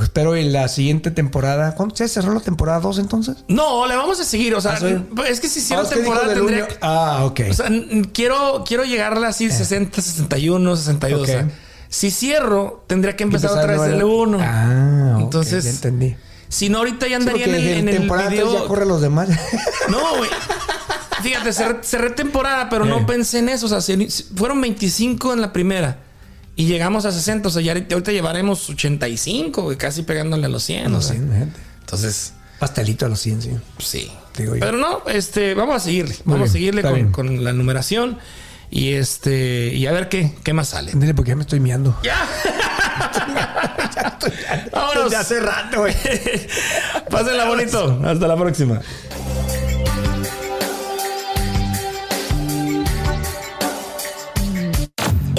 [0.00, 1.74] Espero en la siguiente temporada.
[1.74, 3.38] ¿Cuándo se cerró la temporada 2 entonces?
[3.48, 4.54] No, le vamos a seguir.
[4.54, 7.40] O sea, Ah, es que si hiciera Ah, temporada tendría que- Ah, ok.
[7.50, 7.68] O sea,
[8.12, 11.20] quiero, quiero llegarle así 60, 61, 62.
[11.22, 11.28] Ok.
[11.28, 11.48] o sea,
[11.88, 14.38] si cierro, tendría que empezar otra vez el 1.
[14.40, 16.16] Ah, ok, Entonces, ya entendí.
[16.48, 18.52] Si no, ahorita ya andaría en el, en el video.
[18.62, 19.28] ya corre los demás.
[19.88, 20.30] No, güey.
[21.22, 23.04] Fíjate, cerré, cerré temporada, pero no Eh.
[23.06, 23.66] pensé en eso.
[23.66, 23.96] O sea,
[24.36, 25.98] fueron 25 en la primera
[26.60, 27.48] y llegamos a 60.
[27.48, 30.94] O sea, ya ahorita, llevaremos 85, güey, casi pegándole a los 100.
[30.94, 31.16] o sea.
[31.16, 33.50] Entonces, Pastelito a los 100, sí.
[33.78, 34.12] sí.
[34.36, 34.52] Digo.
[34.60, 36.16] Pero no, este, vamos a seguirle.
[36.26, 36.82] Muy vamos a seguirle
[37.12, 38.18] con, la numeración
[38.70, 40.92] y este y a ver qué, qué más sale.
[40.94, 41.98] Dile porque ya me estoy miando.
[42.02, 42.28] ¡Ya!
[44.70, 45.04] Vámonos.
[45.04, 45.94] Desde hace rato, güey.
[47.10, 48.02] Pásenla bonito.
[48.04, 48.82] Hasta la próxima.